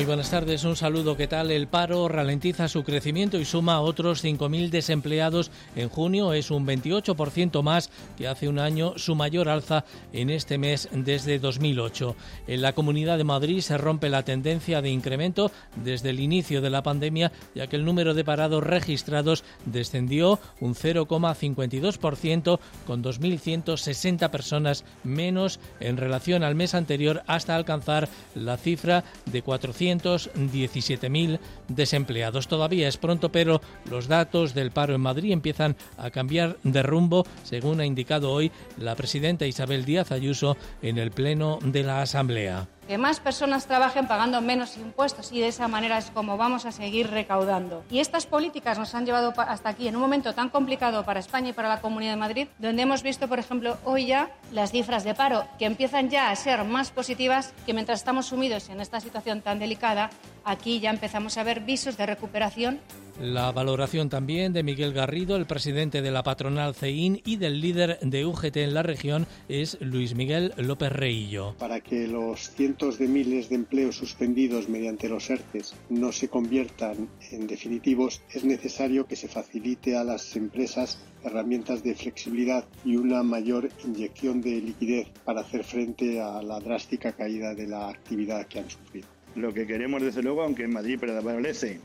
Muy 0.00 0.06
buenas 0.06 0.30
tardes, 0.30 0.64
un 0.64 0.76
saludo. 0.76 1.14
¿Qué 1.14 1.26
tal? 1.26 1.50
El 1.50 1.66
paro 1.66 2.08
ralentiza 2.08 2.68
su 2.68 2.84
crecimiento 2.84 3.38
y 3.38 3.44
suma 3.44 3.82
otros 3.82 4.24
5.000 4.24 4.70
desempleados 4.70 5.50
en 5.76 5.90
junio. 5.90 6.32
Es 6.32 6.50
un 6.50 6.66
28% 6.66 7.62
más 7.62 7.90
que 8.16 8.26
hace 8.26 8.48
un 8.48 8.58
año, 8.58 8.94
su 8.96 9.14
mayor 9.14 9.50
alza 9.50 9.84
en 10.14 10.30
este 10.30 10.56
mes 10.56 10.88
desde 10.90 11.38
2008. 11.38 12.16
En 12.46 12.62
la 12.62 12.72
Comunidad 12.72 13.18
de 13.18 13.24
Madrid 13.24 13.60
se 13.60 13.76
rompe 13.76 14.08
la 14.08 14.22
tendencia 14.22 14.80
de 14.80 14.88
incremento 14.88 15.52
desde 15.76 16.08
el 16.08 16.20
inicio 16.20 16.62
de 16.62 16.70
la 16.70 16.82
pandemia, 16.82 17.30
ya 17.54 17.66
que 17.66 17.76
el 17.76 17.84
número 17.84 18.14
de 18.14 18.24
parados 18.24 18.64
registrados 18.64 19.44
descendió 19.66 20.40
un 20.60 20.74
0,52% 20.74 22.58
con 22.86 23.04
2.160 23.04 24.30
personas 24.30 24.86
menos 25.04 25.60
en 25.78 25.98
relación 25.98 26.42
al 26.42 26.54
mes 26.54 26.74
anterior 26.74 27.22
hasta 27.26 27.54
alcanzar 27.54 28.08
la 28.34 28.56
cifra 28.56 29.04
de 29.26 29.42
400 29.42 29.89
217.000 29.98 31.38
desempleados. 31.68 32.48
Todavía 32.48 32.88
es 32.88 32.96
pronto, 32.96 33.32
pero 33.32 33.60
los 33.90 34.08
datos 34.08 34.54
del 34.54 34.70
paro 34.70 34.94
en 34.94 35.00
Madrid 35.00 35.32
empiezan 35.32 35.76
a 35.96 36.10
cambiar 36.10 36.58
de 36.62 36.82
rumbo, 36.82 37.26
según 37.42 37.80
ha 37.80 37.86
indicado 37.86 38.30
hoy 38.30 38.52
la 38.76 38.94
presidenta 38.94 39.46
Isabel 39.46 39.84
Díaz 39.84 40.12
Ayuso 40.12 40.56
en 40.82 40.98
el 40.98 41.10
Pleno 41.10 41.58
de 41.62 41.82
la 41.82 42.02
Asamblea 42.02 42.68
que 42.90 42.98
más 42.98 43.20
personas 43.20 43.66
trabajen 43.66 44.08
pagando 44.08 44.40
menos 44.40 44.76
impuestos 44.76 45.30
y 45.30 45.38
de 45.38 45.46
esa 45.46 45.68
manera 45.68 45.96
es 45.96 46.10
como 46.10 46.36
vamos 46.36 46.66
a 46.66 46.72
seguir 46.72 47.08
recaudando. 47.08 47.84
Y 47.88 48.00
estas 48.00 48.26
políticas 48.26 48.80
nos 48.80 48.96
han 48.96 49.06
llevado 49.06 49.32
hasta 49.36 49.68
aquí 49.68 49.86
en 49.86 49.94
un 49.94 50.02
momento 50.02 50.34
tan 50.34 50.48
complicado 50.48 51.04
para 51.04 51.20
España 51.20 51.50
y 51.50 51.52
para 51.52 51.68
la 51.68 51.80
Comunidad 51.80 52.14
de 52.14 52.16
Madrid, 52.16 52.48
donde 52.58 52.82
hemos 52.82 53.04
visto, 53.04 53.28
por 53.28 53.38
ejemplo, 53.38 53.78
hoy 53.84 54.06
ya 54.06 54.32
las 54.50 54.72
cifras 54.72 55.04
de 55.04 55.14
paro 55.14 55.46
que 55.56 55.66
empiezan 55.66 56.10
ya 56.10 56.30
a 56.30 56.34
ser 56.34 56.64
más 56.64 56.90
positivas 56.90 57.54
que 57.64 57.74
mientras 57.74 58.00
estamos 58.00 58.26
sumidos 58.26 58.68
en 58.70 58.80
esta 58.80 58.98
situación 58.98 59.40
tan 59.40 59.60
delicada, 59.60 60.10
aquí 60.44 60.80
ya 60.80 60.90
empezamos 60.90 61.38
a 61.38 61.44
ver 61.44 61.60
visos 61.60 61.96
de 61.96 62.06
recuperación 62.06 62.80
la 63.20 63.52
valoración 63.52 64.08
también 64.08 64.52
de 64.54 64.62
Miguel 64.62 64.94
Garrido, 64.94 65.36
el 65.36 65.46
presidente 65.46 66.00
de 66.00 66.10
la 66.10 66.22
patronal 66.22 66.74
CEIN 66.74 67.20
y 67.24 67.36
del 67.36 67.60
líder 67.60 67.98
de 68.00 68.24
UGT 68.24 68.56
en 68.56 68.72
la 68.72 68.82
región 68.82 69.26
es 69.48 69.76
Luis 69.80 70.14
Miguel 70.14 70.54
López 70.56 70.90
Reillo. 70.90 71.54
Para 71.58 71.80
que 71.80 72.08
los 72.08 72.50
cientos 72.50 72.98
de 72.98 73.08
miles 73.08 73.50
de 73.50 73.56
empleos 73.56 73.96
suspendidos 73.96 74.68
mediante 74.68 75.08
los 75.08 75.28
ERTES 75.28 75.74
no 75.90 76.12
se 76.12 76.28
conviertan 76.28 77.08
en 77.30 77.46
definitivos, 77.46 78.22
es 78.32 78.44
necesario 78.44 79.06
que 79.06 79.16
se 79.16 79.28
facilite 79.28 79.96
a 79.96 80.04
las 80.04 80.34
empresas 80.34 80.98
herramientas 81.22 81.82
de 81.82 81.94
flexibilidad 81.94 82.64
y 82.84 82.96
una 82.96 83.22
mayor 83.22 83.68
inyección 83.84 84.40
de 84.40 84.62
liquidez 84.62 85.08
para 85.24 85.42
hacer 85.42 85.64
frente 85.64 86.22
a 86.22 86.42
la 86.42 86.58
drástica 86.58 87.12
caída 87.12 87.54
de 87.54 87.66
la 87.66 87.90
actividad 87.90 88.46
que 88.46 88.60
han 88.60 88.70
sufrido. 88.70 89.06
Lo 89.34 89.52
que 89.52 89.66
queremos, 89.66 90.02
desde 90.02 90.22
luego, 90.22 90.42
aunque 90.42 90.64
en 90.64 90.72
Madrid 90.72 90.98
prevalece 90.98 91.80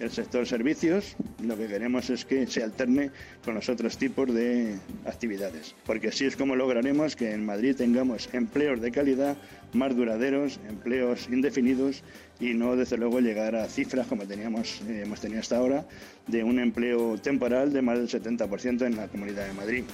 el 0.00 0.10
sector 0.10 0.46
servicios, 0.46 1.16
lo 1.42 1.56
que 1.56 1.66
queremos 1.66 2.10
es 2.10 2.24
que 2.24 2.46
se 2.46 2.62
alterne 2.62 3.10
con 3.44 3.54
los 3.54 3.68
otros 3.68 3.96
tipos 3.96 4.32
de 4.32 4.76
actividades, 5.06 5.74
porque 5.86 6.08
así 6.08 6.24
es 6.24 6.36
como 6.36 6.56
lograremos 6.56 7.16
que 7.16 7.32
en 7.32 7.44
Madrid 7.44 7.76
tengamos 7.76 8.28
empleos 8.32 8.80
de 8.80 8.90
calidad 8.90 9.36
más 9.72 9.94
duraderos, 9.96 10.58
empleos 10.68 11.28
indefinidos 11.30 12.02
y 12.40 12.54
no 12.54 12.76
desde 12.76 12.96
luego 12.96 13.20
llegar 13.20 13.54
a 13.56 13.66
cifras 13.66 14.06
como 14.06 14.24
teníamos 14.24 14.80
eh, 14.88 15.02
hemos 15.04 15.20
tenido 15.20 15.40
hasta 15.40 15.56
ahora 15.56 15.84
de 16.26 16.44
un 16.44 16.58
empleo 16.58 17.18
temporal 17.18 17.72
de 17.72 17.82
más 17.82 17.98
del 17.98 18.22
70% 18.22 18.86
en 18.86 18.96
la 18.96 19.08
Comunidad 19.08 19.46
de 19.46 19.52
Madrid. 19.52 19.84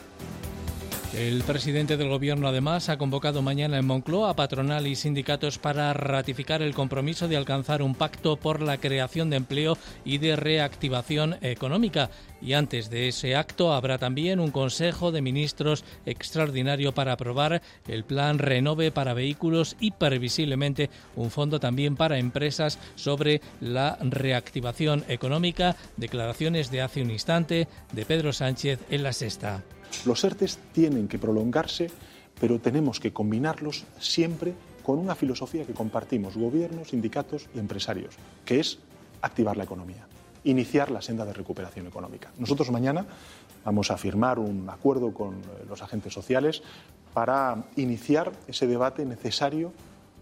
El 1.12 1.42
presidente 1.42 1.96
del 1.96 2.08
Gobierno, 2.08 2.46
además, 2.46 2.88
ha 2.88 2.96
convocado 2.96 3.42
mañana 3.42 3.78
en 3.78 3.86
Moncloa 3.86 4.30
a 4.30 4.36
patronal 4.36 4.86
y 4.86 4.94
sindicatos 4.94 5.58
para 5.58 5.92
ratificar 5.92 6.62
el 6.62 6.72
compromiso 6.72 7.26
de 7.26 7.36
alcanzar 7.36 7.82
un 7.82 7.96
pacto 7.96 8.36
por 8.36 8.62
la 8.62 8.78
creación 8.78 9.28
de 9.28 9.36
empleo 9.36 9.76
y 10.04 10.18
de 10.18 10.36
reactivación 10.36 11.36
económica. 11.42 12.10
Y 12.40 12.52
antes 12.52 12.90
de 12.90 13.08
ese 13.08 13.34
acto 13.34 13.72
habrá 13.72 13.98
también 13.98 14.38
un 14.38 14.52
Consejo 14.52 15.10
de 15.10 15.20
Ministros 15.20 15.84
extraordinario 16.06 16.94
para 16.94 17.12
aprobar 17.12 17.60
el 17.88 18.04
plan 18.04 18.38
Renove 18.38 18.92
para 18.92 19.12
vehículos 19.12 19.76
y 19.80 19.90
previsiblemente 19.90 20.90
un 21.16 21.32
fondo 21.32 21.58
también 21.58 21.96
para 21.96 22.18
empresas 22.18 22.78
sobre 22.94 23.40
la 23.60 23.98
reactivación 24.00 25.04
económica. 25.08 25.74
Declaraciones 25.96 26.70
de 26.70 26.82
hace 26.82 27.02
un 27.02 27.10
instante 27.10 27.66
de 27.92 28.04
Pedro 28.04 28.32
Sánchez 28.32 28.78
en 28.90 29.02
la 29.02 29.12
sexta. 29.12 29.64
Los 30.04 30.24
ERTES 30.24 30.58
tienen 30.72 31.08
que 31.08 31.18
prolongarse, 31.18 31.90
pero 32.40 32.58
tenemos 32.58 33.00
que 33.00 33.12
combinarlos 33.12 33.84
siempre 33.98 34.54
con 34.82 34.98
una 34.98 35.14
filosofía 35.14 35.64
que 35.64 35.74
compartimos 35.74 36.36
gobiernos, 36.36 36.88
sindicatos 36.88 37.48
y 37.54 37.58
empresarios, 37.58 38.14
que 38.44 38.60
es 38.60 38.78
activar 39.22 39.56
la 39.56 39.64
economía, 39.64 40.06
iniciar 40.44 40.90
la 40.90 41.02
senda 41.02 41.24
de 41.24 41.32
recuperación 41.32 41.86
económica. 41.86 42.32
Nosotros 42.38 42.70
mañana 42.70 43.06
vamos 43.64 43.90
a 43.90 43.98
firmar 43.98 44.38
un 44.38 44.68
acuerdo 44.70 45.12
con 45.12 45.34
eh, 45.34 45.66
los 45.68 45.82
agentes 45.82 46.14
sociales 46.14 46.62
para 47.12 47.64
iniciar 47.76 48.32
ese 48.46 48.66
debate 48.66 49.04
necesario 49.04 49.72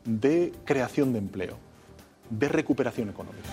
de 0.04 0.52
creación 0.64 1.12
de 1.12 1.18
empleo, 1.18 1.56
de 2.30 2.48
recuperación 2.48 3.10
económica. 3.10 3.48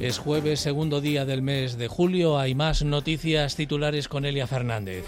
Es 0.00 0.18
jueves, 0.18 0.60
segundo 0.60 1.00
día 1.00 1.24
del 1.24 1.42
mes 1.42 1.76
de 1.76 1.88
julio. 1.88 2.38
Hay 2.38 2.54
más 2.54 2.84
noticias 2.84 3.56
titulares 3.56 4.06
con 4.06 4.24
Elia 4.24 4.46
Fernández. 4.46 5.04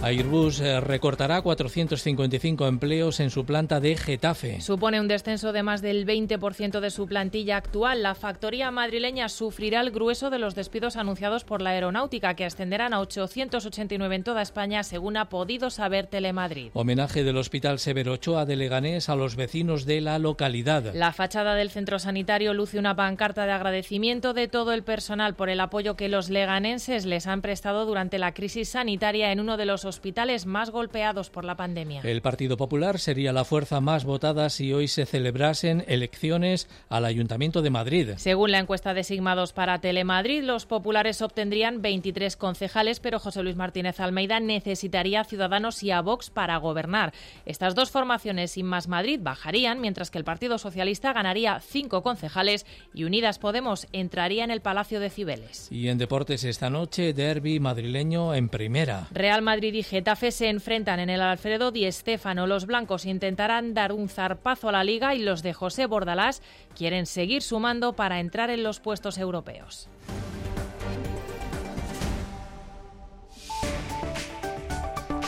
Airbus 0.00 0.60
eh, 0.60 0.80
recortará 0.80 1.42
455 1.42 2.68
empleos 2.68 3.18
en 3.18 3.30
su 3.30 3.44
planta 3.44 3.80
de 3.80 3.96
Getafe. 3.96 4.60
Supone 4.60 5.00
un 5.00 5.08
descenso 5.08 5.52
de 5.52 5.64
más 5.64 5.82
del 5.82 6.06
20% 6.06 6.78
de 6.78 6.90
su 6.90 7.08
plantilla 7.08 7.56
actual. 7.56 8.04
La 8.04 8.14
factoría 8.14 8.70
madrileña 8.70 9.28
sufrirá 9.28 9.80
el 9.80 9.90
grueso 9.90 10.30
de 10.30 10.38
los 10.38 10.54
despidos 10.54 10.96
anunciados 10.96 11.42
por 11.42 11.62
la 11.62 11.70
aeronáutica, 11.70 12.34
que 12.34 12.44
ascenderán 12.44 12.94
a 12.94 13.00
889 13.00 14.14
en 14.14 14.22
toda 14.22 14.40
España, 14.40 14.84
según 14.84 15.16
ha 15.16 15.28
podido 15.28 15.68
saber 15.68 16.06
Telemadrid. 16.06 16.70
Homenaje 16.74 17.24
del 17.24 17.36
Hospital 17.36 17.80
Severo 17.80 18.12
Ochoa 18.12 18.46
de 18.46 18.54
Leganés 18.54 19.08
a 19.08 19.16
los 19.16 19.34
vecinos 19.34 19.84
de 19.84 20.00
la 20.00 20.20
localidad. 20.20 20.94
La 20.94 21.12
fachada 21.12 21.56
del 21.56 21.70
centro 21.70 21.98
sanitario 21.98 22.54
luce 22.54 22.78
una 22.78 22.94
pancarta 22.94 23.46
de 23.46 23.52
agradecimiento 23.52 24.32
de 24.32 24.46
todo 24.46 24.72
el 24.72 24.84
personal 24.84 25.34
por 25.34 25.50
el 25.50 25.58
apoyo 25.58 25.96
que 25.96 26.08
los 26.08 26.30
leganenses 26.30 27.04
les 27.04 27.26
han 27.26 27.42
prestado 27.42 27.84
durante 27.84 28.18
la 28.18 28.32
crisis 28.32 28.68
sanitaria 28.68 29.32
en 29.32 29.40
uno 29.40 29.56
de 29.56 29.66
los 29.66 29.87
hospitales 29.88 30.46
más 30.46 30.70
golpeados 30.70 31.30
por 31.30 31.44
la 31.44 31.56
pandemia. 31.56 32.02
El 32.04 32.22
Partido 32.22 32.56
Popular 32.56 33.00
sería 33.00 33.32
la 33.32 33.44
fuerza 33.44 33.80
más 33.80 34.04
votada 34.04 34.48
si 34.50 34.72
hoy 34.72 34.86
se 34.86 35.06
celebrasen 35.06 35.84
elecciones 35.88 36.68
al 36.88 37.04
Ayuntamiento 37.04 37.62
de 37.62 37.70
Madrid. 37.70 38.10
Según 38.16 38.52
la 38.52 38.60
encuesta 38.60 38.94
de 38.94 39.02
Sigma 39.02 39.34
2 39.34 39.52
para 39.52 39.80
Telemadrid, 39.80 40.44
los 40.44 40.66
populares 40.66 41.22
obtendrían 41.22 41.82
23 41.82 42.36
concejales, 42.36 43.00
pero 43.00 43.18
José 43.18 43.42
Luis 43.42 43.56
Martínez 43.56 43.98
Almeida 43.98 44.38
necesitaría 44.38 45.22
a 45.22 45.24
Ciudadanos 45.24 45.82
y 45.82 45.90
a 45.90 46.00
Vox 46.00 46.30
para 46.30 46.56
gobernar. 46.58 47.12
Estas 47.46 47.74
dos 47.74 47.90
formaciones 47.90 48.52
sin 48.52 48.66
más 48.66 48.86
Madrid 48.88 49.18
bajarían, 49.22 49.80
mientras 49.80 50.10
que 50.10 50.18
el 50.18 50.24
Partido 50.24 50.58
Socialista 50.58 51.12
ganaría 51.12 51.60
5 51.60 52.02
concejales 52.02 52.66
y 52.94 53.04
Unidas 53.04 53.38
Podemos 53.38 53.86
entraría 53.92 54.44
en 54.44 54.50
el 54.50 54.60
Palacio 54.60 55.00
de 55.00 55.10
Cibeles. 55.10 55.70
Y 55.70 55.88
en 55.88 55.98
deportes 55.98 56.44
esta 56.44 56.70
noche, 56.70 57.12
derby 57.12 57.60
madrileño 57.60 58.34
en 58.34 58.48
primera. 58.48 59.08
Real 59.10 59.42
Madrid 59.42 59.74
y 59.78 59.82
Getafe 59.84 60.32
se 60.32 60.48
enfrentan 60.48 60.98
en 60.98 61.08
el 61.08 61.20
Alfredo 61.20 61.70
Di 61.70 61.90
Stéfano. 61.92 62.48
Los 62.48 62.66
blancos 62.66 63.06
intentarán 63.06 63.74
dar 63.74 63.92
un 63.92 64.08
zarpazo 64.08 64.68
a 64.68 64.72
la 64.72 64.82
liga 64.82 65.14
y 65.14 65.20
los 65.20 65.42
de 65.42 65.54
José 65.54 65.86
Bordalás 65.86 66.42
quieren 66.76 67.06
seguir 67.06 67.42
sumando 67.42 67.94
para 67.94 68.18
entrar 68.18 68.50
en 68.50 68.64
los 68.64 68.80
puestos 68.80 69.18
europeos. 69.18 69.88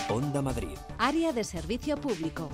Onda 0.08 0.43
Madrid. 0.43 0.76
Área 0.99 1.32
de 1.32 1.44
servicio 1.44 1.97
público. 1.97 2.50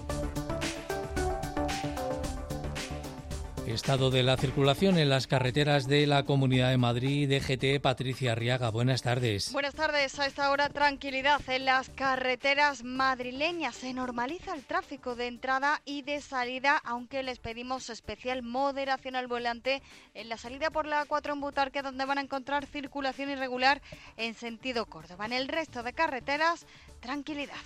Estado 3.67 4.11
de 4.11 4.23
la 4.23 4.37
circulación 4.37 4.97
en 4.97 5.09
las 5.09 5.27
carreteras 5.27 5.89
de 5.89 6.07
la 6.07 6.23
Comunidad 6.23 6.71
de 6.71 6.79
Madrid, 6.79 7.29
DGT, 7.29 7.83
Patricia 7.83 8.33
Arriaga. 8.33 8.71
Buenas 8.71 9.03
tardes. 9.03 9.53
Buenas 9.53 9.75
tardes. 9.75 10.19
A 10.21 10.27
esta 10.27 10.53
hora, 10.53 10.69
tranquilidad 10.69 11.41
en 11.49 11.65
las 11.65 11.91
carreteras 11.91 12.85
madrileñas. 12.85 13.75
Se 13.75 13.93
normaliza 13.93 14.55
el 14.55 14.65
tráfico 14.65 15.17
de 15.17 15.27
entrada 15.27 15.83
y 15.85 16.03
de 16.03 16.21
salida, 16.21 16.81
aunque 16.85 17.25
les 17.25 17.41
pedimos 17.41 17.91
especial 17.91 18.43
moderación 18.43 19.17
al 19.17 19.27
volante 19.27 19.83
en 20.15 20.29
la 20.29 20.37
salida 20.37 20.71
por 20.71 20.87
la 20.87 21.05
4 21.05 21.33
en 21.33 21.41
Butarque, 21.41 21.83
donde 21.83 22.05
van 22.05 22.19
a 22.19 22.23
encontrar 22.23 22.67
circulación 22.67 23.31
irregular 23.31 23.83
en 24.17 24.35
sentido 24.35 24.87
Córdoba. 24.87 25.27
En 25.27 25.33
el 25.33 25.49
resto 25.49 25.83
de 25.83 25.93
carreteras, 25.93 26.67
tranquilidad. 27.01 27.57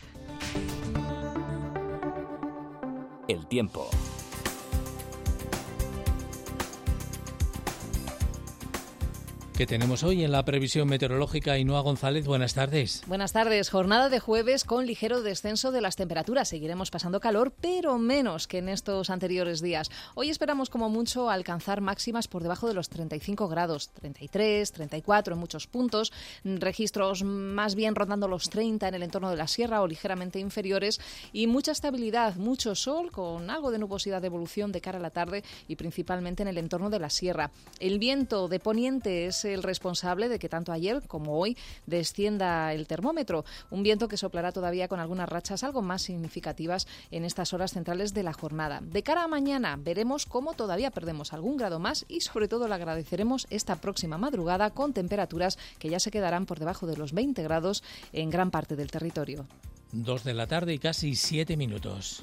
El 3.28 3.46
tiempo. 3.46 3.90
Que 9.60 9.66
tenemos 9.66 10.04
hoy 10.04 10.24
en 10.24 10.32
la 10.32 10.42
previsión 10.42 10.88
meteorológica. 10.88 11.58
Inúa 11.58 11.82
González, 11.82 12.24
buenas 12.24 12.54
tardes. 12.54 13.02
Buenas 13.06 13.34
tardes. 13.34 13.68
Jornada 13.68 14.08
de 14.08 14.18
jueves 14.18 14.64
con 14.64 14.86
ligero 14.86 15.20
descenso 15.20 15.70
de 15.70 15.82
las 15.82 15.96
temperaturas. 15.96 16.48
Seguiremos 16.48 16.90
pasando 16.90 17.20
calor, 17.20 17.52
pero 17.60 17.98
menos 17.98 18.46
que 18.46 18.56
en 18.56 18.70
estos 18.70 19.10
anteriores 19.10 19.60
días. 19.60 19.90
Hoy 20.14 20.30
esperamos 20.30 20.70
como 20.70 20.88
mucho 20.88 21.28
alcanzar 21.28 21.82
máximas 21.82 22.26
por 22.26 22.42
debajo 22.42 22.68
de 22.68 22.72
los 22.72 22.88
35 22.88 23.48
grados, 23.48 23.90
33, 23.90 24.72
34 24.72 25.34
en 25.34 25.40
muchos 25.40 25.66
puntos, 25.66 26.10
registros 26.42 27.22
más 27.22 27.74
bien 27.74 27.94
rondando 27.94 28.28
los 28.28 28.48
30 28.48 28.88
en 28.88 28.94
el 28.94 29.02
entorno 29.02 29.28
de 29.28 29.36
la 29.36 29.46
sierra 29.46 29.82
o 29.82 29.86
ligeramente 29.86 30.38
inferiores 30.38 31.02
y 31.34 31.48
mucha 31.48 31.72
estabilidad, 31.72 32.36
mucho 32.36 32.74
sol 32.74 33.10
con 33.10 33.50
algo 33.50 33.70
de 33.70 33.78
nubosidad 33.78 34.22
de 34.22 34.28
evolución 34.28 34.72
de 34.72 34.80
cara 34.80 34.96
a 34.96 35.02
la 35.02 35.10
tarde 35.10 35.44
y 35.68 35.76
principalmente 35.76 36.44
en 36.44 36.48
el 36.48 36.56
entorno 36.56 36.88
de 36.88 36.98
la 36.98 37.10
sierra. 37.10 37.50
El 37.78 37.98
viento 37.98 38.48
de 38.48 38.58
poniente 38.58 39.26
es 39.26 39.49
el 39.50 39.62
responsable 39.62 40.28
de 40.28 40.38
que 40.38 40.48
tanto 40.48 40.72
ayer 40.72 41.02
como 41.06 41.38
hoy 41.38 41.56
descienda 41.86 42.72
el 42.72 42.86
termómetro. 42.86 43.44
Un 43.70 43.82
viento 43.82 44.08
que 44.08 44.16
soplará 44.16 44.52
todavía 44.52 44.88
con 44.88 45.00
algunas 45.00 45.28
rachas 45.28 45.64
algo 45.64 45.82
más 45.82 46.02
significativas 46.02 46.86
en 47.10 47.24
estas 47.24 47.52
horas 47.52 47.72
centrales 47.72 48.14
de 48.14 48.22
la 48.22 48.32
jornada. 48.32 48.80
De 48.82 49.02
cara 49.02 49.24
a 49.24 49.28
mañana 49.28 49.76
veremos 49.78 50.26
cómo 50.26 50.54
todavía 50.54 50.90
perdemos 50.90 51.32
algún 51.32 51.56
grado 51.56 51.78
más 51.78 52.04
y 52.08 52.20
sobre 52.20 52.48
todo 52.48 52.68
le 52.68 52.74
agradeceremos 52.74 53.46
esta 53.50 53.76
próxima 53.76 54.18
madrugada 54.18 54.70
con 54.70 54.92
temperaturas 54.92 55.58
que 55.78 55.88
ya 55.88 56.00
se 56.00 56.10
quedarán 56.10 56.46
por 56.46 56.58
debajo 56.58 56.86
de 56.86 56.96
los 56.96 57.12
20 57.12 57.42
grados 57.42 57.82
en 58.12 58.30
gran 58.30 58.50
parte 58.50 58.76
del 58.76 58.90
territorio. 58.90 59.46
Dos 59.92 60.22
de 60.22 60.34
la 60.34 60.46
tarde 60.46 60.72
y 60.72 60.78
casi 60.78 61.16
siete 61.16 61.56
minutos. 61.56 62.22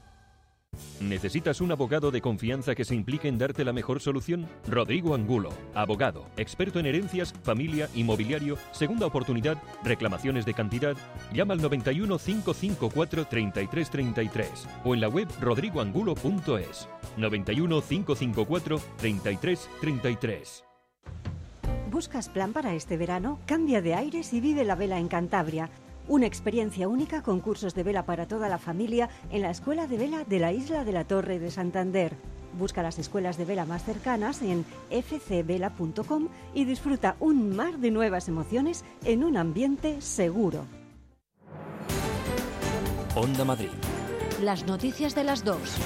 ¿Necesitas 1.01 1.61
un 1.61 1.71
abogado 1.71 2.11
de 2.11 2.21
confianza 2.21 2.75
que 2.75 2.85
se 2.85 2.95
implique 2.95 3.27
en 3.27 3.37
darte 3.37 3.65
la 3.65 3.73
mejor 3.73 3.99
solución? 3.99 4.47
Rodrigo 4.67 5.15
Angulo, 5.15 5.49
abogado, 5.73 6.27
experto 6.37 6.79
en 6.79 6.85
herencias, 6.85 7.33
familia, 7.43 7.89
inmobiliario, 7.95 8.57
segunda 8.71 9.07
oportunidad, 9.07 9.57
reclamaciones 9.83 10.45
de 10.45 10.53
cantidad. 10.53 10.95
Llama 11.33 11.53
al 11.53 11.61
91 11.61 12.17
554 12.17 13.25
3333 13.25 14.67
o 14.85 14.93
en 14.93 15.01
la 15.01 15.09
web 15.09 15.27
rodrigoangulo.es. 15.39 16.87
91 17.17 17.81
554 17.81 18.81
3333. 18.97 20.63
¿Buscas 21.89 22.29
plan 22.29 22.53
para 22.53 22.73
este 22.73 22.95
verano? 22.95 23.39
Cambia 23.45 23.81
de 23.81 23.95
aires 23.95 24.33
y 24.33 24.39
vive 24.39 24.63
la 24.63 24.75
vela 24.75 24.97
en 24.97 25.07
Cantabria 25.07 25.69
una 26.07 26.25
experiencia 26.25 26.87
única 26.87 27.21
con 27.21 27.39
cursos 27.39 27.73
de 27.73 27.83
vela 27.83 28.05
para 28.05 28.27
toda 28.27 28.49
la 28.49 28.57
familia 28.57 29.09
en 29.31 29.41
la 29.41 29.51
Escuela 29.51 29.87
de 29.87 29.97
Vela 29.97 30.23
de 30.23 30.39
la 30.39 30.51
Isla 30.51 30.83
de 30.83 30.91
la 30.91 31.05
Torre 31.05 31.39
de 31.39 31.51
Santander. 31.51 32.15
Busca 32.57 32.83
las 32.83 32.99
escuelas 32.99 33.37
de 33.37 33.45
vela 33.45 33.65
más 33.65 33.83
cercanas 33.83 34.41
en 34.41 34.65
fcvela.com 34.89 36.27
y 36.53 36.65
disfruta 36.65 37.15
un 37.19 37.55
mar 37.55 37.77
de 37.77 37.91
nuevas 37.91 38.27
emociones 38.27 38.83
en 39.05 39.23
un 39.23 39.37
ambiente 39.37 40.01
seguro. 40.01 40.65
Onda 43.15 43.45
Madrid. 43.45 43.69
Las 44.41 44.65
noticias 44.65 45.15
de 45.15 45.23
las 45.23 45.43
dos. 45.43 45.77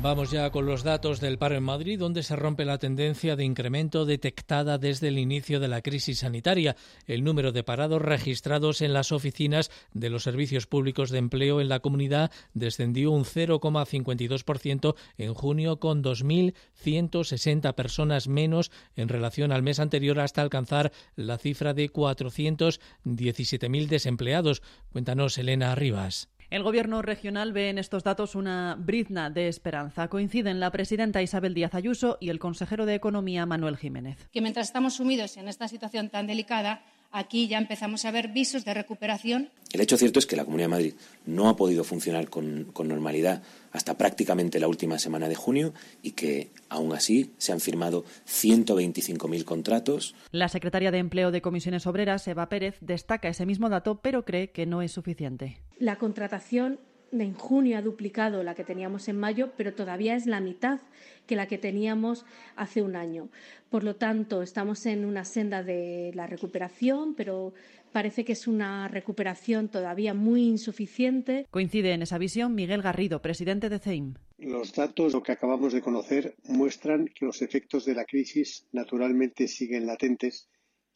Vamos 0.00 0.30
ya 0.30 0.48
con 0.50 0.64
los 0.64 0.84
datos 0.84 1.18
del 1.18 1.38
paro 1.38 1.56
en 1.56 1.64
Madrid, 1.64 1.98
donde 1.98 2.22
se 2.22 2.36
rompe 2.36 2.64
la 2.64 2.78
tendencia 2.78 3.34
de 3.34 3.44
incremento 3.44 4.06
detectada 4.06 4.78
desde 4.78 5.08
el 5.08 5.18
inicio 5.18 5.58
de 5.58 5.66
la 5.66 5.82
crisis 5.82 6.20
sanitaria. 6.20 6.76
El 7.06 7.24
número 7.24 7.50
de 7.50 7.64
parados 7.64 8.00
registrados 8.00 8.80
en 8.80 8.92
las 8.92 9.10
oficinas 9.10 9.72
de 9.92 10.08
los 10.08 10.22
servicios 10.22 10.68
públicos 10.68 11.10
de 11.10 11.18
empleo 11.18 11.60
en 11.60 11.68
la 11.68 11.80
comunidad 11.80 12.30
descendió 12.54 13.10
un 13.10 13.24
0,52% 13.24 14.94
en 15.18 15.34
junio, 15.34 15.80
con 15.80 16.04
2.160 16.04 17.74
personas 17.74 18.28
menos 18.28 18.70
en 18.94 19.08
relación 19.08 19.50
al 19.50 19.64
mes 19.64 19.80
anterior, 19.80 20.20
hasta 20.20 20.42
alcanzar 20.42 20.92
la 21.16 21.38
cifra 21.38 21.74
de 21.74 21.92
417.000 21.92 23.88
desempleados. 23.88 24.62
Cuéntanos, 24.92 25.36
Elena 25.38 25.74
Rivas. 25.74 26.28
El 26.50 26.62
Gobierno 26.62 27.02
regional 27.02 27.52
ve 27.52 27.68
en 27.68 27.76
estos 27.76 28.04
datos 28.04 28.34
una 28.34 28.74
brizna 28.78 29.28
de 29.28 29.48
esperanza. 29.48 30.08
Coinciden 30.08 30.60
la 30.60 30.70
presidenta 30.70 31.20
Isabel 31.20 31.52
Díaz 31.52 31.74
Ayuso 31.74 32.16
y 32.20 32.30
el 32.30 32.38
consejero 32.38 32.86
de 32.86 32.94
Economía 32.94 33.44
Manuel 33.44 33.76
Jiménez. 33.76 34.16
Que 34.32 34.40
mientras 34.40 34.68
estamos 34.68 34.94
sumidos 34.94 35.36
en 35.36 35.48
esta 35.48 35.68
situación 35.68 36.08
tan 36.08 36.26
delicada, 36.26 36.82
aquí 37.10 37.48
ya 37.48 37.58
empezamos 37.58 38.06
a 38.06 38.12
ver 38.12 38.28
visos 38.28 38.64
de 38.64 38.72
recuperación. 38.72 39.50
El 39.72 39.82
hecho 39.82 39.98
cierto 39.98 40.18
es 40.18 40.24
que 40.24 40.36
la 40.36 40.46
Comunidad 40.46 40.68
de 40.68 40.74
Madrid 40.74 40.94
no 41.26 41.50
ha 41.50 41.56
podido 41.56 41.84
funcionar 41.84 42.30
con, 42.30 42.64
con, 42.72 42.88
normalidad 42.88 43.42
hasta 43.72 43.98
prácticamente 43.98 44.60
la 44.60 44.68
última 44.68 44.98
semana 44.98 45.28
de 45.28 45.34
junio 45.34 45.74
y 46.02 46.12
que 46.12 46.50
aún 46.68 46.92
así 46.92 47.32
se 47.38 47.52
han 47.52 47.60
firmado 47.60 48.04
125.000 48.26 49.44
contratos. 49.44 50.14
La 50.30 50.48
secretaria 50.48 50.90
de 50.90 50.98
Empleo 50.98 51.30
de 51.30 51.42
Comisiones 51.42 51.86
Obreras, 51.86 52.26
Eva 52.28 52.48
Pérez, 52.48 52.76
destaca 52.80 53.28
ese 53.28 53.46
mismo 53.46 53.68
dato, 53.68 54.00
pero 54.00 54.24
cree 54.24 54.50
que 54.50 54.66
no 54.66 54.82
es 54.82 54.92
suficiente. 54.92 55.60
La 55.78 55.96
contratación 55.96 56.78
en 57.12 57.34
junio 57.34 57.78
ha 57.78 57.82
duplicado 57.82 58.42
la 58.42 58.54
que 58.54 58.64
teníamos 58.64 59.08
en 59.08 59.18
mayo, 59.18 59.52
pero 59.56 59.74
todavía 59.74 60.14
es 60.14 60.26
la 60.26 60.40
mitad 60.40 60.80
que 61.26 61.36
la 61.36 61.46
que 61.46 61.58
teníamos 61.58 62.24
hace 62.56 62.82
un 62.82 62.96
año. 62.96 63.28
Por 63.70 63.84
lo 63.84 63.96
tanto, 63.96 64.42
estamos 64.42 64.84
en 64.86 65.04
una 65.04 65.24
senda 65.24 65.62
de 65.62 66.10
la 66.14 66.26
recuperación, 66.26 67.14
pero 67.14 67.52
parece 67.92 68.24
que 68.24 68.32
es 68.32 68.46
una 68.46 68.88
recuperación 68.88 69.68
todavía 69.68 70.14
muy 70.14 70.42
insuficiente. 70.42 71.46
Coincide 71.50 71.92
en 71.92 72.02
esa 72.02 72.18
visión 72.18 72.54
Miguel 72.54 72.82
Garrido, 72.82 73.20
presidente 73.20 73.68
de 73.68 73.78
CEIM. 73.78 74.14
Los 74.38 74.72
datos 74.72 75.14
que 75.22 75.32
acabamos 75.32 75.72
de 75.72 75.82
conocer 75.82 76.36
muestran 76.44 77.08
que 77.08 77.26
los 77.26 77.42
efectos 77.42 77.84
de 77.84 77.94
la 77.94 78.04
crisis 78.04 78.66
naturalmente 78.72 79.48
siguen 79.48 79.86
latentes 79.86 80.48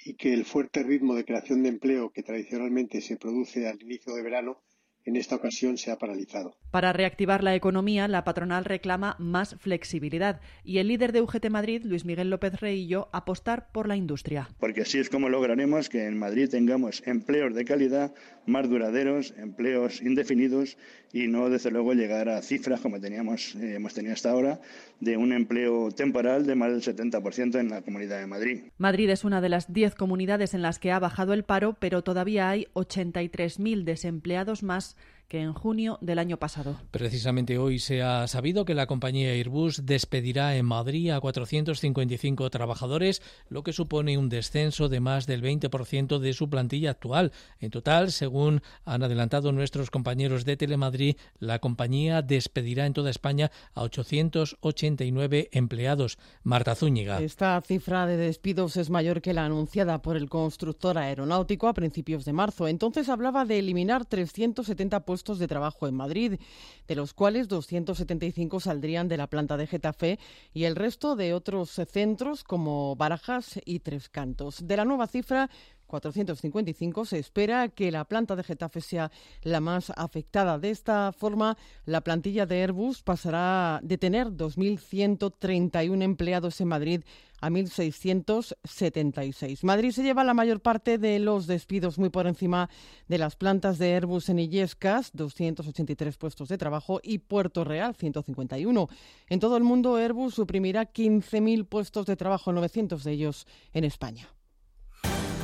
y 0.05 0.15
que 0.15 0.33
el 0.33 0.45
fuerte 0.45 0.83
ritmo 0.83 1.15
de 1.15 1.25
creación 1.25 1.63
de 1.63 1.71
empleo 1.71 2.11
que 2.11 2.23
tradicionalmente 2.23 3.01
se 3.01 3.17
produce 3.17 3.69
al 3.69 3.81
inicio 3.83 4.15
de 4.15 4.23
verano 4.23 4.63
en 5.05 5.17
esta 5.17 5.37
ocasión 5.37 5.79
se 5.79 5.91
ha 5.91 5.99
paralizado. 5.99 6.57
Para 6.71 6.93
reactivar 6.93 7.43
la 7.43 7.55
economía, 7.55 8.09
la 8.09 8.25
patronal 8.25 8.65
reclama 8.65 9.17
más 9.19 9.57
flexibilidad 9.59 10.41
y 10.65 10.79
el 10.79 10.89
líder 10.89 11.13
de 11.13 11.21
UGT 11.21 11.51
Madrid, 11.51 11.83
Luis 11.85 12.05
Miguel 12.05 12.31
López 12.31 12.61
Reillo, 12.61 13.09
apostar 13.13 13.71
por 13.73 13.89
la 13.89 13.97
industria. 13.97 14.49
Porque 14.59 14.83
así 14.83 14.99
es 14.99 15.09
como 15.09 15.29
lograremos 15.29 15.89
que 15.89 16.07
en 16.07 16.19
Madrid 16.19 16.49
tengamos 16.51 17.03
empleos 17.07 17.55
de 17.55 17.65
calidad 17.65 18.15
más 18.47 18.69
duraderos, 18.69 19.35
empleos 19.37 20.03
indefinidos 20.03 20.77
y 21.13 21.29
no, 21.29 21.51
desde 21.51 21.71
luego, 21.71 21.93
llegar 21.93 22.29
a 22.29 22.41
cifras 22.43 22.81
como 22.81 23.01
teníamos, 23.01 23.55
eh, 23.57 23.75
hemos 23.75 23.95
tenido 23.95 24.15
hasta 24.15 24.31
ahora 24.31 24.61
de 25.01 25.17
un 25.17 25.33
empleo 25.33 25.91
temporal 25.91 26.47
de 26.47 26.55
más 26.55 26.71
del 26.71 26.97
70% 26.97 27.59
en 27.61 27.69
la 27.69 27.83
Comunidad 27.83 28.19
de 28.19 28.27
Madrid. 28.27 28.63
Madrid 28.79 29.11
es 29.11 29.25
una 29.25 29.41
de 29.41 29.49
las 29.49 29.73
10 29.73 29.95
comunidades 29.95 30.55
en 30.55 30.63
las 30.63 30.79
que 30.79 30.91
ha 30.91 30.99
bajado 30.99 31.35
el 31.35 31.45
paro, 31.45 31.77
pero 31.79 32.03
todavía 32.03 32.49
hay 32.49 32.67
83.000 32.75 33.85
desempleados 33.85 34.63
más 34.63 34.97
que 35.33 35.41
en 35.41 35.55
junio 35.55 35.97
del 36.03 36.19
año 36.19 36.37
pasado. 36.37 36.77
Precisamente 36.91 37.57
hoy 37.57 37.79
se 37.79 38.03
ha 38.03 38.29
sabido 38.29 38.67
que 38.67 38.75
la 38.75 38.87
compañía 38.87 39.31
Airbus 39.31 39.87
despedirá 39.87 40.57
en 40.57 40.67
Madrid 40.67 41.09
a 41.09 41.21
455 41.21 42.51
trabajadores, 42.51 43.23
lo 43.49 43.63
que 43.63 43.73
supone 43.73 44.19
un 44.19 44.29
descenso 44.29 44.91
de 44.91 45.01
más 45.01 45.27
del 45.27 45.43
20% 45.43 46.19
de 46.19 46.35
su 46.35 46.51
plantilla 46.51 46.91
actual. 46.91 47.33
En 47.61 47.71
total, 47.71 48.13
según 48.13 48.61
han 48.85 49.05
adelantado 49.05 49.53
nuestros 49.53 49.91
compañeros 49.91 50.45
de 50.45 50.59
Telemadrid, 50.59 51.17
la 51.39 51.61
compañía 51.61 52.21
despedirá 52.21 52.85
en 52.85 52.93
toda 52.93 53.09
España 53.09 53.51
a 53.73 53.85
889 53.85 55.49
empleados. 55.53 56.19
Marta 56.43 56.75
Zúñiga. 56.75 57.23
Esta 57.23 57.59
cifra 57.63 58.05
de 58.05 58.19
despidos 58.19 58.77
es 58.77 58.91
mayor 58.91 59.23
que 59.23 59.33
la 59.33 59.47
anunciada 59.47 60.03
por 60.03 60.19
el 60.19 60.29
constructor 60.29 60.99
aeronáutico 60.99 61.69
a 61.69 61.73
principios 61.73 62.27
de 62.27 62.35
marzo. 62.35 62.69
Entonces 62.69 63.09
hablaba 63.09 63.47
de 63.47 63.61
eliminar 63.61 64.05
370 64.05 65.07
puestos 65.07 65.22
de 65.23 65.49
trabajo 65.49 65.87
en 65.87 65.95
Madrid, 65.95 66.41
de 66.89 66.95
los 66.95 67.15
cuales 67.15 67.49
275 67.49 68.61
saldrían 68.61 69.09
de 69.09 69.17
la 69.17 69.29
planta 69.29 69.57
de 69.57 69.67
Getafe 69.67 70.19
y 70.53 70.65
el 70.65 70.77
resto 70.77 71.17
de 71.17 71.35
otros 71.35 71.71
centros 71.91 72.45
como 72.45 72.97
Barajas 72.97 73.61
y 73.65 73.79
Tres 73.79 74.09
Cantos. 74.09 74.67
De 74.67 74.77
la 74.77 74.85
nueva 74.85 75.07
cifra, 75.07 75.49
455. 75.93 77.05
Se 77.05 77.19
espera 77.19 77.69
que 77.69 77.93
la 77.93 78.07
planta 78.07 78.35
de 78.35 78.43
Getafe 78.43 78.81
sea 78.81 79.11
la 79.43 79.61
más 79.61 79.93
afectada. 79.95 80.59
De 80.59 80.71
esta 80.71 81.13
forma, 81.13 81.59
la 81.85 82.01
plantilla 82.01 82.47
de 82.47 82.63
Airbus 82.63 83.03
pasará 83.03 83.79
de 83.83 83.99
tener 83.99 84.29
2.131 84.29 86.03
empleados 86.03 86.63
en 86.63 86.69
Madrid 86.69 87.03
a 87.43 87.51
1.676. 87.51 89.65
Madrid 89.65 89.91
se 89.91 90.03
lleva 90.03 90.25
la 90.25 90.33
mayor 90.33 90.61
parte 90.61 90.97
de 90.97 91.19
los 91.19 91.47
despidos 91.47 91.99
muy 91.99 92.09
por 92.09 92.27
encima 92.27 92.71
de 93.09 93.19
las 93.19 93.37
plantas 93.37 93.77
de 93.79 93.95
Airbus 93.95 94.31
en 94.31 94.39
Illescas, 94.39 95.11
283 95.13 96.17
puestos 96.17 96.49
de 96.49 96.57
trabajo, 96.57 97.01
y 97.03 97.19
Puerto 97.19 97.65
Real, 97.65 97.95
151. 97.97 98.89
En 99.29 99.41
todo 99.41 99.59
el 99.59 99.65
mundo, 99.65 99.97
Airbus 99.97 100.37
suprimirá 100.37 100.91
15.000 100.91 101.67
puestos 101.67 102.07
de 102.07 102.17
trabajo, 102.17 102.51
900 102.53 103.05
de 103.05 103.13
ellos 103.13 103.47
en 103.75 103.85
España. 103.85 104.31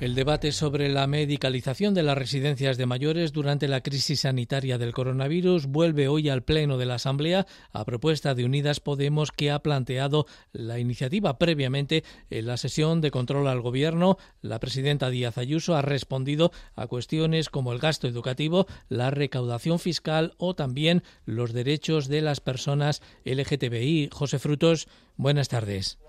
El 0.00 0.16
debate 0.16 0.50
sobre 0.50 0.88
la 0.88 1.06
medicalización 1.06 1.94
de 1.94 2.02
las 2.02 2.18
residencias 2.18 2.76
de 2.76 2.84
mayores 2.84 3.32
durante 3.32 3.68
la 3.68 3.80
crisis 3.80 4.22
sanitaria 4.22 4.76
del 4.76 4.92
coronavirus 4.92 5.66
vuelve 5.66 6.08
hoy 6.08 6.28
al 6.28 6.42
Pleno 6.42 6.78
de 6.78 6.84
la 6.84 6.96
Asamblea 6.96 7.46
a 7.72 7.84
propuesta 7.84 8.34
de 8.34 8.44
Unidas 8.44 8.80
Podemos 8.80 9.30
que 9.30 9.52
ha 9.52 9.60
planteado 9.60 10.26
la 10.52 10.80
iniciativa 10.80 11.38
previamente 11.38 12.02
en 12.28 12.46
la 12.46 12.56
sesión 12.56 13.00
de 13.00 13.12
control 13.12 13.46
al 13.46 13.60
Gobierno. 13.60 14.18
La 14.42 14.58
presidenta 14.58 15.10
Díaz 15.10 15.38
Ayuso 15.38 15.76
ha 15.76 15.82
respondido 15.82 16.50
a 16.74 16.88
cuestiones 16.88 17.48
como 17.48 17.72
el 17.72 17.78
gasto 17.78 18.08
educativo, 18.08 18.66
la 18.88 19.10
recaudación 19.10 19.78
fiscal 19.78 20.34
o 20.38 20.56
también 20.56 21.04
los 21.24 21.52
derechos 21.52 22.08
de 22.08 22.20
las 22.20 22.40
personas 22.40 23.00
LGTBI. 23.24 24.10
José 24.12 24.40
Frutos, 24.40 24.88
buenas 25.16 25.48
tardes. 25.48 26.03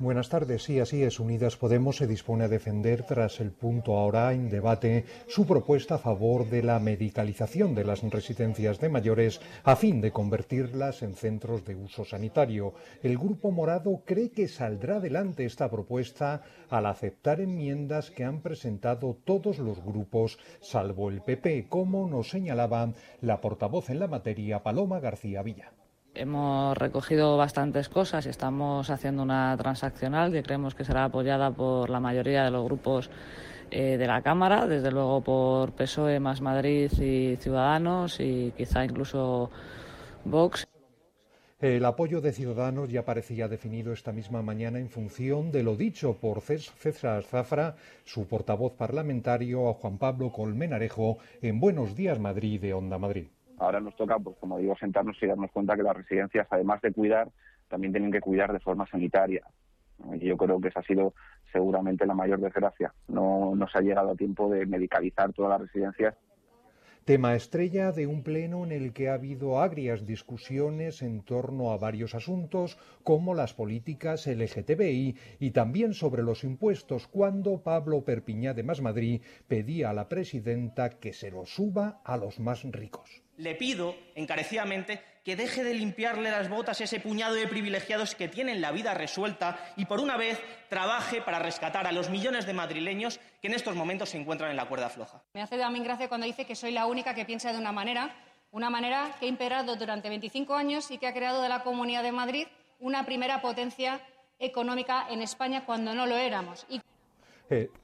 Buenas 0.00 0.28
tardes. 0.28 0.62
Sí, 0.62 0.78
así 0.78 1.02
es. 1.02 1.18
Unidas 1.18 1.56
Podemos 1.56 1.96
se 1.96 2.06
dispone 2.06 2.44
a 2.44 2.48
defender, 2.48 3.02
tras 3.02 3.40
el 3.40 3.50
punto 3.50 3.96
ahora 3.96 4.32
en 4.32 4.48
debate, 4.48 5.04
su 5.26 5.44
propuesta 5.44 5.96
a 5.96 5.98
favor 5.98 6.48
de 6.48 6.62
la 6.62 6.78
medicalización 6.78 7.74
de 7.74 7.82
las 7.82 8.02
residencias 8.04 8.78
de 8.78 8.90
mayores 8.90 9.40
a 9.64 9.74
fin 9.74 10.00
de 10.00 10.12
convertirlas 10.12 11.02
en 11.02 11.14
centros 11.14 11.64
de 11.64 11.74
uso 11.74 12.04
sanitario. 12.04 12.74
El 13.02 13.18
Grupo 13.18 13.50
Morado 13.50 14.04
cree 14.04 14.30
que 14.30 14.46
saldrá 14.46 14.98
adelante 14.98 15.44
esta 15.44 15.68
propuesta 15.68 16.42
al 16.70 16.86
aceptar 16.86 17.40
enmiendas 17.40 18.12
que 18.12 18.22
han 18.22 18.40
presentado 18.40 19.18
todos 19.24 19.58
los 19.58 19.82
grupos, 19.82 20.38
salvo 20.60 21.10
el 21.10 21.22
PP, 21.22 21.66
como 21.68 22.08
nos 22.08 22.30
señalaba 22.30 22.92
la 23.20 23.40
portavoz 23.40 23.90
en 23.90 23.98
la 23.98 24.06
materia, 24.06 24.62
Paloma 24.62 25.00
García 25.00 25.42
Villa. 25.42 25.72
Hemos 26.14 26.76
recogido 26.76 27.36
bastantes 27.36 27.88
cosas 27.88 28.26
y 28.26 28.30
estamos 28.30 28.90
haciendo 28.90 29.22
una 29.22 29.56
transaccional 29.56 30.32
que 30.32 30.42
creemos 30.42 30.74
que 30.74 30.84
será 30.84 31.04
apoyada 31.04 31.50
por 31.50 31.90
la 31.90 32.00
mayoría 32.00 32.44
de 32.44 32.50
los 32.50 32.64
grupos 32.64 33.10
eh, 33.70 33.98
de 33.98 34.06
la 34.06 34.22
Cámara, 34.22 34.66
desde 34.66 34.90
luego 34.90 35.20
por 35.20 35.72
PSOE, 35.72 36.20
Más 36.20 36.40
Madrid 36.40 36.90
y 37.00 37.36
Ciudadanos 37.36 38.18
y 38.18 38.52
quizá 38.56 38.84
incluso 38.84 39.50
Vox. 40.24 40.66
El 41.60 41.84
apoyo 41.84 42.20
de 42.20 42.32
Ciudadanos 42.32 42.88
ya 42.88 43.04
parecía 43.04 43.48
definido 43.48 43.92
esta 43.92 44.12
misma 44.12 44.42
mañana 44.42 44.78
en 44.78 44.88
función 44.88 45.50
de 45.50 45.64
lo 45.64 45.76
dicho 45.76 46.16
por 46.16 46.40
César 46.40 47.24
Zafra, 47.24 47.74
su 48.04 48.28
portavoz 48.28 48.74
parlamentario, 48.74 49.68
a 49.68 49.74
Juan 49.74 49.98
Pablo 49.98 50.30
Colmenarejo, 50.30 51.18
en 51.42 51.58
Buenos 51.58 51.96
Días 51.96 52.20
Madrid 52.20 52.60
de 52.60 52.74
Onda 52.74 52.96
Madrid. 52.98 53.26
Ahora 53.58 53.80
nos 53.80 53.96
toca, 53.96 54.18
pues 54.18 54.36
como 54.38 54.58
digo, 54.58 54.76
sentarnos 54.76 55.16
y 55.22 55.26
darnos 55.26 55.50
cuenta 55.50 55.76
que 55.76 55.82
las 55.82 55.96
residencias, 55.96 56.46
además 56.50 56.80
de 56.82 56.92
cuidar, 56.92 57.28
también 57.68 57.92
tienen 57.92 58.12
que 58.12 58.20
cuidar 58.20 58.52
de 58.52 58.60
forma 58.60 58.86
sanitaria. 58.86 59.42
Y 60.14 60.26
yo 60.26 60.36
creo 60.36 60.60
que 60.60 60.68
esa 60.68 60.80
ha 60.80 60.84
sido 60.84 61.14
seguramente 61.52 62.06
la 62.06 62.14
mayor 62.14 62.40
desgracia. 62.40 62.94
No, 63.08 63.54
no 63.56 63.68
se 63.68 63.78
ha 63.78 63.80
llegado 63.80 64.10
a 64.12 64.16
tiempo 64.16 64.48
de 64.48 64.64
medicalizar 64.66 65.32
todas 65.32 65.50
las 65.50 65.60
residencias 65.62 66.14
Tema 67.08 67.34
estrella 67.34 67.90
de 67.90 68.06
un 68.06 68.22
pleno 68.22 68.66
en 68.66 68.70
el 68.70 68.92
que 68.92 69.08
ha 69.08 69.14
habido 69.14 69.62
agrias 69.62 70.04
discusiones 70.04 71.00
en 71.00 71.22
torno 71.22 71.72
a 71.72 71.78
varios 71.78 72.14
asuntos 72.14 72.76
como 73.02 73.32
las 73.32 73.54
políticas 73.54 74.26
LGTBI 74.26 75.16
y 75.38 75.50
también 75.52 75.94
sobre 75.94 76.22
los 76.22 76.44
impuestos 76.44 77.08
cuando 77.08 77.62
Pablo 77.62 78.04
Perpiñá 78.04 78.52
de 78.52 78.62
Más 78.62 78.82
Madrid 78.82 79.22
pedía 79.46 79.88
a 79.88 79.94
la 79.94 80.10
presidenta 80.10 80.90
que 80.90 81.14
se 81.14 81.30
los 81.30 81.48
suba 81.48 82.02
a 82.04 82.18
los 82.18 82.40
más 82.40 82.64
ricos 82.64 83.22
le 83.38 83.54
pido 83.54 83.96
encarecidamente 84.14 85.02
que 85.24 85.36
deje 85.36 85.62
de 85.62 85.74
limpiarle 85.74 86.30
las 86.30 86.48
botas 86.48 86.80
a 86.80 86.84
ese 86.84 87.00
puñado 87.00 87.34
de 87.34 87.46
privilegiados 87.46 88.14
que 88.14 88.28
tienen 88.28 88.60
la 88.60 88.72
vida 88.72 88.94
resuelta 88.94 89.58
y 89.76 89.86
por 89.86 90.00
una 90.00 90.16
vez 90.16 90.40
trabaje 90.68 91.22
para 91.22 91.38
rescatar 91.38 91.86
a 91.86 91.92
los 91.92 92.10
millones 92.10 92.46
de 92.46 92.52
madrileños 92.52 93.20
que 93.40 93.48
en 93.48 93.54
estos 93.54 93.74
momentos 93.74 94.10
se 94.10 94.18
encuentran 94.18 94.50
en 94.50 94.56
la 94.56 94.66
cuerda 94.66 94.88
floja. 94.88 95.22
Me 95.34 95.42
hace 95.42 95.58
también 95.58 95.84
gracia 95.84 96.08
cuando 96.08 96.26
dice 96.26 96.44
que 96.44 96.56
soy 96.56 96.72
la 96.72 96.86
única 96.86 97.14
que 97.14 97.24
piensa 97.24 97.52
de 97.52 97.58
una 97.58 97.72
manera, 97.72 98.14
una 98.50 98.70
manera 98.70 99.16
que 99.20 99.26
ha 99.26 99.28
imperado 99.28 99.76
durante 99.76 100.08
25 100.08 100.54
años 100.54 100.90
y 100.90 100.98
que 100.98 101.06
ha 101.06 101.14
creado 101.14 101.42
de 101.42 101.48
la 101.48 101.62
Comunidad 101.62 102.02
de 102.02 102.12
Madrid 102.12 102.46
una 102.80 103.04
primera 103.04 103.40
potencia 103.40 104.00
económica 104.38 105.06
en 105.10 105.20
España 105.20 105.64
cuando 105.64 105.94
no 105.94 106.06
lo 106.06 106.16
éramos. 106.16 106.66
Eh, 106.70 106.80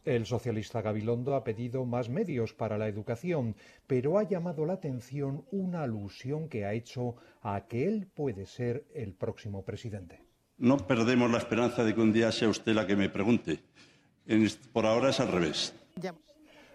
el 0.04 0.26
socialista 0.26 0.82
Gabilondo 0.82 1.34
ha 1.34 1.44
pedido 1.44 1.84
más 1.84 2.08
medios 2.08 2.52
para 2.52 2.78
la 2.78 2.88
educación, 2.88 3.56
pero 3.86 4.18
ha 4.18 4.22
llamado 4.22 4.66
la 4.66 4.74
atención 4.74 5.44
una 5.50 5.82
alusión 5.82 6.48
que 6.48 6.64
ha 6.64 6.72
hecho 6.72 7.16
a 7.42 7.66
que 7.66 7.86
él 7.86 8.06
puede 8.14 8.46
ser 8.46 8.84
el 8.94 9.12
próximo 9.12 9.64
presidente. 9.64 10.20
No 10.58 10.76
perdemos 10.76 11.30
la 11.30 11.38
esperanza 11.38 11.84
de 11.84 11.94
que 11.94 12.00
un 12.00 12.12
día 12.12 12.30
sea 12.30 12.48
usted 12.48 12.74
la 12.74 12.86
que 12.86 12.96
me 12.96 13.08
pregunte. 13.08 13.60
por 14.72 14.86
ahora 14.86 15.10
es 15.10 15.20
al 15.20 15.28
revés. 15.28 15.74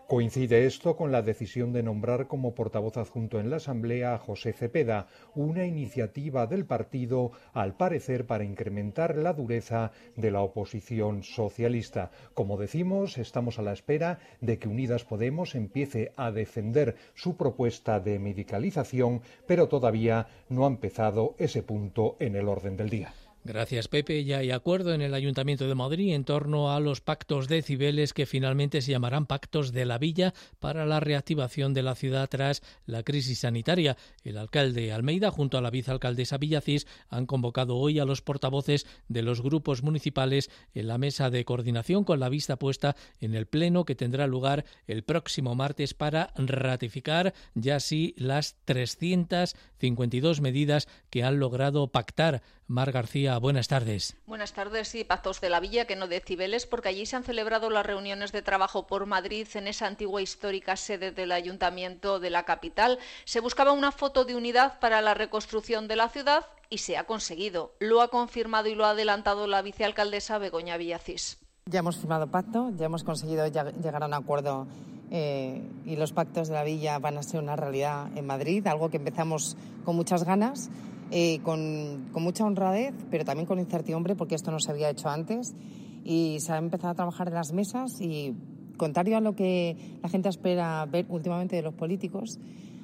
Coincide 0.09 0.65
esto 0.65 0.95
con 0.95 1.11
la 1.11 1.21
decisión 1.21 1.71
de 1.71 1.83
nombrar 1.83 2.25
como 2.25 2.55
portavoz 2.55 2.97
adjunto 2.97 3.39
en 3.39 3.51
la 3.51 3.57
Asamblea 3.57 4.15
a 4.15 4.17
José 4.17 4.53
Cepeda, 4.53 5.05
una 5.35 5.67
iniciativa 5.67 6.47
del 6.47 6.65
partido, 6.65 7.31
al 7.53 7.77
parecer, 7.77 8.25
para 8.25 8.43
incrementar 8.43 9.15
la 9.15 9.33
dureza 9.33 9.91
de 10.15 10.31
la 10.31 10.41
oposición 10.41 11.21
socialista. 11.21 12.09
Como 12.33 12.57
decimos, 12.57 13.19
estamos 13.19 13.59
a 13.59 13.61
la 13.61 13.73
espera 13.73 14.17
de 14.41 14.57
que 14.57 14.67
Unidas 14.67 15.05
Podemos 15.05 15.53
empiece 15.53 16.11
a 16.17 16.31
defender 16.31 16.95
su 17.13 17.37
propuesta 17.37 17.99
de 17.99 18.17
medicalización, 18.17 19.21
pero 19.45 19.67
todavía 19.67 20.25
no 20.49 20.65
ha 20.65 20.69
empezado 20.69 21.35
ese 21.37 21.61
punto 21.61 22.15
en 22.19 22.35
el 22.35 22.47
orden 22.47 22.77
del 22.77 22.89
día. 22.89 23.13
Gracias, 23.45 23.87
Pepe. 23.87 24.25
Ya 24.25 24.39
hay 24.39 24.51
acuerdo 24.51 24.93
en 24.93 25.01
el 25.01 25.13
Ayuntamiento 25.13 25.67
de 25.67 25.73
Madrid 25.73 26.13
en 26.13 26.25
torno 26.25 26.73
a 26.73 26.79
los 26.81 26.99
pactos 26.99 27.47
de 27.47 27.61
Cibeles 27.61 28.13
que 28.13 28.25
finalmente 28.25 28.81
se 28.81 28.91
llamarán 28.91 29.27
pactos 29.27 29.71
de 29.71 29.85
la 29.85 29.97
Villa 29.97 30.33
para 30.59 30.85
la 30.85 30.99
reactivación 30.99 31.73
de 31.73 31.81
la 31.81 31.95
ciudad 31.95 32.27
tras 32.29 32.61
la 32.85 33.01
crisis 33.03 33.39
sanitaria. 33.39 33.95
El 34.25 34.37
alcalde 34.37 34.91
Almeida, 34.91 35.31
junto 35.31 35.57
a 35.57 35.61
la 35.61 35.69
vicealcaldesa 35.69 36.37
Villacís, 36.37 36.85
han 37.07 37.25
convocado 37.25 37.77
hoy 37.77 37.99
a 37.99 38.05
los 38.05 38.21
portavoces 38.21 38.85
de 39.07 39.21
los 39.21 39.41
grupos 39.41 39.83
municipales 39.83 40.51
en 40.73 40.87
la 40.87 40.97
mesa 40.97 41.29
de 41.29 41.45
coordinación 41.45 42.03
con 42.03 42.19
la 42.19 42.27
vista 42.27 42.57
puesta 42.57 42.97
en 43.21 43.35
el 43.35 43.45
pleno 43.45 43.85
que 43.85 43.95
tendrá 43.95 44.27
lugar 44.27 44.65
el 44.85 45.03
próximo 45.03 45.55
martes 45.55 45.93
para 45.93 46.33
ratificar 46.35 47.33
ya 47.55 47.77
así 47.77 48.13
las 48.17 48.57
352 48.65 50.41
medidas 50.41 50.89
que 51.09 51.23
han 51.23 51.39
logrado 51.39 51.87
pactar. 51.87 52.43
Mar 52.69 52.91
García 52.91 53.39
buenas 53.39 53.67
tardes. 53.67 54.15
Buenas 54.27 54.53
tardes, 54.53 54.93
y 54.93 55.03
pactos 55.03 55.41
de 55.41 55.49
la 55.49 55.59
Villa, 55.59 55.85
que 55.85 55.95
no 55.95 56.07
de 56.07 56.19
Cibeles, 56.19 56.67
porque 56.67 56.89
allí 56.89 57.07
se 57.07 57.15
han 57.15 57.23
celebrado 57.23 57.71
las 57.71 57.83
reuniones 57.83 58.31
de 58.31 58.43
trabajo 58.43 58.85
por 58.85 59.07
Madrid 59.07 59.47
en 59.55 59.67
esa 59.67 59.87
antigua 59.87 60.21
histórica 60.21 60.75
sede 60.75 61.11
del 61.11 61.31
Ayuntamiento 61.31 62.19
de 62.19 62.29
la 62.29 62.43
capital. 62.43 62.99
Se 63.25 63.39
buscaba 63.39 63.71
una 63.71 63.91
foto 63.91 64.23
de 64.23 64.35
unidad 64.35 64.79
para 64.79 65.01
la 65.01 65.15
reconstrucción 65.15 65.87
de 65.87 65.95
la 65.95 66.09
ciudad 66.09 66.45
y 66.69 66.77
se 66.77 66.95
ha 66.95 67.05
conseguido. 67.05 67.73
Lo 67.79 68.03
ha 68.03 68.09
confirmado 68.09 68.69
y 68.69 68.75
lo 68.75 68.85
ha 68.85 68.91
adelantado 68.91 69.47
la 69.47 69.63
vicealcaldesa 69.63 70.37
Begoña 70.37 70.77
Villacís. 70.77 71.39
Ya 71.65 71.79
hemos 71.79 71.97
firmado 71.97 72.27
pacto, 72.27 72.71
ya 72.77 72.85
hemos 72.85 73.03
conseguido 73.03 73.47
llegar 73.47 74.03
a 74.03 74.05
un 74.05 74.13
acuerdo 74.13 74.67
eh, 75.09 75.63
y 75.85 75.95
los 75.95 76.13
pactos 76.13 76.49
de 76.49 76.53
la 76.53 76.63
Villa 76.63 76.99
van 76.99 77.17
a 77.17 77.23
ser 77.23 77.41
una 77.41 77.55
realidad 77.55 78.15
en 78.15 78.27
Madrid, 78.27 78.67
algo 78.67 78.89
que 78.89 78.97
empezamos 78.97 79.57
con 79.85 79.95
muchas 79.95 80.23
ganas 80.23 80.69
eh, 81.11 81.39
con, 81.43 82.11
mucha 82.13 82.45
honradez, 82.45 82.93
pero 83.09 83.25
también 83.25 83.45
con 83.45 83.59
incertidumbre, 83.59 84.15
porque 84.15 84.35
esto 84.35 84.51
no 84.51 84.59
se 84.59 84.71
había 84.71 84.89
hecho 84.89 85.09
antes. 85.09 85.55
Y 86.03 86.37
se 86.39 86.53
ha 86.53 86.57
empezado 86.57 86.91
a 86.91 86.95
trabajar 86.95 87.27
en 87.27 87.33
las 87.33 87.51
mesas 87.51 87.99
y, 87.99 88.35
contrario 88.77 89.17
a 89.17 89.21
lo 89.21 89.35
que 89.35 89.75
la 90.01 90.09
gente 90.09 90.29
espera 90.29 90.85
ver 90.85 91.05
últimamente 91.09 91.55
de 91.55 91.61
los 91.61 91.73
políticos, 91.73 92.39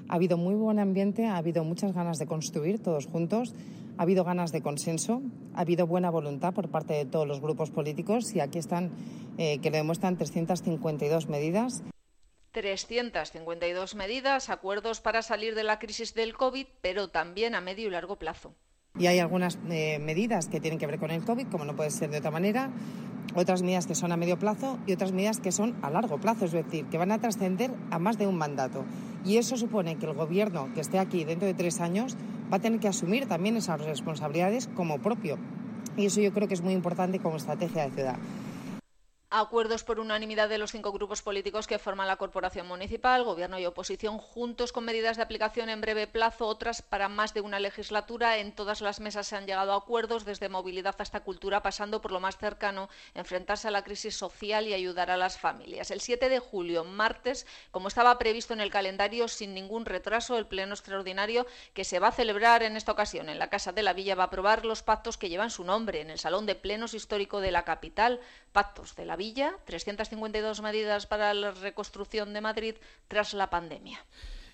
ha 0.08 0.16
habido 0.16 0.38
muy 0.38 0.56
buen 0.56 0.80
ambiente, 0.80 1.26
ha 1.26 1.38
habido 1.38 1.64
muchas 1.64 1.94
ganas 1.94 2.20
de 2.20 2.28
construir 2.28 2.80
todos 2.80 3.08
juntos, 3.08 3.56
ha 3.98 4.04
habido 4.04 4.24
ganas 4.24 4.52
de 4.52 4.62
consenso, 4.62 5.22
ha 5.54 5.62
habido 5.62 5.88
buena 5.88 6.10
voluntad 6.10 6.54
por 6.54 6.70
parte 6.70 6.94
de 6.94 7.06
todos 7.06 7.28
los 7.28 7.42
grupos 7.42 7.72
políticos 7.72 8.36
y 8.36 8.40
aquí 8.40 8.60
están, 8.60 8.92
eh, 9.38 9.60
que 9.60 9.72
lo 9.72 9.78
demuestran 9.78 10.18
352 10.18 11.30
medidas. 11.30 11.84
352 12.56 13.96
medidas, 13.96 14.50
acuerdos 14.50 15.02
para 15.02 15.22
salir 15.22 15.56
de 15.56 15.64
la 15.64 15.78
crisis 15.78 16.14
del 16.14 16.34
COVID, 16.34 16.66
pero 16.80 17.10
también 17.10 17.54
a 17.54 17.60
medio 17.60 17.90
y 17.90 17.92
largo 17.92 18.16
plazo. 18.16 18.56
Y 18.98 19.08
hay 19.08 19.20
algunas 19.20 19.60
eh, 19.70 20.00
medidas 20.00 20.48
que 20.48 20.62
tienen 20.62 20.80
que 20.80 20.88
ver 20.88 20.98
con 20.98 21.12
el 21.12 21.26
COVID, 21.26 21.48
como 21.48 21.66
no 21.66 21.76
puede 21.76 21.92
ser 21.92 22.12
de 22.12 22.20
otra 22.20 22.32
manera, 22.32 22.72
otras 23.36 23.62
medidas 23.62 23.88
que 23.88 23.94
son 23.96 24.14
a 24.14 24.18
medio 24.18 24.40
plazo 24.40 24.80
y 24.88 24.94
otras 24.94 25.12
medidas 25.12 25.42
que 25.42 25.52
son 25.52 25.76
a 25.82 25.90
largo 25.90 26.18
plazo, 26.18 26.46
es 26.46 26.54
decir, 26.54 26.86
que 26.86 26.98
van 26.98 27.12
a 27.12 27.20
trascender 27.20 27.72
a 27.92 28.00
más 28.00 28.18
de 28.18 28.26
un 28.26 28.38
mandato. 28.38 28.86
Y 29.26 29.36
eso 29.36 29.58
supone 29.58 29.98
que 29.98 30.06
el 30.06 30.14
Gobierno 30.14 30.70
que 30.74 30.80
esté 30.80 30.98
aquí 30.98 31.26
dentro 31.26 31.48
de 31.48 31.56
tres 31.56 31.82
años 31.82 32.16
va 32.52 32.58
a 32.58 32.62
tener 32.62 32.80
que 32.80 32.88
asumir 32.88 33.28
también 33.28 33.58
esas 33.58 33.82
responsabilidades 33.82 34.68
como 34.68 35.00
propio. 35.00 35.38
Y 35.98 36.06
eso 36.06 36.22
yo 36.22 36.32
creo 36.32 36.48
que 36.48 36.54
es 36.54 36.62
muy 36.62 36.74
importante 36.74 37.20
como 37.20 37.36
estrategia 37.36 37.84
de 37.84 37.92
ciudad. 37.92 38.18
Acuerdos 39.38 39.84
por 39.84 40.00
unanimidad 40.00 40.48
de 40.48 40.58
los 40.58 40.72
cinco 40.72 40.94
grupos 40.94 41.22
políticos 41.22 41.68
que 41.68 41.78
forman 41.78 42.08
la 42.08 42.16
corporación 42.16 42.68
municipal, 42.68 43.26
gobierno 43.26 43.60
y 43.60 43.66
oposición, 43.66 44.18
juntos 44.18 44.72
con 44.72 44.86
medidas 44.86 45.18
de 45.18 45.24
aplicación 45.24 45.68
en 45.68 45.82
breve 45.82 46.08
plazo, 46.08 46.48
otras 46.48 46.82
para 46.82 47.10
más 47.10 47.34
de 47.34 47.42
una 47.42 47.60
legislatura. 47.60 48.38
En 48.38 48.56
todas 48.56 48.80
las 48.80 49.02
mesas 49.02 49.28
se 49.28 49.36
han 49.36 49.46
llegado 49.46 49.74
a 49.74 49.76
acuerdos, 49.76 50.24
desde 50.24 50.48
movilidad 50.48 50.96
hasta 51.00 51.20
cultura, 51.20 51.62
pasando 51.62 52.00
por 52.00 52.14
lo 52.14 52.22
más 52.22 52.38
cercano, 52.38 52.88
enfrentarse 53.14 53.68
a 53.68 53.72
la 53.72 53.84
crisis 53.84 54.16
social 54.16 54.70
y 54.70 54.74
ayudar 54.74 55.12
a 55.12 55.18
las 55.18 55.38
familias. 55.38 55.92
El 55.92 56.00
7 56.00 56.30
de 56.30 56.40
julio, 56.40 56.86
martes, 56.86 57.46
como 57.72 57.90
estaba 57.90 58.18
previsto 58.18 58.54
en 58.54 58.62
el 58.62 58.72
calendario, 58.72 59.28
sin 59.28 59.54
ningún 59.54 59.84
retraso, 59.84 60.38
el 60.38 60.48
pleno 60.48 60.76
extraordinario 60.76 61.46
que 61.74 61.84
se 61.84 62.00
va 62.00 62.08
a 62.08 62.14
celebrar 62.14 62.64
en 62.64 62.78
esta 62.78 62.94
ocasión 62.94 63.28
en 63.28 63.40
la 63.40 63.50
Casa 63.50 63.74
de 63.74 63.84
la 63.84 63.92
Villa 63.92 64.16
va 64.16 64.24
a 64.24 64.28
aprobar 64.28 64.64
los 64.64 64.82
pactos 64.82 65.18
que 65.18 65.28
llevan 65.28 65.52
su 65.52 65.66
nombre 65.66 66.00
en 66.00 66.10
el 66.10 66.20
Salón 66.20 66.46
de 66.46 66.56
Plenos 66.56 66.94
Histórico 66.94 67.42
de 67.42 67.52
la 67.52 67.66
capital, 67.66 68.22
pactos 68.54 68.96
de 68.96 69.04
la 69.04 69.18
Villa 69.18 69.25
352 69.34 70.62
medidas 70.62 71.08
para 71.08 71.34
la 71.34 71.52
reconstrucción 71.52 72.34
de 72.34 72.42
Madrid 72.42 72.76
tras 73.08 73.34
la 73.34 73.50
pandemia. 73.50 74.06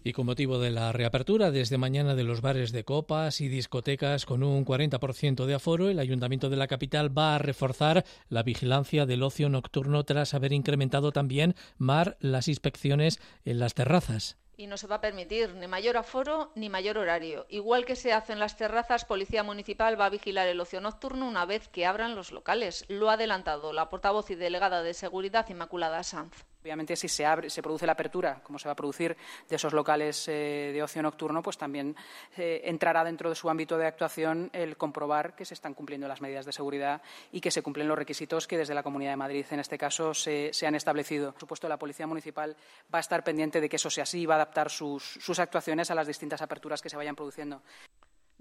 Y 0.03 0.13
con 0.13 0.25
motivo 0.25 0.57
de 0.57 0.71
la 0.71 0.91
reapertura 0.91 1.51
desde 1.51 1.77
mañana 1.77 2.15
de 2.15 2.23
los 2.23 2.41
bares 2.41 2.71
de 2.71 2.83
copas 2.83 3.39
y 3.39 3.49
discotecas 3.49 4.25
con 4.25 4.41
un 4.41 4.65
40% 4.65 5.45
de 5.45 5.53
aforo, 5.53 5.89
el 5.89 5.99
Ayuntamiento 5.99 6.49
de 6.49 6.55
la 6.55 6.67
capital 6.67 7.15
va 7.15 7.35
a 7.35 7.37
reforzar 7.37 8.03
la 8.27 8.41
vigilancia 8.41 9.05
del 9.05 9.21
ocio 9.21 9.49
nocturno 9.49 10.03
tras 10.03 10.33
haber 10.33 10.53
incrementado 10.53 11.11
también 11.11 11.55
mar 11.77 12.17
las 12.19 12.47
inspecciones 12.47 13.19
en 13.45 13.59
las 13.59 13.75
terrazas 13.75 14.37
y 14.61 14.67
no 14.67 14.77
se 14.77 14.85
va 14.85 14.97
a 14.97 15.01
permitir 15.01 15.55
ni 15.55 15.65
mayor 15.65 15.97
aforo 15.97 16.51
ni 16.53 16.69
mayor 16.69 16.99
horario. 16.99 17.47
Igual 17.49 17.83
que 17.83 17.95
se 17.95 18.13
hace 18.13 18.33
en 18.33 18.39
las 18.39 18.57
terrazas, 18.57 19.05
Policía 19.05 19.41
Municipal 19.41 19.99
va 19.99 20.05
a 20.05 20.09
vigilar 20.09 20.47
el 20.47 20.59
ocio 20.59 20.79
nocturno 20.81 21.27
una 21.27 21.45
vez 21.45 21.67
que 21.67 21.87
abran 21.87 22.15
los 22.15 22.31
locales. 22.31 22.85
Lo 22.87 23.09
ha 23.09 23.13
adelantado 23.13 23.73
la 23.73 23.89
portavoz 23.89 24.29
y 24.29 24.35
delegada 24.35 24.83
de 24.83 24.93
Seguridad 24.93 25.49
Inmaculada 25.49 26.03
Sanz. 26.03 26.50
Obviamente, 26.61 26.95
si 26.95 27.07
se, 27.07 27.25
abre, 27.25 27.49
se 27.49 27.63
produce 27.63 27.85
la 27.85 27.93
apertura, 27.93 28.41
como 28.43 28.59
se 28.59 28.67
va 28.67 28.73
a 28.73 28.75
producir, 28.75 29.17
de 29.49 29.55
esos 29.55 29.73
locales 29.73 30.27
eh, 30.27 30.71
de 30.73 30.83
ocio 30.83 31.01
nocturno, 31.01 31.41
pues 31.41 31.57
también 31.57 31.95
eh, 32.37 32.61
entrará 32.65 33.03
dentro 33.03 33.29
de 33.29 33.35
su 33.35 33.49
ámbito 33.49 33.77
de 33.77 33.87
actuación 33.87 34.49
el 34.53 34.77
comprobar 34.77 35.35
que 35.35 35.43
se 35.43 35.55
están 35.55 35.73
cumpliendo 35.73 36.07
las 36.07 36.21
medidas 36.21 36.45
de 36.45 36.51
seguridad 36.51 37.01
y 37.31 37.41
que 37.41 37.49
se 37.49 37.63
cumplen 37.63 37.87
los 37.87 37.97
requisitos 37.97 38.47
que 38.47 38.57
desde 38.57 38.75
la 38.75 38.83
Comunidad 38.83 39.11
de 39.11 39.17
Madrid, 39.17 39.45
en 39.49 39.59
este 39.59 39.77
caso, 39.77 40.13
se, 40.13 40.51
han 40.65 40.75
establecido. 40.75 41.31
Por 41.31 41.39
supuesto, 41.39 41.67
la 41.67 41.77
Policía 41.77 42.05
Municipal 42.05 42.55
va 42.93 42.99
a 42.99 43.01
estar 43.01 43.23
pendiente 43.23 43.59
de 43.59 43.67
que 43.67 43.77
eso 43.77 43.89
sea 43.89 44.03
así 44.03 44.21
y 44.21 44.25
va 44.27 44.35
a 44.35 44.37
adaptar 44.37 44.69
sus, 44.69 45.03
sus 45.03 45.39
actuaciones 45.39 45.89
a 45.89 45.95
las 45.95 46.05
distintas 46.05 46.41
aperturas 46.41 46.81
que 46.81 46.89
se 46.89 46.97
vayan 46.97 47.15
produciendo. 47.15 47.61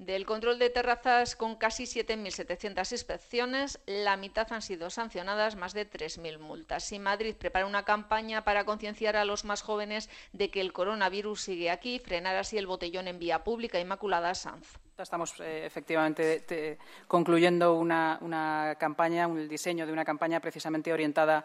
Del 0.01 0.25
control 0.25 0.59
de 0.59 0.71
terrazas 0.71 1.37
con 1.37 1.57
casi 1.57 1.85
7.700 1.85 2.91
inspecciones, 2.93 3.81
la 3.85 4.17
mitad 4.17 4.51
han 4.51 4.63
sido 4.63 4.89
sancionadas, 4.89 5.57
más 5.57 5.75
de 5.75 5.87
3.000 5.87 6.39
multas. 6.39 6.91
Y 6.93 6.99
Madrid 6.99 7.35
prepara 7.39 7.67
una 7.67 7.85
campaña 7.85 8.43
para 8.43 8.65
concienciar 8.65 9.19
a 9.19 9.27
los 9.27 9.45
más 9.45 9.61
jóvenes 9.61 10.09
de 10.33 10.51
que 10.51 10.63
el 10.63 10.73
coronavirus 10.73 11.43
sigue 11.43 11.71
aquí, 11.71 11.99
frenar 11.99 12.35
así 12.37 12.57
el 12.57 12.67
botellón 12.67 13.09
en 13.09 13.19
vía 13.19 13.45
pública. 13.45 13.79
Inmaculada 13.79 14.35
Sanz. 14.35 14.79
Estamos 14.97 15.39
eh, 15.41 15.67
efectivamente 15.67 16.79
concluyendo 17.07 17.75
una, 17.75 18.77
campaña, 18.81 19.27
un 19.27 19.51
diseño 19.51 19.87
de 19.87 19.93
una 19.93 20.07
campaña 20.07 20.41
precisamente 20.41 20.95
orientada 20.95 21.45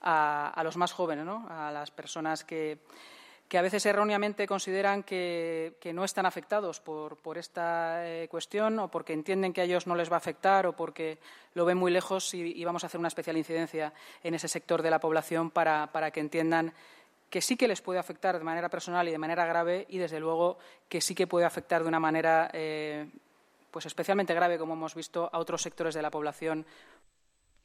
a, 0.00 0.60
los 0.62 0.76
más 0.76 0.92
jóvenes, 0.92 1.26
a 1.48 1.72
las 1.72 1.90
personas 1.90 2.44
que 2.44 2.78
que 3.48 3.58
a 3.58 3.62
veces 3.62 3.86
erróneamente 3.86 4.46
consideran 4.46 5.02
que, 5.02 5.74
no 5.94 6.04
están 6.04 6.26
afectados 6.26 6.80
por, 6.80 7.38
esta 7.38 8.06
eh, 8.06 8.28
cuestión 8.28 8.78
o 8.78 8.88
porque 8.88 9.12
entienden 9.12 9.52
que 9.52 9.60
a 9.60 9.64
ellos 9.64 9.86
no 9.86 9.94
les 9.94 10.10
va 10.10 10.16
a 10.16 10.18
afectar 10.18 10.66
o 10.66 10.74
porque 10.74 11.18
lo 11.54 11.64
ven 11.64 11.78
muy 11.78 11.92
lejos 11.92 12.34
y, 12.34 12.64
vamos 12.64 12.82
a 12.82 12.88
hacer 12.88 12.98
una 12.98 13.08
especial 13.08 13.36
incidencia 13.36 13.92
en 14.22 14.34
ese 14.34 14.48
sector 14.48 14.82
de 14.82 14.90
la 14.90 14.98
población 14.98 15.50
para, 15.50 16.10
que 16.12 16.20
entiendan 16.20 16.72
que 17.30 17.40
sí 17.40 17.56
que 17.56 17.68
les 17.68 17.80
puede 17.80 17.98
afectar 17.98 18.38
de 18.38 18.44
manera 18.44 18.68
personal 18.68 19.06
y 19.08 19.12
de 19.12 19.18
manera 19.18 19.46
grave 19.46 19.86
y, 19.88 19.98
desde 19.98 20.20
luego, 20.20 20.58
que 20.88 21.00
sí 21.00 21.14
que 21.14 21.26
puede 21.26 21.46
afectar 21.46 21.82
de 21.82 21.88
una 21.88 22.00
manera 22.00 22.50
eh, 22.52 23.06
pues 23.70 23.86
especialmente 23.86 24.34
grave, 24.34 24.58
como 24.58 24.72
hemos 24.72 24.94
visto, 24.94 25.28
a 25.32 25.38
otros 25.38 25.62
sectores 25.62 25.94
de 25.94 26.02
la 26.02 26.10
población 26.10 26.64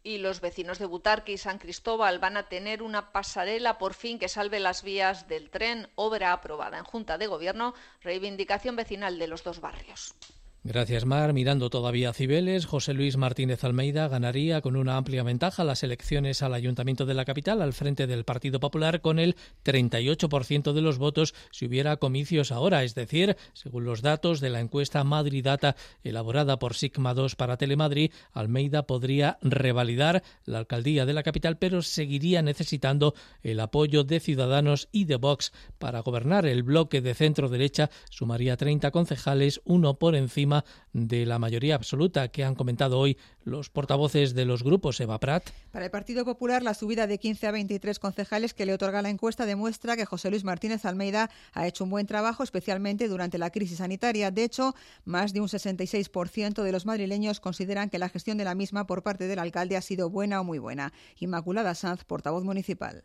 y 0.04 0.18
los 0.18 0.42
vecinos 0.42 0.80
de 0.80 0.86
Butarque 0.86 1.34
y 1.34 1.38
San 1.38 1.60
Cristóbal 1.60 2.20
van 2.20 2.38
a 2.38 2.50
tener 2.50 2.82
una 2.82 3.12
pasarela 3.12 3.78
por 3.78 3.94
fin 3.94 4.20
que 4.20 4.30
salve 4.30 4.60
las 4.60 4.84
vías 4.84 5.28
del 5.28 5.50
tren, 5.50 5.90
obra 5.96 6.34
aprobada 6.34 6.78
en 6.78 6.84
Junta 6.84 7.18
de 7.18 7.28
Gobierno, 7.28 7.74
reivindicación 8.02 8.76
vecinal 8.76 9.20
de 9.20 9.28
los 9.28 9.44
dos 9.44 9.62
barrios. 9.62 10.16
Gracias, 10.64 11.06
Mar. 11.06 11.34
Mirando 11.34 11.72
todavía 11.72 12.12
a 12.12 12.14
Cibeles, 12.14 12.68
José 12.68 12.94
Luis 12.94 13.18
Martínez 13.18 13.64
Almeida 13.64 14.08
ganaría 14.08 14.62
con 14.62 14.76
una 14.76 14.96
amplia 14.96 15.24
ventaja 15.24 15.64
las 15.64 15.82
elecciones 15.82 16.44
al 16.44 16.54
Ayuntamiento 16.54 17.08
de 17.08 17.16
la 17.16 17.26
capital 17.26 17.64
al 17.64 17.74
frente 17.74 18.06
del 18.06 18.26
Partido 18.26 18.60
Popular 18.60 19.02
con 19.02 19.18
el 19.18 19.36
38% 19.66 20.74
de 20.74 20.82
los 20.82 21.00
votos 21.00 21.34
si 21.50 21.66
hubiera 21.66 21.98
comicios 21.98 22.52
ahora. 22.52 22.84
Es 22.84 22.94
decir, 22.94 23.38
según 23.54 23.86
los 23.86 24.04
datos 24.04 24.40
de 24.40 24.52
la 24.52 24.60
encuesta 24.60 25.04
Madrid 25.04 25.44
Data 25.44 25.76
elaborada 26.04 26.60
por 26.60 26.76
Sigma 26.76 27.16
2 27.16 27.36
para 27.36 27.58
Telemadrid, 27.58 28.12
Almeida 28.32 28.86
podría 28.86 29.40
revalidar 29.42 30.22
la 30.46 30.60
alcaldía 30.60 31.08
de 31.08 31.14
la 31.14 31.24
capital, 31.24 31.58
pero 31.58 31.82
seguiría 31.82 32.44
necesitando 32.44 33.16
el 33.42 33.62
apoyo 33.62 34.04
de 34.04 34.20
Ciudadanos 34.20 34.90
y 34.92 35.06
de 35.06 35.16
Vox 35.16 35.54
para 35.80 36.02
gobernar. 36.02 36.46
El 36.46 36.62
bloque 36.62 37.02
de 37.02 37.16
centro 37.16 37.50
derecha 37.50 37.90
sumaría 38.12 38.58
30 38.58 38.92
concejales, 38.92 39.60
uno 39.66 39.96
por 39.96 40.16
encima 40.16 40.51
de 40.94 41.26
la 41.26 41.40
mayoría 41.40 41.76
absoluta 41.76 42.28
que 42.30 42.44
han 42.44 42.56
comentado 42.56 43.00
hoy 43.00 43.18
los 43.44 43.70
portavoces 43.70 44.34
de 44.34 44.46
los 44.46 44.64
grupos. 44.64 45.00
Eva 45.00 45.20
Prat. 45.20 45.50
Para 45.72 45.86
el 45.86 45.92
Partido 45.92 46.26
Popular, 46.26 46.64
la 46.64 46.74
subida 46.74 47.08
de 47.08 47.18
15 47.18 47.48
a 47.48 47.52
23 47.52 48.00
concejales 48.00 48.54
que 48.54 48.66
le 48.66 48.74
otorga 48.74 49.02
la 49.02 49.10
encuesta 49.10 49.46
demuestra 49.46 49.96
que 49.96 50.06
José 50.06 50.30
Luis 50.30 50.44
Martínez 50.44 50.86
Almeida 50.86 51.30
ha 51.54 51.68
hecho 51.68 51.84
un 51.84 51.90
buen 51.90 52.08
trabajo, 52.08 52.44
especialmente 52.44 53.08
durante 53.08 53.38
la 53.38 53.50
crisis 53.50 53.78
sanitaria. 53.78 54.32
De 54.32 54.44
hecho, 54.44 54.76
más 55.06 55.34
de 55.34 55.42
un 55.42 55.48
66% 55.48 56.64
de 56.64 56.72
los 56.72 56.86
madrileños 56.86 57.40
consideran 57.40 57.90
que 57.90 58.00
la 58.00 58.10
gestión 58.10 58.38
de 58.38 58.46
la 58.46 58.56
misma 58.56 58.86
por 58.86 59.04
parte 59.04 59.28
del 59.28 59.40
alcalde 59.40 59.78
ha 59.78 59.82
sido 59.82 60.10
buena 60.10 60.42
o 60.42 60.44
muy 60.44 60.60
buena. 60.60 60.94
Inmaculada 61.20 61.76
Sanz, 61.76 62.04
portavoz 62.04 62.44
municipal. 62.44 63.04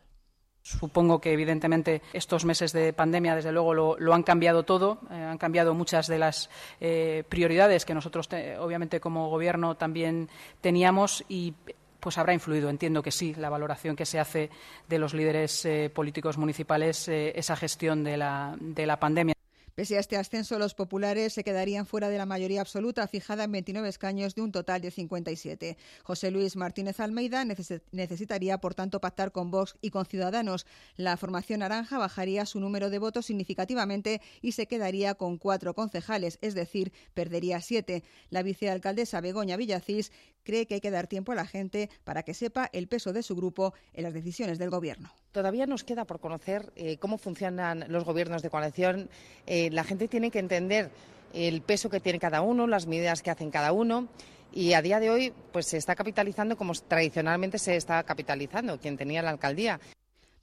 Supongo 0.67 1.21
que 1.21 1.31
evidentemente 1.31 2.01
estos 2.11 2.43
meses 2.43 2.73
de 2.73 2.91
pandemia, 2.91 3.35
desde 3.35 3.53
luego, 3.53 3.73
lo, 3.73 4.13
han 4.13 4.23
cambiado 4.23 4.63
todo, 4.63 4.99
eh, 5.09 5.13
han 5.13 5.37
cambiado 5.37 5.73
muchas 5.73 6.07
de 6.07 6.19
las 6.19 6.49
eh, 6.81 7.23
prioridades 7.29 7.85
que 7.85 7.93
nosotros, 7.93 8.27
obviamente, 8.59 8.99
como 8.99 9.29
Gobierno 9.29 9.75
también 9.75 10.27
teníamos 10.59 11.23
y 11.29 11.53
pues 12.01 12.17
habrá 12.17 12.33
influido, 12.33 12.69
entiendo 12.69 13.01
que 13.01 13.11
sí, 13.11 13.33
la 13.35 13.49
valoración 13.49 13.95
que 13.95 14.05
se 14.05 14.19
hace 14.19 14.49
de 14.89 14.99
los 14.99 15.13
líderes 15.13 15.63
eh, 15.63 15.89
políticos 15.89 16.37
municipales, 16.37 17.07
esa 17.07 17.55
gestión 17.55 18.03
de 18.03 18.17
la 18.17 18.97
pandemia. 18.99 19.36
Pese 19.77 19.95
a 19.95 19.99
este 19.99 20.17
ascenso, 20.17 20.57
los 20.57 20.73
populares 20.73 21.33
se 21.33 21.43
quedarían 21.43 21.85
fuera 21.85 22.09
de 22.09 22.17
la 22.17 22.25
mayoría 22.25 22.61
absoluta, 22.61 23.07
fijada 23.07 23.43
en 23.43 23.51
29 23.51 23.87
escaños 23.87 24.33
de 24.33 24.41
un 24.41 24.51
total 24.51 24.81
de 24.81 24.89
57. 24.89 25.77
José 26.01 26.31
Luis 26.31 26.55
Martínez 26.55 26.99
Almeida 26.99 27.45
necesitaría, 27.91 28.57
por 28.57 28.73
tanto, 28.73 28.99
pactar 28.99 29.31
con 29.31 29.51
Vox 29.51 29.75
y 29.79 29.91
con 29.91 30.07
Ciudadanos. 30.07 30.65
La 30.95 31.15
formación 31.15 31.59
naranja 31.59 31.99
bajaría 31.99 32.47
su 32.47 32.59
número 32.59 32.89
de 32.89 32.97
votos 32.97 33.27
significativamente 33.27 34.19
y 34.41 34.53
se 34.53 34.65
quedaría 34.65 35.13
con 35.13 35.37
cuatro 35.37 35.75
concejales, 35.75 36.39
es 36.41 36.55
decir, 36.55 36.91
perdería 37.13 37.61
siete. 37.61 38.03
La 38.31 38.41
vicealcaldesa 38.41 39.21
Begoña 39.21 39.57
Villacís 39.57 40.11
cree 40.47 40.65
que 40.65 40.75
hay 40.75 40.81
que 40.81 40.91
dar 40.91 41.07
tiempo 41.07 41.33
a 41.33 41.35
la 41.35 41.45
gente 41.45 41.89
para 42.05 42.23
que 42.23 42.33
sepa 42.33 42.69
el 42.71 42.87
peso 42.87 43.11
de 43.11 43.21
su 43.21 43.35
grupo 43.35 43.73
en 43.93 44.03
las 44.03 44.13
decisiones 44.13 44.57
del 44.57 44.69
Gobierno. 44.69 45.11
Todavía 45.33 45.65
nos 45.67 45.83
queda 45.83 46.05
por 46.05 46.21
conocer 46.21 46.71
eh, 46.77 46.95
cómo 46.97 47.17
funcionan 47.17 47.83
los 47.89 48.05
gobiernos 48.05 48.41
de 48.41 48.49
coalición. 48.49 49.09
Eh, 49.45 49.69
la 49.71 49.83
gente 49.83 50.07
tiene 50.07 50.31
que 50.31 50.39
entender 50.39 50.89
el 51.33 51.61
peso 51.61 51.89
que 51.89 51.99
tiene 51.99 52.17
cada 52.17 52.39
uno, 52.41 52.65
las 52.65 52.87
medidas 52.87 53.21
que 53.21 53.29
hacen 53.29 53.51
cada 53.51 53.73
uno. 53.73 54.07
Y 54.53 54.71
a 54.71 54.81
día 54.81 55.01
de 55.01 55.09
hoy, 55.09 55.33
pues 55.51 55.67
se 55.67 55.75
está 55.75 55.95
capitalizando 55.95 56.55
como 56.55 56.73
tradicionalmente 56.73 57.59
se 57.59 57.75
está 57.75 58.01
capitalizando 58.03 58.79
quien 58.79 58.95
tenía 58.95 59.21
la 59.21 59.31
alcaldía. 59.31 59.81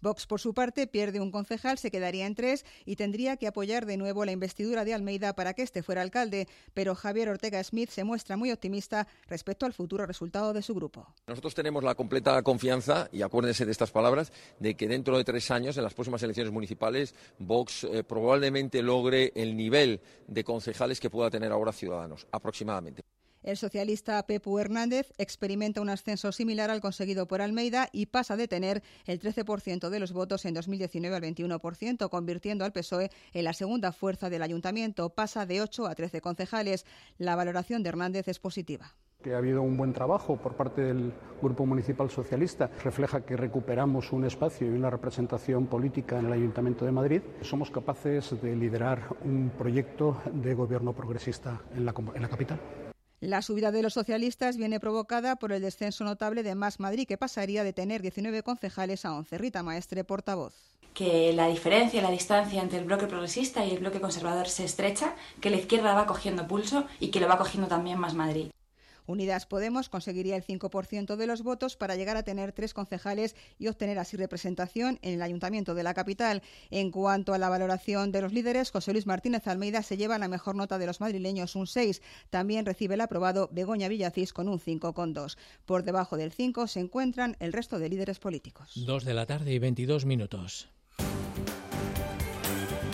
Vox, 0.04 0.26
por 0.26 0.38
su 0.38 0.52
parte, 0.52 0.86
pierde 0.86 1.18
un 1.18 1.30
concejal, 1.30 1.78
se 1.78 1.90
quedaría 1.90 2.26
en 2.26 2.34
tres 2.34 2.66
y 2.84 2.96
tendría 2.96 3.38
que 3.38 3.46
apoyar 3.46 3.86
de 3.86 3.96
nuevo 3.96 4.26
la 4.26 4.32
investidura 4.32 4.84
de 4.84 4.92
Almeida 4.92 5.34
para 5.34 5.54
que 5.54 5.62
este 5.62 5.82
fuera 5.82 6.02
alcalde. 6.02 6.46
Pero 6.74 6.94
Javier 6.94 7.30
Ortega 7.30 7.64
Smith 7.64 7.88
se 7.88 8.04
muestra 8.04 8.36
muy 8.36 8.52
optimista 8.52 9.08
respecto 9.28 9.64
al 9.64 9.72
futuro 9.72 10.04
resultado 10.04 10.52
de 10.52 10.60
su 10.60 10.74
grupo. 10.74 11.06
Nosotros 11.26 11.54
tenemos 11.54 11.82
la 11.82 11.94
completa 11.94 12.42
confianza, 12.42 13.08
y 13.12 13.22
acuérdense 13.22 13.64
de 13.64 13.72
estas 13.72 13.90
palabras, 13.90 14.30
de 14.60 14.74
que 14.76 14.86
dentro 14.86 15.16
de 15.16 15.24
tres 15.24 15.50
años, 15.50 15.78
en 15.78 15.84
las 15.84 15.94
próximas 15.94 16.22
elecciones 16.22 16.52
municipales, 16.52 17.14
Vox 17.38 17.84
eh, 17.84 18.04
probablemente 18.04 18.82
logre 18.82 19.32
el 19.34 19.56
nivel 19.56 20.02
de 20.28 20.44
concejales 20.44 21.00
que 21.00 21.08
pueda 21.08 21.30
tener 21.30 21.50
ahora 21.50 21.72
Ciudadanos, 21.72 22.26
aproximadamente. 22.30 23.02
El 23.44 23.59
socialista 23.59 24.26
Pepu 24.26 24.59
Hernández 24.59 25.12
experimenta 25.18 25.83
un 25.83 25.90
ascenso 25.90 26.33
similar 26.33 26.70
al 26.70 26.80
conseguido 26.80 27.26
por 27.28 27.42
Almeida 27.42 27.90
y 27.92 28.07
pasa 28.07 28.38
de 28.38 28.48
tener 28.48 28.83
el 29.04 29.20
13% 29.20 29.90
de 29.90 30.00
los 30.00 30.14
votos 30.14 30.46
en 30.46 30.54
2019 30.54 31.14
al 31.14 31.22
21%, 31.22 32.09
convirtiendo 32.09 32.64
al 32.64 32.72
PSOE 32.72 33.11
en 33.35 33.44
la 33.44 33.52
segunda 33.52 33.92
fuerza 33.92 34.30
del 34.30 34.40
ayuntamiento. 34.40 35.11
Pasa 35.11 35.44
de 35.44 35.61
8 35.61 35.87
a 35.87 35.94
13 35.94 36.22
concejales. 36.22 36.87
La 37.18 37.37
valoración 37.37 37.83
de 37.83 37.90
Hernández 37.90 38.28
es 38.28 38.38
positiva 38.38 38.94
que 39.22 39.33
ha 39.33 39.38
habido 39.38 39.62
un 39.62 39.78
buen 39.78 39.94
trabajo 39.94 40.37
por 40.37 40.54
parte 40.54 40.83
del 40.83 41.11
Grupo 41.40 41.64
Municipal 41.64 42.11
Socialista. 42.11 42.70
Refleja 42.85 43.24
que 43.24 43.38
recuperamos 43.38 44.12
un 44.12 44.26
espacio 44.26 44.66
y 44.66 44.76
una 44.76 44.90
representación 44.90 45.66
política 45.66 46.18
en 46.18 46.26
el 46.26 46.33
Ayuntamiento 46.35 46.85
de 46.85 46.92
Madrid. 46.92 47.22
Somos 47.40 47.70
capaces 47.70 48.38
de 48.42 48.54
liderar 48.54 49.16
un 49.24 49.50
proyecto 49.57 50.20
de 50.30 50.52
gobierno 50.52 50.92
progresista 50.92 51.62
en 51.74 51.87
la, 51.87 51.94
en 52.14 52.20
la 52.20 52.28
capital. 52.28 52.61
La 53.24 53.40
subida 53.40 53.72
de 53.72 53.82
los 53.82 53.94
socialistas 53.94 54.58
viene 54.58 54.78
provocada 54.78 55.37
por 55.37 55.50
el 55.50 55.62
descenso 55.62 56.04
notable 56.04 56.42
de 56.42 56.54
Más 56.54 56.78
Madrid, 56.78 57.06
que 57.08 57.16
pasaría 57.16 57.64
de 57.64 57.72
tener 57.72 58.02
19 58.02 58.42
concejales 58.42 59.06
a 59.06 59.14
11. 59.14 59.38
Rita 59.38 59.62
Maestre, 59.62 60.04
portavoz 60.04 60.52
que 60.92 61.32
la 61.32 61.48
diferencia, 61.48 62.00
la 62.02 62.10
distancia 62.10 62.62
entre 62.62 62.78
el 62.78 62.84
bloque 62.84 63.08
progresista 63.08 63.64
y 63.64 63.72
el 63.72 63.78
bloque 63.78 64.00
conservador 64.00 64.48
se 64.48 64.64
estrecha, 64.64 65.16
que 65.40 65.50
la 65.50 65.56
izquierda 65.56 65.92
va 65.92 66.06
cogiendo 66.06 66.46
pulso 66.46 66.84
y 67.00 67.08
que 67.08 67.18
lo 67.18 67.26
va 67.26 67.37
cogiendo 67.37 67.66
también 67.66 67.98
más 67.98 68.14
Madrid. 68.14 68.52
Unidas 69.06 69.46
Podemos 69.46 69.88
conseguiría 69.88 70.36
el 70.36 70.44
5% 70.44 71.16
de 71.16 71.26
los 71.26 71.42
votos 71.42 71.76
para 71.76 71.96
llegar 71.96 72.16
a 72.16 72.22
tener 72.22 72.52
tres 72.52 72.74
concejales 72.74 73.36
y 73.58 73.68
obtener 73.68 73.98
así 73.98 74.16
representación 74.16 74.98
en 75.02 75.14
el 75.14 75.22
ayuntamiento 75.22 75.74
de 75.74 75.82
la 75.82 75.94
capital. 75.94 76.42
En 76.70 76.90
cuanto 76.90 77.34
a 77.34 77.38
la 77.38 77.48
valoración 77.48 78.12
de 78.12 78.22
los 78.22 78.32
líderes, 78.32 78.70
José 78.70 78.92
Luis 78.92 79.06
Martínez 79.06 79.46
Almeida 79.46 79.82
se 79.82 79.96
lleva 79.96 80.18
la 80.18 80.28
mejor 80.28 80.54
nota 80.54 80.78
de 80.78 80.86
los 80.86 81.00
madrileños, 81.00 81.56
un 81.56 81.66
6. 81.66 82.02
También 82.30 82.66
recibe 82.66 82.94
el 82.94 83.00
aprobado 83.00 83.48
Begoña 83.52 83.88
Villacís 83.88 84.32
con 84.32 84.48
un 84.48 84.58
5,2. 84.58 85.36
Por 85.64 85.84
debajo 85.84 86.16
del 86.16 86.32
5 86.32 86.66
se 86.66 86.80
encuentran 86.80 87.36
el 87.40 87.52
resto 87.52 87.78
de 87.78 87.88
líderes 87.88 88.18
políticos. 88.18 88.72
Dos 88.74 89.04
de 89.04 89.14
la 89.14 89.26
tarde 89.26 89.52
y 89.52 89.58
22 89.58 90.04
minutos. 90.04 90.68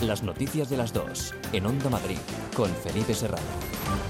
Las 0.03 0.23
noticias 0.23 0.71
de 0.71 0.79
las 0.79 0.95
dos 0.95 1.35
en 1.53 1.67
Onda 1.67 1.91
Madrid 1.91 2.19
con 2.55 2.71
Felipe 2.71 3.13
Serrano. 3.13 4.10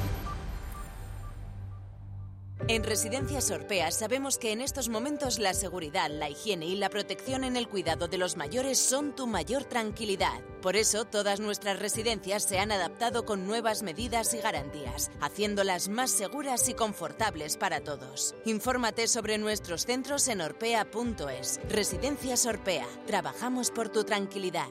En 2.69 2.85
Residencias 2.85 3.51
Orpea 3.51 3.91
sabemos 3.91 4.39
que 4.39 4.53
en 4.53 4.61
estos 4.61 4.89
momentos 4.89 5.39
la 5.39 5.55
seguridad, 5.55 6.11
la 6.11 6.29
higiene 6.29 6.67
y 6.67 6.77
la 6.77 6.91
protección 6.91 7.43
en 7.45 7.57
el 7.57 7.69
cuidado 7.69 8.07
de 8.07 8.19
los 8.19 8.37
mayores 8.37 8.79
son 8.79 9.15
tu 9.17 9.27
mayor 9.27 9.65
tranquilidad. 9.65 10.41
Por 10.63 10.77
eso 10.77 11.05
todas 11.05 11.41
nuestras 11.41 11.79
residencias 11.79 12.45
se 12.45 12.59
han 12.59 12.71
adaptado 12.71 13.25
con 13.25 13.47
nuevas 13.47 13.83
medidas 13.83 14.35
y 14.35 14.39
garantías, 14.39 15.11
haciéndolas 15.21 15.89
más 15.89 16.11
seguras 16.11 16.69
y 16.69 16.75
confortables 16.75 17.57
para 17.57 17.81
todos. 17.81 18.35
Infórmate 18.45 19.09
sobre 19.09 19.39
nuestros 19.39 19.87
centros 19.87 20.29
en 20.29 20.41
orpea.es. 20.41 21.61
Residencias 21.69 22.47
Orpea. 22.47 22.87
Trabajamos 23.07 23.71
por 23.71 23.89
tu 23.89 24.05
tranquilidad. 24.05 24.69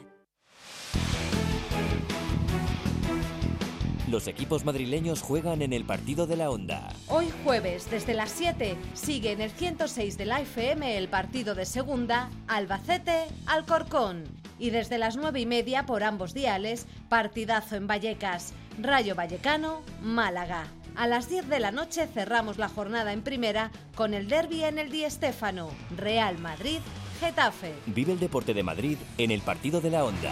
Los 4.09 4.27
equipos 4.27 4.65
madrileños 4.65 5.21
juegan 5.21 5.61
en 5.61 5.71
el 5.71 5.85
partido 5.85 6.25
de 6.25 6.35
la 6.35 6.49
Onda. 6.49 6.89
Hoy 7.09 7.27
jueves, 7.43 7.91
desde 7.91 8.15
las 8.15 8.31
7, 8.31 8.75
sigue 8.95 9.33
en 9.33 9.39
el 9.39 9.51
106 9.51 10.17
de 10.17 10.25
la 10.25 10.41
FM 10.41 10.97
el 10.97 11.09
partido 11.09 11.53
de 11.53 11.67
segunda 11.67 12.31
Albacete-Alcorcón. 12.47 14.23
Y 14.57 14.71
desde 14.71 14.97
las 14.97 15.15
9 15.15 15.41
y 15.41 15.45
media 15.45 15.85
por 15.85 16.03
ambos 16.03 16.33
diales, 16.33 16.87
partidazo 17.07 17.75
en 17.75 17.85
Vallecas, 17.85 18.53
Rayo 18.81 19.13
Vallecano, 19.13 19.81
Málaga. 20.01 20.65
A 20.95 21.05
las 21.05 21.29
10 21.29 21.47
de 21.47 21.59
la 21.59 21.71
noche 21.71 22.07
cerramos 22.07 22.57
la 22.57 22.67
jornada 22.67 23.13
en 23.13 23.21
primera 23.21 23.69
con 23.93 24.15
el 24.15 24.27
derby 24.27 24.63
en 24.63 24.79
el 24.79 24.89
Di 24.89 25.07
Stéfano, 25.07 25.69
Real 25.95 26.39
Madrid, 26.39 26.79
Getafe. 27.19 27.75
Vive 27.85 28.13
el 28.13 28.19
deporte 28.19 28.55
de 28.55 28.63
Madrid 28.63 28.97
en 29.19 29.29
el 29.29 29.41
partido 29.41 29.81
de 29.81 29.91
la 29.91 30.03
Onda. 30.03 30.31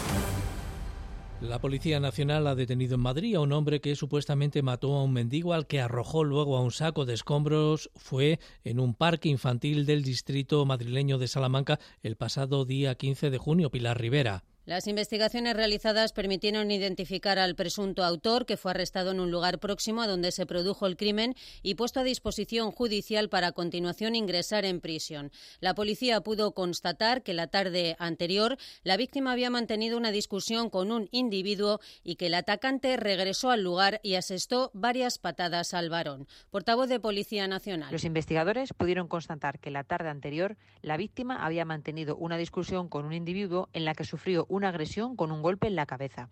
La 1.41 1.59
Policía 1.59 1.99
Nacional 1.99 2.45
ha 2.45 2.53
detenido 2.53 2.93
en 2.95 3.01
Madrid 3.01 3.35
a 3.35 3.39
un 3.39 3.51
hombre 3.51 3.81
que 3.81 3.95
supuestamente 3.95 4.61
mató 4.61 4.93
a 4.93 5.03
un 5.03 5.11
mendigo 5.11 5.53
al 5.53 5.65
que 5.65 5.81
arrojó 5.81 6.23
luego 6.23 6.55
a 6.55 6.61
un 6.61 6.69
saco 6.69 7.03
de 7.03 7.15
escombros. 7.15 7.89
Fue 7.95 8.39
en 8.63 8.79
un 8.79 8.93
parque 8.93 9.27
infantil 9.27 9.87
del 9.87 10.03
distrito 10.03 10.63
madrileño 10.67 11.17
de 11.17 11.27
Salamanca 11.27 11.79
el 12.03 12.15
pasado 12.15 12.63
día 12.63 12.93
15 12.93 13.31
de 13.31 13.37
junio. 13.39 13.71
Pilar 13.71 13.99
Rivera. 13.99 14.43
Las 14.65 14.85
investigaciones 14.85 15.55
realizadas 15.55 16.13
permitieron 16.13 16.69
identificar 16.69 17.39
al 17.39 17.55
presunto 17.55 18.03
autor, 18.03 18.45
que 18.45 18.57
fue 18.57 18.71
arrestado 18.71 19.09
en 19.09 19.19
un 19.19 19.31
lugar 19.31 19.59
próximo 19.59 20.03
a 20.03 20.07
donde 20.07 20.31
se 20.31 20.45
produjo 20.45 20.85
el 20.85 20.97
crimen 20.97 21.35
y 21.63 21.73
puesto 21.73 21.99
a 21.99 22.03
disposición 22.03 22.71
judicial 22.71 23.27
para 23.27 23.47
a 23.47 23.51
continuación 23.53 24.13
ingresar 24.13 24.65
en 24.65 24.79
prisión. 24.79 25.31
La 25.61 25.73
policía 25.73 26.21
pudo 26.21 26.51
constatar 26.53 27.23
que 27.23 27.33
la 27.33 27.47
tarde 27.47 27.95
anterior 27.97 28.57
la 28.83 28.97
víctima 28.97 29.31
había 29.31 29.49
mantenido 29.49 29.97
una 29.97 30.11
discusión 30.11 30.69
con 30.69 30.91
un 30.91 31.09
individuo 31.11 31.79
y 32.03 32.15
que 32.15 32.27
el 32.27 32.35
atacante 32.35 32.97
regresó 32.97 33.49
al 33.49 33.63
lugar 33.63 33.99
y 34.03 34.13
asestó 34.13 34.69
varias 34.75 35.17
patadas 35.17 35.73
al 35.73 35.89
varón. 35.89 36.27
Portavoz 36.51 36.87
de 36.87 36.99
Policía 36.99 37.47
Nacional. 37.47 37.91
Los 37.91 38.03
investigadores 38.03 38.73
pudieron 38.73 39.07
constatar 39.07 39.59
que 39.59 39.71
la 39.71 39.83
tarde 39.83 40.09
anterior 40.09 40.55
la 40.83 40.97
víctima 40.97 41.43
había 41.43 41.65
mantenido 41.65 42.15
una 42.15 42.37
discusión 42.37 42.89
con 42.89 43.05
un 43.05 43.13
individuo 43.13 43.69
en 43.73 43.85
la 43.85 43.95
que 43.95 44.03
sufrió 44.03 44.45
una 44.51 44.67
agresión 44.67 45.15
con 45.15 45.31
un 45.31 45.41
golpe 45.41 45.67
en 45.67 45.75
la 45.75 45.85
cabeza. 45.85 46.29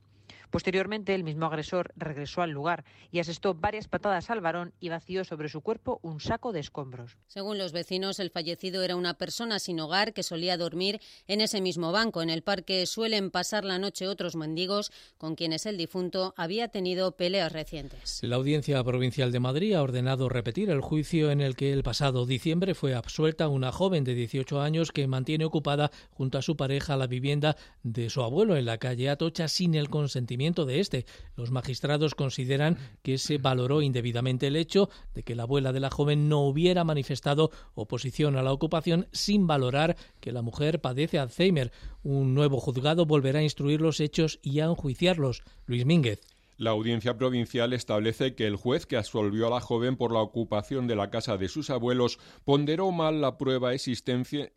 Posteriormente, 0.49 1.13
el 1.13 1.23
mismo 1.23 1.45
agresor 1.45 1.93
regresó 1.95 2.41
al 2.41 2.49
lugar 2.49 2.83
y 3.12 3.19
asestó 3.19 3.53
varias 3.53 3.88
patadas 3.88 4.29
al 4.29 4.41
varón 4.41 4.73
y 4.79 4.89
vació 4.89 5.23
sobre 5.23 5.47
su 5.47 5.62
cuerpo 5.62 5.99
un 6.01 6.19
saco 6.19 6.51
de 6.51 6.59
escombros. 6.59 7.17
Según 7.27 7.57
los 7.59 7.71
vecinos, 7.71 8.19
el 8.19 8.31
fallecido 8.31 8.81
era 8.81 8.95
una 8.95 9.13
persona 9.13 9.59
sin 9.59 9.79
hogar 9.79 10.13
que 10.13 10.23
solía 10.23 10.57
dormir 10.57 11.01
en 11.27 11.41
ese 11.41 11.62
mismo 11.62 11.91
banco. 11.91 12.23
En 12.23 12.31
el 12.31 12.41
parque 12.41 12.85
suelen 12.88 13.29
pasar 13.29 13.63
la 13.63 13.77
noche 13.77 14.07
otros 14.07 14.35
mendigos 14.35 14.91
con 15.17 15.35
quienes 15.35 15.67
el 15.67 15.77
difunto 15.77 16.33
había 16.35 16.69
tenido 16.69 17.12
peleas 17.12 17.51
recientes. 17.51 18.19
La 18.23 18.38
Audiencia 18.38 18.83
Provincial 18.83 19.31
de 19.31 19.39
Madrid 19.39 19.73
ha 19.73 19.83
ordenado 19.83 20.29
repetir 20.29 20.71
el 20.71 20.81
juicio 20.81 21.29
en 21.29 21.41
el 21.41 21.55
que 21.55 21.73
el 21.73 21.83
pasado 21.83 22.25
diciembre 22.25 22.73
fue 22.73 22.95
absuelta 22.95 23.49
una 23.49 23.71
joven 23.71 24.03
de 24.03 24.15
18 24.15 24.62
años 24.62 24.91
que 24.91 25.07
mantiene 25.07 25.45
ocupada 25.45 25.91
junto 26.12 26.39
a 26.39 26.41
su 26.41 26.57
pareja 26.57 26.97
la 26.97 27.07
vivienda 27.07 27.55
de 27.83 28.09
su 28.09 28.23
abuelo 28.23 28.55
en 28.55 28.65
la 28.65 28.79
calle 28.79 29.09
Atocha 29.09 29.47
sin 29.47 29.75
el 29.75 29.89
consentimiento 29.89 30.38
de 30.39 30.80
este. 30.80 31.06
Los 31.36 31.52
magistrados 31.52 32.15
consideran 32.15 32.78
que 33.04 33.17
se 33.17 33.38
valoró 33.38 33.82
indebidamente 33.82 34.47
el 34.47 34.56
hecho 34.56 34.89
de 35.13 35.23
que 35.23 35.36
la 35.36 35.43
abuela 35.43 35.73
de 35.73 35.82
la 35.82 35.89
joven 35.89 36.30
no 36.30 36.47
hubiera 36.47 36.86
manifestado 36.86 37.52
oposición 37.75 38.38
a 38.38 38.41
la 38.41 38.54
ocupación 38.54 39.08
sin 39.12 39.47
valorar 39.47 39.97
que 40.21 40.32
la 40.32 40.41
mujer 40.41 40.80
padece 40.80 41.19
Alzheimer. 41.19 41.73
Un 42.04 42.34
nuevo 42.36 42.62
juzgado 42.62 43.06
volverá 43.06 43.39
a 43.39 43.43
instruir 43.43 43.82
los 43.82 43.99
hechos 43.99 44.39
y 44.41 44.62
a 44.62 44.65
enjuiciarlos. 44.65 45.43
Luis 45.65 45.86
Mínguez. 45.86 46.21
La 46.60 46.72
audiencia 46.72 47.17
provincial 47.17 47.72
establece 47.72 48.36
que 48.36 48.45
el 48.45 48.58
juez 48.58 48.86
que 48.86 48.98
absolvió 48.98 49.48
a 49.48 49.50
la 49.50 49.62
joven 49.62 49.95
por 49.95 50.12
la 50.12 50.19
ocupación 50.19 50.88
de 50.88 50.98
la 50.98 51.10
casa 51.10 51.38
de 51.38 51.48
sus 51.48 51.69
abuelos 51.69 52.19
ponderó 52.43 52.91
mal 52.91 53.22
la 53.22 53.38
prueba 53.38 53.74
existente 53.74 54.52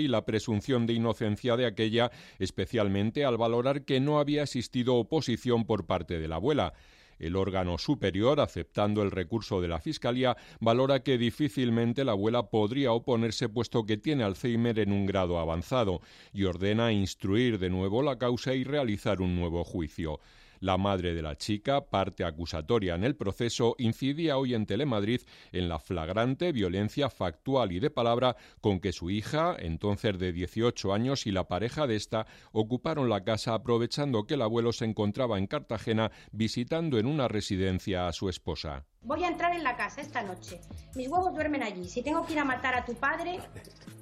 y 0.00 0.08
la 0.08 0.26
presunción 0.26 0.86
de 0.86 0.92
inocencia 0.92 1.56
de 1.56 1.64
aquella, 1.64 2.10
especialmente 2.38 3.24
al 3.24 3.38
valorar 3.38 3.86
que 3.86 3.98
no 3.98 4.18
había 4.18 4.42
existido 4.42 4.96
oposición 4.96 5.64
por 5.64 5.86
parte 5.86 6.18
de 6.18 6.28
la 6.28 6.36
abuela. 6.36 6.74
El 7.18 7.36
órgano 7.36 7.78
superior, 7.78 8.38
aceptando 8.38 9.02
el 9.02 9.10
recurso 9.10 9.62
de 9.62 9.68
la 9.68 9.80
Fiscalía, 9.80 10.36
valora 10.60 11.02
que 11.02 11.16
difícilmente 11.16 12.04
la 12.04 12.12
abuela 12.12 12.50
podría 12.50 12.92
oponerse 12.92 13.48
puesto 13.48 13.86
que 13.86 13.96
tiene 13.96 14.22
Alzheimer 14.22 14.78
en 14.80 14.92
un 14.92 15.06
grado 15.06 15.38
avanzado 15.38 16.02
y 16.34 16.44
ordena 16.44 16.92
instruir 16.92 17.58
de 17.58 17.70
nuevo 17.70 18.02
la 18.02 18.18
causa 18.18 18.52
y 18.52 18.64
realizar 18.64 19.22
un 19.22 19.34
nuevo 19.34 19.64
juicio. 19.64 20.20
La 20.60 20.76
madre 20.76 21.14
de 21.14 21.22
la 21.22 21.36
chica, 21.36 21.86
parte 21.86 22.24
acusatoria 22.24 22.94
en 22.94 23.04
el 23.04 23.16
proceso, 23.16 23.74
incidía 23.78 24.38
hoy 24.38 24.54
en 24.54 24.66
Telemadrid 24.66 25.20
en 25.52 25.68
la 25.68 25.78
flagrante 25.78 26.52
violencia 26.52 27.10
factual 27.10 27.72
y 27.72 27.80
de 27.80 27.90
palabra 27.90 28.36
con 28.60 28.80
que 28.80 28.92
su 28.92 29.10
hija, 29.10 29.56
entonces 29.58 30.18
de 30.18 30.32
18 30.32 30.92
años, 30.92 31.26
y 31.26 31.32
la 31.32 31.48
pareja 31.48 31.86
de 31.86 31.96
esta 31.96 32.26
ocuparon 32.52 33.08
la 33.08 33.24
casa 33.24 33.54
aprovechando 33.54 34.26
que 34.26 34.34
el 34.34 34.42
abuelo 34.42 34.72
se 34.72 34.84
encontraba 34.84 35.38
en 35.38 35.46
Cartagena 35.46 36.10
visitando 36.32 36.98
en 36.98 37.06
una 37.06 37.28
residencia 37.28 38.08
a 38.08 38.12
su 38.12 38.28
esposa. 38.28 38.84
Voy 39.02 39.22
a 39.22 39.28
entrar 39.28 39.54
en 39.54 39.62
la 39.62 39.76
casa 39.76 40.00
esta 40.00 40.22
noche. 40.22 40.60
Mis 40.96 41.08
huevos 41.08 41.32
duermen 41.32 41.62
allí. 41.62 41.88
Si 41.88 42.02
tengo 42.02 42.26
que 42.26 42.32
ir 42.32 42.40
a 42.40 42.44
matar 42.44 42.74
a 42.74 42.84
tu 42.84 42.94
padre 42.94 43.38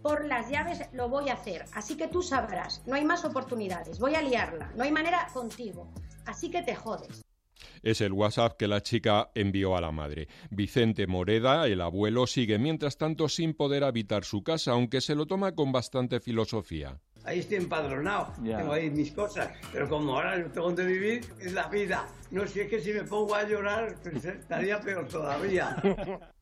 por 0.02 0.24
las 0.24 0.48
llaves, 0.48 0.80
lo 0.92 1.10
voy 1.10 1.28
a 1.28 1.34
hacer. 1.34 1.66
Así 1.74 1.96
que 1.96 2.08
tú 2.08 2.22
sabrás. 2.22 2.82
No 2.86 2.94
hay 2.94 3.04
más 3.04 3.22
oportunidades. 3.24 3.98
Voy 3.98 4.14
a 4.14 4.22
liarla. 4.22 4.72
No 4.76 4.82
hay 4.82 4.90
manera 4.90 5.28
contigo. 5.34 5.92
Así 6.26 6.50
que 6.50 6.62
te 6.62 6.74
jodes. 6.74 7.24
Es 7.82 8.00
el 8.00 8.12
WhatsApp 8.12 8.56
que 8.56 8.66
la 8.66 8.82
chica 8.82 9.30
envió 9.34 9.76
a 9.76 9.80
la 9.80 9.92
madre. 9.92 10.28
Vicente 10.50 11.06
Moreda, 11.06 11.66
el 11.66 11.80
abuelo, 11.80 12.26
sigue 12.26 12.58
mientras 12.58 12.96
tanto 12.96 13.28
sin 13.28 13.54
poder 13.54 13.84
habitar 13.84 14.24
su 14.24 14.42
casa, 14.42 14.72
aunque 14.72 15.00
se 15.00 15.14
lo 15.14 15.26
toma 15.26 15.54
con 15.54 15.70
bastante 15.70 16.20
filosofía. 16.20 16.98
Ahí 17.24 17.38
estoy 17.38 17.56
empadronado, 17.56 18.32
tengo 18.42 18.72
ahí 18.72 18.90
mis 18.90 19.10
cosas, 19.12 19.50
pero 19.72 19.88
como 19.88 20.14
ahora 20.14 20.36
no 20.36 20.50
tengo 20.50 20.66
donde 20.66 20.84
vivir, 20.84 21.24
es 21.40 21.52
la 21.52 21.68
vida. 21.68 22.06
No 22.30 22.46
sé, 22.46 22.62
es 22.62 22.68
que 22.68 22.80
si 22.80 22.92
me 22.92 23.04
pongo 23.04 23.34
a 23.34 23.44
llorar, 23.44 23.96
pues 24.02 24.24
estaría 24.24 24.80
peor 24.80 25.08
todavía. 25.08 25.76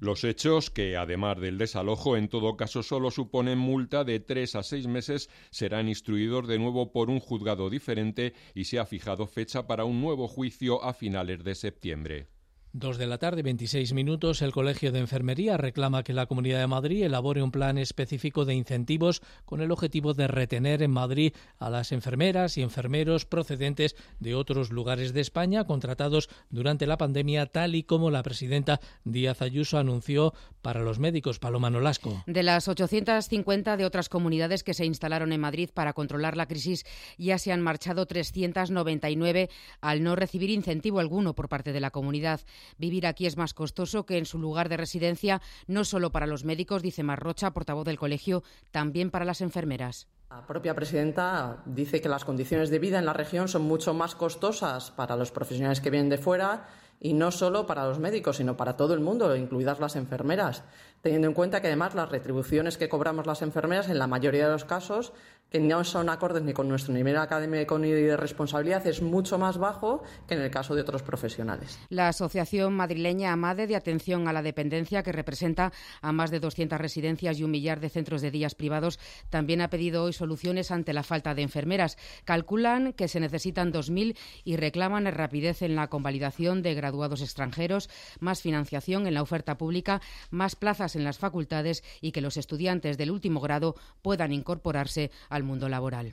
Los 0.00 0.22
hechos, 0.22 0.70
que 0.70 0.96
además 0.96 1.40
del 1.40 1.58
desalojo 1.58 2.16
en 2.16 2.28
todo 2.28 2.56
caso 2.56 2.84
solo 2.84 3.10
suponen 3.10 3.58
multa 3.58 4.04
de 4.04 4.20
tres 4.20 4.54
a 4.54 4.62
seis 4.62 4.86
meses, 4.86 5.28
serán 5.50 5.88
instruidos 5.88 6.46
de 6.46 6.60
nuevo 6.60 6.92
por 6.92 7.10
un 7.10 7.18
juzgado 7.18 7.68
diferente 7.68 8.32
y 8.54 8.64
se 8.64 8.78
ha 8.78 8.86
fijado 8.86 9.26
fecha 9.26 9.66
para 9.66 9.84
un 9.84 10.00
nuevo 10.00 10.28
juicio 10.28 10.84
a 10.84 10.94
finales 10.94 11.42
de 11.42 11.56
septiembre. 11.56 12.37
Dos 12.78 12.96
de 12.96 13.08
la 13.08 13.18
tarde, 13.18 13.42
26 13.42 13.92
minutos, 13.92 14.40
el 14.40 14.52
Colegio 14.52 14.92
de 14.92 15.00
Enfermería 15.00 15.56
reclama 15.56 16.04
que 16.04 16.12
la 16.12 16.26
Comunidad 16.26 16.60
de 16.60 16.68
Madrid 16.68 17.02
elabore 17.02 17.42
un 17.42 17.50
plan 17.50 17.76
específico 17.76 18.44
de 18.44 18.54
incentivos 18.54 19.20
con 19.44 19.60
el 19.60 19.72
objetivo 19.72 20.14
de 20.14 20.28
retener 20.28 20.84
en 20.84 20.92
Madrid 20.92 21.32
a 21.58 21.70
las 21.70 21.90
enfermeras 21.90 22.56
y 22.56 22.62
enfermeros 22.62 23.26
procedentes 23.26 23.96
de 24.20 24.36
otros 24.36 24.70
lugares 24.70 25.12
de 25.12 25.22
España 25.22 25.64
contratados 25.64 26.28
durante 26.50 26.86
la 26.86 26.98
pandemia, 26.98 27.46
tal 27.46 27.74
y 27.74 27.82
como 27.82 28.12
la 28.12 28.22
presidenta 28.22 28.78
Díaz 29.02 29.42
Ayuso 29.42 29.78
anunció 29.78 30.32
para 30.62 30.82
los 30.82 31.00
médicos. 31.00 31.40
Paloma 31.40 31.70
Nolasco. 31.70 32.22
De 32.28 32.44
las 32.44 32.68
850 32.68 33.76
de 33.76 33.86
otras 33.86 34.08
comunidades 34.08 34.62
que 34.62 34.74
se 34.74 34.84
instalaron 34.86 35.32
en 35.32 35.40
Madrid 35.40 35.70
para 35.74 35.94
controlar 35.94 36.36
la 36.36 36.46
crisis, 36.46 36.84
ya 37.16 37.38
se 37.38 37.50
han 37.50 37.60
marchado 37.60 38.06
399 38.06 39.50
al 39.80 40.04
no 40.04 40.14
recibir 40.14 40.50
incentivo 40.50 41.00
alguno 41.00 41.34
por 41.34 41.48
parte 41.48 41.72
de 41.72 41.80
la 41.80 41.90
comunidad. 41.90 42.40
Vivir 42.76 43.06
aquí 43.06 43.26
es 43.26 43.36
más 43.36 43.54
costoso 43.54 44.04
que 44.04 44.18
en 44.18 44.26
su 44.26 44.38
lugar 44.38 44.68
de 44.68 44.76
residencia, 44.76 45.40
no 45.66 45.84
solo 45.84 46.10
para 46.12 46.26
los 46.26 46.44
médicos, 46.44 46.82
dice 46.82 47.02
Marrocha, 47.02 47.52
portavoz 47.52 47.84
del 47.84 47.98
colegio, 47.98 48.42
también 48.70 49.10
para 49.10 49.24
las 49.24 49.40
enfermeras. 49.40 50.08
La 50.30 50.46
propia 50.46 50.74
presidenta 50.74 51.62
dice 51.64 52.02
que 52.02 52.08
las 52.08 52.26
condiciones 52.26 52.68
de 52.68 52.78
vida 52.78 52.98
en 52.98 53.06
la 53.06 53.14
región 53.14 53.48
son 53.48 53.62
mucho 53.62 53.94
más 53.94 54.14
costosas 54.14 54.90
para 54.90 55.16
los 55.16 55.30
profesionales 55.30 55.80
que 55.80 55.88
vienen 55.88 56.10
de 56.10 56.18
fuera 56.18 56.68
y 57.00 57.14
no 57.14 57.30
solo 57.30 57.66
para 57.66 57.86
los 57.86 57.98
médicos, 57.98 58.36
sino 58.36 58.56
para 58.56 58.76
todo 58.76 58.92
el 58.92 59.00
mundo, 59.00 59.34
incluidas 59.36 59.80
las 59.80 59.96
enfermeras, 59.96 60.64
teniendo 61.00 61.28
en 61.28 61.34
cuenta 61.34 61.60
que 61.60 61.68
además 61.68 61.94
las 61.94 62.10
retribuciones 62.10 62.76
que 62.76 62.88
cobramos 62.88 63.26
las 63.26 63.42
enfermeras 63.42 63.88
en 63.88 63.98
la 63.98 64.06
mayoría 64.06 64.46
de 64.46 64.52
los 64.52 64.64
casos 64.64 65.12
que 65.50 65.60
no 65.60 65.82
son 65.84 66.08
acordes 66.10 66.42
ni 66.42 66.52
con 66.52 66.68
nuestro 66.68 66.92
nivel 66.92 67.16
académico 67.16 67.78
ni 67.78 67.90
de 67.90 68.16
responsabilidad, 68.16 68.86
es 68.86 69.00
mucho 69.00 69.38
más 69.38 69.56
bajo 69.58 70.02
que 70.26 70.34
en 70.34 70.42
el 70.42 70.50
caso 70.50 70.74
de 70.74 70.82
otros 70.82 71.02
profesionales. 71.02 71.78
La 71.88 72.08
Asociación 72.08 72.74
Madrileña 72.74 73.32
AMADE 73.32 73.66
de 73.66 73.76
Atención 73.76 74.28
a 74.28 74.32
la 74.32 74.42
Dependencia, 74.42 75.02
que 75.02 75.12
representa 75.12 75.72
a 76.02 76.12
más 76.12 76.30
de 76.30 76.40
200 76.40 76.78
residencias 76.78 77.38
y 77.38 77.44
un 77.44 77.50
millar 77.50 77.80
de 77.80 77.88
centros 77.88 78.20
de 78.20 78.30
días 78.30 78.54
privados, 78.54 78.98
también 79.30 79.62
ha 79.62 79.70
pedido 79.70 80.04
hoy 80.04 80.12
soluciones 80.12 80.70
ante 80.70 80.92
la 80.92 81.02
falta 81.02 81.34
de 81.34 81.42
enfermeras. 81.42 81.96
Calculan 82.24 82.92
que 82.92 83.08
se 83.08 83.20
necesitan 83.20 83.72
2.000 83.72 84.16
y 84.44 84.56
reclaman 84.56 85.06
rapidez 85.06 85.62
en 85.62 85.76
la 85.76 85.88
convalidación 85.88 86.62
de 86.62 86.74
graduados 86.74 87.22
extranjeros, 87.22 87.88
más 88.20 88.42
financiación 88.42 89.06
en 89.06 89.14
la 89.14 89.22
oferta 89.22 89.56
pública, 89.56 90.02
más 90.30 90.56
plazas 90.56 90.94
en 90.94 91.04
las 91.04 91.18
facultades 91.18 91.82
y 92.02 92.12
que 92.12 92.20
los 92.20 92.36
estudiantes 92.36 92.98
del 92.98 93.10
último 93.10 93.40
grado 93.40 93.76
puedan 94.02 94.32
incorporarse 94.32 95.10
a 95.30 95.37
al 95.38 95.44
mundo 95.44 95.70
laboral. 95.70 96.12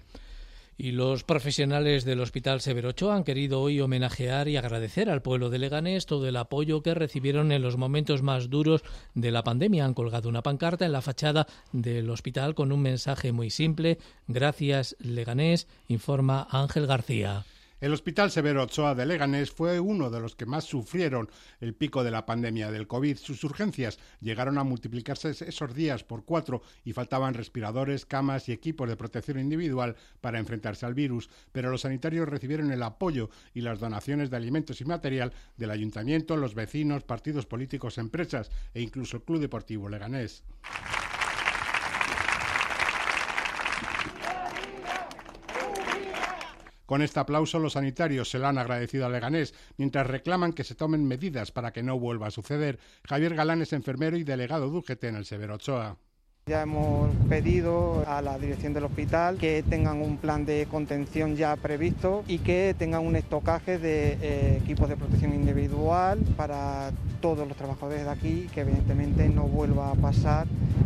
Y 0.77 0.91
los 0.91 1.23
profesionales 1.23 2.03
del 2.03 2.19
Hospital 2.19 2.59
Severo 2.59 2.89
Ochoa 2.89 3.15
han 3.15 3.23
querido 3.23 3.61
hoy 3.61 3.79
homenajear 3.79 4.49
y 4.49 4.57
agradecer 4.57 5.09
al 5.09 5.21
pueblo 5.21 5.49
de 5.49 5.57
Leganés 5.57 6.05
todo 6.05 6.27
el 6.27 6.35
apoyo 6.35 6.81
que 6.81 6.93
recibieron 6.93 7.53
en 7.53 7.61
los 7.61 7.77
momentos 7.77 8.21
más 8.21 8.49
duros 8.49 8.83
de 9.13 9.31
la 9.31 9.43
pandemia. 9.43 9.85
Han 9.85 9.93
colgado 9.93 10.27
una 10.27 10.43
pancarta 10.43 10.85
en 10.85 10.91
la 10.91 11.01
fachada 11.01 11.47
del 11.71 12.09
hospital 12.09 12.55
con 12.55 12.73
un 12.73 12.81
mensaje 12.81 13.31
muy 13.31 13.49
simple. 13.51 13.99
Gracias, 14.27 14.97
Leganés, 14.99 15.67
informa 15.87 16.45
Ángel 16.51 16.87
García. 16.87 17.45
El 17.81 17.91
Hospital 17.91 18.31
Severo 18.31 18.63
Ochoa 18.63 18.95
de 18.95 19.05
Leganés 19.05 19.51
fue 19.51 19.81
uno 19.81 20.09
de 20.09 20.21
los 20.21 20.33
que 20.33 20.45
más 20.45 20.63
sufrieron 20.63 21.29
el 21.59 21.73
pico 21.73 22.05
de 22.05 22.11
la 22.11 22.25
pandemia 22.25 22.71
del 22.71 22.87
COVID. 22.87 23.17
Sus 23.17 23.43
urgencias 23.43 23.99
llegaron 24.21 24.57
a 24.57 24.63
multiplicarse 24.63 25.31
esos 25.31 25.75
días 25.75 26.05
por 26.05 26.23
cuatro 26.23 26.61
y 26.85 26.93
faltaban 26.93 27.33
respiradores, 27.33 28.05
camas 28.05 28.47
y 28.47 28.53
equipos 28.53 28.87
de 28.87 28.95
protección 28.95 29.39
individual 29.39 29.97
para 30.21 30.39
enfrentarse 30.39 30.85
al 30.85 30.93
virus, 30.93 31.29
pero 31.51 31.69
los 31.69 31.81
sanitarios 31.81 32.29
recibieron 32.29 32.71
el 32.71 32.81
apoyo 32.81 33.29
y 33.53 33.59
las 33.59 33.81
donaciones 33.81 34.29
de 34.29 34.37
alimentos 34.37 34.79
y 34.79 34.85
material 34.85 35.33
del 35.57 35.71
ayuntamiento, 35.71 36.37
los 36.37 36.55
vecinos, 36.55 37.03
partidos 37.03 37.45
políticos, 37.45 37.97
empresas 37.97 38.51
e 38.73 38.81
incluso 38.81 39.17
el 39.17 39.23
Club 39.23 39.41
Deportivo 39.41 39.89
Leganés. 39.89 40.45
Con 46.85 47.01
este 47.01 47.19
aplauso, 47.19 47.59
los 47.59 47.73
sanitarios 47.73 48.29
se 48.29 48.39
lo 48.39 48.47
han 48.47 48.57
agradecido 48.57 49.05
a 49.05 49.09
Leganés, 49.09 49.53
mientras 49.77 50.07
reclaman 50.07 50.53
que 50.53 50.63
se 50.63 50.75
tomen 50.75 51.07
medidas 51.07 51.51
para 51.51 51.73
que 51.73 51.83
no 51.83 51.99
vuelva 51.99 52.27
a 52.27 52.31
suceder. 52.31 52.79
Javier 53.03 53.35
Galán 53.35 53.61
es 53.61 53.73
enfermero 53.73 54.17
y 54.17 54.23
delegado 54.23 54.69
de 54.69 54.97
en 55.07 55.15
el 55.15 55.25
Severo 55.25 55.55
Ochoa. 55.55 55.97
Ya 56.47 56.61
hemos 56.61 57.09
pedido 57.27 58.03
a 58.05 58.21
la 58.21 58.37
dirección 58.37 58.71
del 58.71 58.83
hospital 58.83 59.39
que 59.39 59.63
tengan 59.67 59.99
un 59.99 60.17
plan 60.17 60.45
de 60.45 60.67
contención 60.69 61.35
ya 61.35 61.55
previsto 61.55 62.23
y 62.27 62.37
que 62.37 62.75
tengan 62.77 63.03
un 63.03 63.15
estocaje 63.15 63.79
de 63.79 64.19
eh, 64.21 64.59
equipos 64.61 64.87
de 64.87 64.95
protección 64.95 65.33
individual 65.33 66.19
para 66.37 66.91
todos 67.19 67.47
los 67.47 67.57
trabajadores 67.57 68.03
de 68.03 68.11
aquí, 68.11 68.47
que 68.53 68.61
evidentemente 68.61 69.27
no 69.27 69.45
vuelva 69.45 69.89
a 69.89 69.95
pasar 69.95 70.45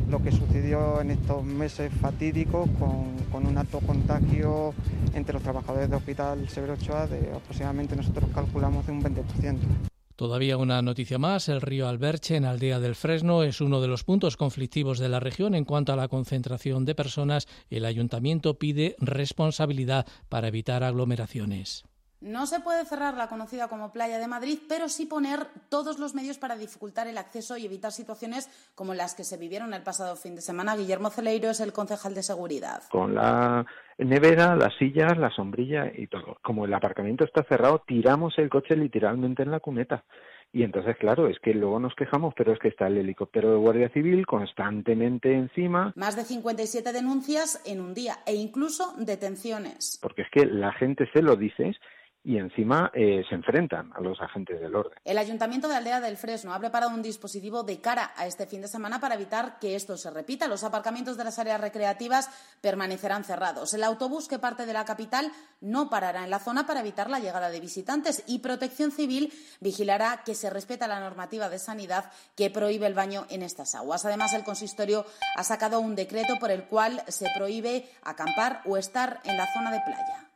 lo 0.09 0.23
que 0.23 0.31
sucedió 0.31 1.01
en 1.01 1.11
estos 1.11 1.43
meses 1.43 1.91
fatídicos 1.91 2.69
con, 2.79 3.17
con 3.29 3.45
un 3.45 3.57
alto 3.57 3.81
contagio 3.81 4.73
entre 5.13 5.33
los 5.33 5.43
trabajadores 5.43 5.89
del 5.89 5.97
Hospital 5.97 6.47
Severo 6.47 6.75
Ochoa 6.75 7.05
de 7.05 7.33
aproximadamente 7.35 7.97
nosotros 7.97 8.29
calculamos 8.33 8.87
de 8.87 8.93
un 8.93 9.03
20%. 9.03 9.88
Todavía 10.19 10.57
una 10.57 10.81
noticia 10.81 11.17
más, 11.17 11.47
el 11.47 11.61
río 11.61 11.87
Alberche 11.87 12.35
en 12.35 12.43
Aldea 12.43 12.81
del 12.81 12.95
Fresno 12.95 13.43
es 13.43 13.61
uno 13.61 13.79
de 13.79 13.87
los 13.87 14.03
puntos 14.03 14.35
conflictivos 14.35 14.99
de 14.99 15.07
la 15.07 15.21
región 15.21 15.55
en 15.55 15.63
cuanto 15.63 15.93
a 15.93 15.95
la 15.95 16.09
concentración 16.09 16.83
de 16.83 16.93
personas. 16.93 17.47
El 17.69 17.85
ayuntamiento 17.85 18.59
pide 18.59 18.97
responsabilidad 18.99 20.05
para 20.27 20.49
evitar 20.49 20.83
aglomeraciones. 20.83 21.85
No 22.21 22.47
se 22.47 22.59
puede 22.59 22.83
cerrar 22.83 23.13
la 23.15 23.29
conocida 23.29 23.69
como 23.69 23.93
Playa 23.93 24.19
de 24.19 24.27
Madrid, 24.27 24.59
pero 24.67 24.89
sí 24.89 25.05
poner 25.05 25.47
todos 25.69 25.99
los 25.99 26.15
medios 26.15 26.37
para 26.37 26.57
dificultar 26.57 27.07
el 27.07 27.17
acceso 27.17 27.55
y 27.55 27.65
evitar 27.65 27.93
situaciones 27.93 28.49
como 28.75 28.93
las 28.93 29.15
que 29.15 29.23
se 29.23 29.37
vivieron 29.37 29.73
el 29.73 29.83
pasado 29.83 30.17
fin 30.17 30.35
de 30.35 30.41
semana. 30.41 30.75
Guillermo 30.75 31.11
Celeiro 31.11 31.49
es 31.49 31.61
el 31.61 31.71
concejal 31.71 32.13
de 32.13 32.23
seguridad. 32.23 32.83
Con 32.91 33.15
la 33.15 33.65
nevera, 33.97 34.57
las 34.57 34.75
sillas, 34.77 35.17
la 35.17 35.29
sombrilla 35.29 35.91
y 35.95 36.07
todo. 36.07 36.37
Como 36.41 36.65
el 36.65 36.73
aparcamiento 36.73 37.23
está 37.23 37.43
cerrado, 37.43 37.83
tiramos 37.87 38.37
el 38.37 38.49
coche 38.49 38.75
literalmente 38.75 39.43
en 39.43 39.51
la 39.51 39.61
cuneta. 39.61 40.03
Y 40.51 40.63
entonces, 40.63 40.97
claro, 40.97 41.27
es 41.27 41.39
que 41.39 41.53
luego 41.53 41.79
nos 41.79 41.93
quejamos, 41.95 42.33
pero 42.35 42.51
es 42.51 42.59
que 42.59 42.69
está 42.69 42.87
el 42.87 42.97
helicóptero 42.97 43.51
de 43.51 43.57
Guardia 43.57 43.89
Civil 43.89 44.25
constantemente 44.25 45.31
encima. 45.31 45.93
Más 45.95 46.15
de 46.15 46.23
57 46.23 46.91
denuncias 46.91 47.61
en 47.65 47.79
un 47.79 47.93
día 47.93 48.17
e 48.25 48.33
incluso 48.33 48.93
detenciones. 48.97 49.99
Porque 50.01 50.23
es 50.23 50.29
que 50.31 50.45
la 50.47 50.73
gente 50.73 51.07
se 51.13 51.21
lo 51.21 51.35
dice 51.35 51.75
y 52.23 52.37
encima 52.37 52.91
eh, 52.93 53.23
se 53.29 53.35
enfrentan 53.35 53.91
a 53.95 54.01
los 54.01 54.19
agentes 54.21 54.59
del 54.59 54.75
orden. 54.75 54.97
El 55.05 55.17
Ayuntamiento 55.17 55.67
de 55.67 55.75
Aldea 55.75 56.01
del 56.01 56.17
Fresno 56.17 56.53
ha 56.53 56.59
preparado 56.59 56.93
un 56.93 57.01
dispositivo 57.01 57.63
de 57.63 57.79
cara 57.79 58.11
a 58.15 58.27
este 58.27 58.45
fin 58.45 58.61
de 58.61 58.67
semana 58.67 58.99
para 58.99 59.15
evitar 59.15 59.57
que 59.59 59.75
esto 59.75 59.97
se 59.97 60.11
repita. 60.11 60.47
Los 60.47 60.63
aparcamientos 60.63 61.17
de 61.17 61.23
las 61.23 61.39
áreas 61.39 61.61
recreativas 61.61 62.29
permanecerán 62.61 63.23
cerrados. 63.23 63.73
El 63.73 63.83
autobús 63.83 64.27
que 64.27 64.37
parte 64.37 64.65
de 64.65 64.73
la 64.73 64.85
capital 64.85 65.31
no 65.61 65.89
parará 65.89 66.23
en 66.23 66.29
la 66.29 66.39
zona 66.39 66.67
para 66.67 66.81
evitar 66.81 67.09
la 67.09 67.19
llegada 67.19 67.49
de 67.49 67.59
visitantes 67.59 68.23
y 68.27 68.39
Protección 68.39 68.91
Civil 68.91 69.33
vigilará 69.61 70.21
que 70.25 70.35
se 70.35 70.49
respeta 70.49 70.87
la 70.87 70.99
normativa 70.99 71.49
de 71.49 71.59
sanidad 71.59 72.11
que 72.35 72.49
prohíbe 72.49 72.87
el 72.87 72.93
baño 72.93 73.25
en 73.29 73.43
estas 73.43 73.75
aguas. 73.75 74.05
Además, 74.05 74.33
el 74.33 74.43
consistorio 74.43 75.05
ha 75.35 75.43
sacado 75.43 75.79
un 75.79 75.95
decreto 75.95 76.35
por 76.39 76.51
el 76.51 76.65
cual 76.65 77.01
se 77.07 77.27
prohíbe 77.35 77.89
acampar 78.03 78.61
o 78.65 78.77
estar 78.77 79.21
en 79.23 79.37
la 79.37 79.47
zona 79.53 79.71
de 79.71 79.81
playa. 79.85 80.29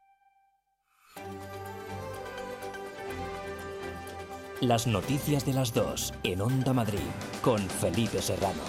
Las 4.64 4.88
noticias 4.88 5.46
de 5.46 5.52
las 5.52 5.74
dos 5.74 6.14
en 6.24 6.40
Onda 6.40 6.72
Madrid 6.72 7.00
con 7.42 7.60
Felipe 7.60 8.22
Serrano. 8.22 8.62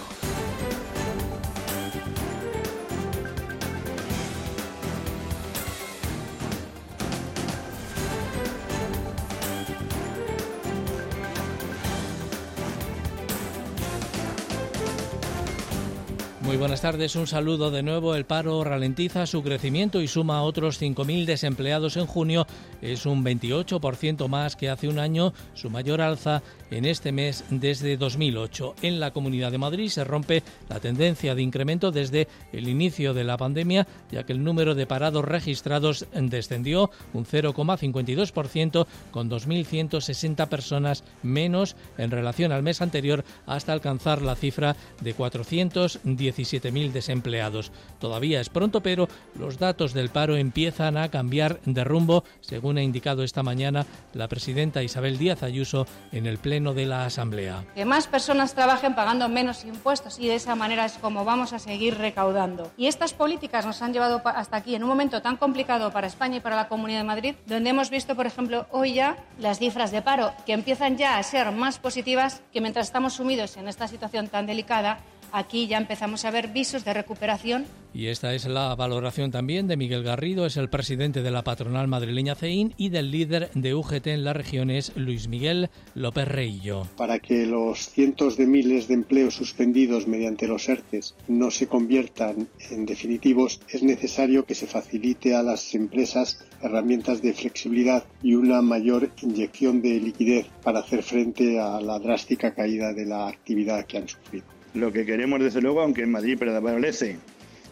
Muy 16.41 16.57
buenas 16.57 16.81
tardes, 16.81 17.15
un 17.15 17.25
saludo 17.25 17.71
de 17.71 17.83
nuevo. 17.83 18.15
El 18.15 18.25
paro 18.25 18.63
ralentiza 18.63 19.25
su 19.25 19.43
crecimiento 19.43 20.01
y 20.01 20.07
suma 20.07 20.37
a 20.37 20.43
otros 20.43 20.81
5.000 20.81 21.25
desempleados 21.25 21.97
en 21.97 22.05
junio. 22.05 22.47
Es 22.85 23.07
un 23.07 23.25
28% 23.25 24.27
más 24.27 24.55
que 24.55 24.69
hace 24.69 24.87
un 24.87 24.99
año, 24.99 25.33
su 25.55 25.71
mayor 25.71 26.01
alza 26.01 26.43
en 26.69 26.85
este 26.85 27.11
mes 27.11 27.43
desde 27.49 27.97
2008. 27.97 28.75
En 28.83 28.99
la 28.99 29.11
Comunidad 29.11 29.51
de 29.51 29.57
Madrid 29.57 29.89
se 29.89 30.03
rompe 30.03 30.43
la 30.69 30.79
tendencia 30.79 31.33
de 31.33 31.41
incremento 31.41 31.91
desde 31.91 32.27
el 32.53 32.67
inicio 32.67 33.15
de 33.15 33.23
la 33.23 33.37
pandemia, 33.37 33.87
ya 34.11 34.23
que 34.23 34.33
el 34.33 34.43
número 34.43 34.75
de 34.75 34.85
parados 34.85 35.25
registrados 35.25 36.05
descendió 36.13 36.91
un 37.13 37.25
0,52% 37.25 38.85
con 39.09 39.31
2.160 39.31 40.47
personas 40.47 41.03
menos 41.23 41.75
en 41.97 42.11
relación 42.11 42.51
al 42.51 42.61
mes 42.61 42.81
anterior 42.83 43.25
hasta 43.47 43.73
alcanzar 43.73 44.21
la 44.21 44.35
cifra 44.35 44.75
de 45.01 45.13
410 45.15 45.95
17.000 46.03 46.91
desempleados. 46.91 47.71
Todavía 47.99 48.41
es 48.41 48.49
pronto, 48.49 48.81
pero 48.81 49.07
los 49.37 49.57
datos 49.57 49.93
del 49.93 50.09
paro 50.09 50.35
empiezan 50.37 50.97
a 50.97 51.09
cambiar 51.09 51.59
de 51.65 51.83
rumbo, 51.83 52.23
según 52.41 52.74
ha 52.77 52.83
indicado 52.83 53.23
esta 53.23 53.43
mañana 53.43 53.85
la 54.13 54.27
presidenta 54.27 54.83
Isabel 54.83 55.17
Díaz 55.17 55.43
Ayuso 55.43 55.85
en 56.11 56.25
el 56.25 56.37
Pleno 56.37 56.73
de 56.73 56.85
la 56.85 57.05
Asamblea. 57.05 57.65
Que 57.75 57.85
más 57.85 58.07
personas 58.07 58.53
trabajen 58.53 58.95
pagando 58.95 59.29
menos 59.29 59.65
impuestos 59.65 60.19
y 60.19 60.27
de 60.27 60.35
esa 60.35 60.55
manera 60.55 60.85
es 60.85 60.93
como 60.93 61.25
vamos 61.25 61.53
a 61.53 61.59
seguir 61.59 61.97
recaudando. 61.97 62.71
Y 62.77 62.87
estas 62.87 63.13
políticas 63.13 63.65
nos 63.65 63.81
han 63.81 63.93
llevado 63.93 64.21
hasta 64.25 64.57
aquí 64.57 64.75
en 64.75 64.83
un 64.83 64.89
momento 64.89 65.21
tan 65.21 65.37
complicado 65.37 65.91
para 65.91 66.07
España 66.07 66.37
y 66.37 66.39
para 66.39 66.55
la 66.55 66.67
Comunidad 66.67 66.99
de 66.99 67.05
Madrid, 67.05 67.35
donde 67.45 67.69
hemos 67.69 67.89
visto, 67.89 68.15
por 68.15 68.25
ejemplo, 68.25 68.67
hoy 68.71 68.93
ya 68.93 69.17
las 69.39 69.59
cifras 69.59 69.91
de 69.91 70.01
paro 70.01 70.33
que 70.45 70.53
empiezan 70.53 70.97
ya 70.97 71.17
a 71.17 71.23
ser 71.23 71.51
más 71.51 71.79
positivas 71.79 72.41
que 72.51 72.61
mientras 72.61 72.87
estamos 72.87 73.13
sumidos 73.13 73.57
en 73.57 73.67
esta 73.67 73.87
situación 73.87 74.27
tan 74.27 74.45
delicada 74.45 74.99
aquí 75.31 75.67
ya 75.67 75.77
empezamos 75.77 76.25
a 76.25 76.31
ver 76.31 76.49
visos 76.49 76.85
de 76.85 76.93
recuperación. 76.93 77.65
Y 77.93 78.07
esta 78.07 78.33
es 78.33 78.45
la 78.45 78.75
valoración 78.75 79.31
también 79.31 79.67
de 79.67 79.77
Miguel 79.77 80.03
Garrido, 80.03 80.45
es 80.45 80.57
el 80.57 80.69
presidente 80.69 81.21
de 81.21 81.31
la 81.31 81.43
patronal 81.43 81.87
madrileña 81.87 82.35
CEIN 82.35 82.73
y 82.75 82.89
del 82.89 83.09
líder 83.09 83.49
de 83.53 83.73
UGT 83.73 84.07
en 84.07 84.25
las 84.25 84.35
regiones, 84.35 84.91
Luis 84.97 85.29
Miguel 85.29 85.69
López 85.93 86.27
Reillo. 86.27 86.87
Para 86.97 87.19
que 87.19 87.45
los 87.45 87.89
cientos 87.89 88.35
de 88.35 88.47
miles 88.47 88.89
de 88.89 88.95
empleos 88.95 89.35
suspendidos 89.35 90.07
mediante 90.07 90.45
los 90.45 90.67
ERTES 90.67 91.15
no 91.29 91.51
se 91.51 91.67
conviertan 91.67 92.49
en 92.69 92.85
definitivos, 92.85 93.61
es 93.69 93.81
necesario 93.81 94.45
que 94.45 94.55
se 94.55 94.67
facilite 94.67 95.33
a 95.33 95.43
las 95.43 95.73
empresas 95.73 96.43
herramientas 96.61 97.21
de 97.21 97.33
flexibilidad 97.33 98.03
y 98.21 98.35
una 98.35 98.61
mayor 98.61 99.09
inyección 99.21 99.81
de 99.81 100.01
liquidez 100.01 100.47
para 100.63 100.79
hacer 100.79 101.01
frente 101.01 101.59
a 101.61 101.79
la 101.79 101.99
drástica 101.99 102.53
caída 102.53 102.91
de 102.91 103.05
la 103.05 103.29
actividad 103.29 103.85
que 103.85 103.99
han 103.99 104.09
sufrido. 104.09 104.54
Lo 104.75 104.91
que 104.91 105.05
queremos, 105.05 105.39
desde 105.39 105.61
luego, 105.61 105.81
aunque 105.81 106.01
en 106.01 106.11
Madrid 106.11 106.37
prevalece 106.37 107.15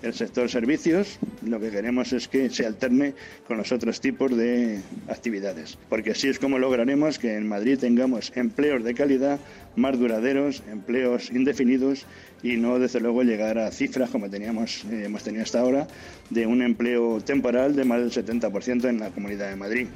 el 0.04 0.14
sector 0.14 0.50
servicios, 0.50 1.20
lo 1.46 1.60
que 1.60 1.70
queremos 1.70 2.14
es 2.14 2.30
que 2.30 2.50
se 2.50 2.66
alterne 2.66 3.14
con 3.46 3.58
los 3.58 3.72
otros 3.72 4.00
tipos 4.00 4.36
de 4.36 4.80
actividades, 5.08 5.78
porque 5.90 6.12
así 6.12 6.28
es 6.30 6.40
como 6.40 6.60
lograremos 6.60 7.20
que 7.20 7.36
en 7.36 7.48
Madrid 7.48 7.78
tengamos 7.78 8.32
empleos 8.36 8.84
de 8.84 8.94
calidad 8.94 9.40
más 9.76 9.98
duraderos, 9.98 10.64
empleos 10.70 11.30
indefinidos 11.30 12.06
y 12.42 12.58
no 12.58 12.80
desde 12.80 13.00
luego 13.00 13.24
llegar 13.24 13.58
a 13.58 13.72
cifras 13.72 14.10
como 14.10 14.30
teníamos 14.30 14.84
eh, 14.86 15.04
hemos 15.06 15.24
tenido 15.24 15.44
hasta 15.44 15.62
ahora 15.62 15.88
de 16.30 16.46
un 16.46 16.62
empleo 16.62 17.22
temporal 17.22 17.76
de 17.76 17.86
más 17.86 18.00
del 18.00 18.26
70% 18.26 18.90
en 18.90 19.00
la 19.00 19.10
Comunidad 19.10 19.50
de 19.50 19.56
Madrid. 19.56 19.88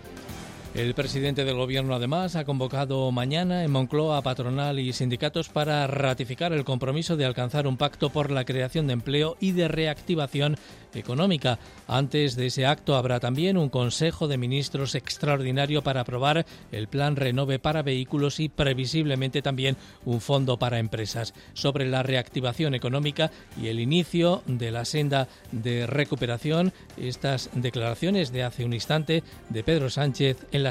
El 0.78 0.94
presidente 0.94 1.44
del 1.44 1.56
Gobierno, 1.56 1.96
además, 1.96 2.36
ha 2.36 2.46
convocado 2.46 3.12
mañana 3.12 3.64
en 3.64 3.72
Moncloa 3.72 4.20
a 4.20 4.22
patronal 4.22 4.78
y 4.78 4.94
sindicatos 4.94 5.50
para 5.50 5.88
ratificar 5.88 6.54
el 6.54 6.66
compromiso 6.66 7.18
de 7.18 7.26
alcanzar 7.26 7.66
un 7.66 7.78
pacto 7.78 8.12
por 8.12 8.30
la 8.30 8.46
creación 8.46 8.86
de 8.86 8.94
empleo 8.94 9.38
y 9.40 9.54
de 9.54 9.68
reactivación 9.68 10.56
económica. 10.94 11.58
Antes 11.88 12.36
de 12.36 12.48
ese 12.48 12.68
acto 12.68 12.96
habrá 12.96 13.20
también 13.20 13.58
un 13.58 13.70
Consejo 13.70 14.28
de 14.28 14.38
Ministros 14.38 14.94
extraordinario 14.94 15.82
para 15.82 16.02
aprobar 16.02 16.46
el 16.72 16.88
Plan 16.88 17.16
Renove 17.16 17.58
para 17.58 17.82
vehículos 17.82 18.40
y 18.40 18.48
previsiblemente 18.48 19.42
también 19.42 19.78
un 20.06 20.22
fondo 20.22 20.58
para 20.60 20.78
empresas 20.78 21.34
sobre 21.54 21.88
la 21.88 22.04
reactivación 22.04 22.76
económica 22.76 23.32
y 23.60 23.68
el 23.68 23.80
inicio 23.80 24.44
de 24.46 24.70
la 24.70 24.86
senda 24.86 25.28
de 25.52 25.88
recuperación. 25.88 26.72
Estas 26.98 27.50
declaraciones 27.54 28.32
de 28.32 28.44
hace 28.44 28.64
un 28.64 28.74
instante 28.74 29.24
de 29.50 29.64
Pedro 29.64 29.90
Sánchez 29.90 30.46
en 30.52 30.64
la 30.64 30.67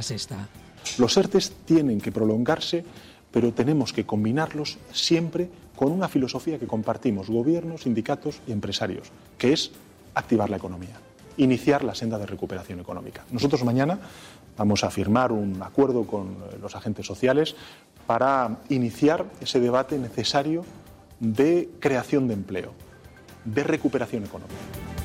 Los 0.99 1.17
ERTES 1.17 1.53
tienen 1.65 2.01
que 2.01 2.13
prolongarse, 2.13 2.85
pero 3.31 3.53
tenemos 3.53 3.93
que 3.93 4.07
combinarlos 4.07 4.79
siempre 4.93 5.51
con 5.75 5.93
una 5.93 6.09
filosofía 6.09 6.59
que 6.59 6.67
compartimos 6.67 7.29
gobiernos, 7.29 7.83
sindicatos 7.83 8.41
y 8.47 8.53
empresarios, 8.53 9.11
que 9.37 9.53
es 9.53 9.73
activar 10.15 10.49
la 10.49 10.57
economía, 10.57 10.99
iniciar 11.37 11.85
la 11.85 11.95
senda 11.95 12.19
de 12.19 12.27
recuperación 12.27 12.81
económica. 12.81 13.25
Nosotros 13.31 13.63
mañana 13.65 13.99
vamos 14.57 14.85
a 14.85 14.91
firmar 14.91 15.33
un 15.33 15.63
acuerdo 15.63 16.05
con 16.07 16.39
los 16.63 16.75
agentes 16.75 17.07
sociales 17.07 17.55
para 18.07 18.59
iniciar 18.71 19.27
ese 19.41 19.61
debate 19.61 19.99
necesario 19.99 20.65
de 21.21 21.69
creación 21.81 22.29
de 22.29 22.35
empleo, 22.35 22.73
de 23.45 23.65
recuperación 23.65 24.25
económica. 24.25 24.96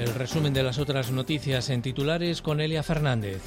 El 0.00 0.14
resumen 0.14 0.54
de 0.54 0.62
las 0.62 0.78
otras 0.78 1.10
noticias 1.10 1.68
en 1.68 1.82
titulares 1.82 2.40
con 2.40 2.62
Elia 2.62 2.82
Fernández. 2.82 3.42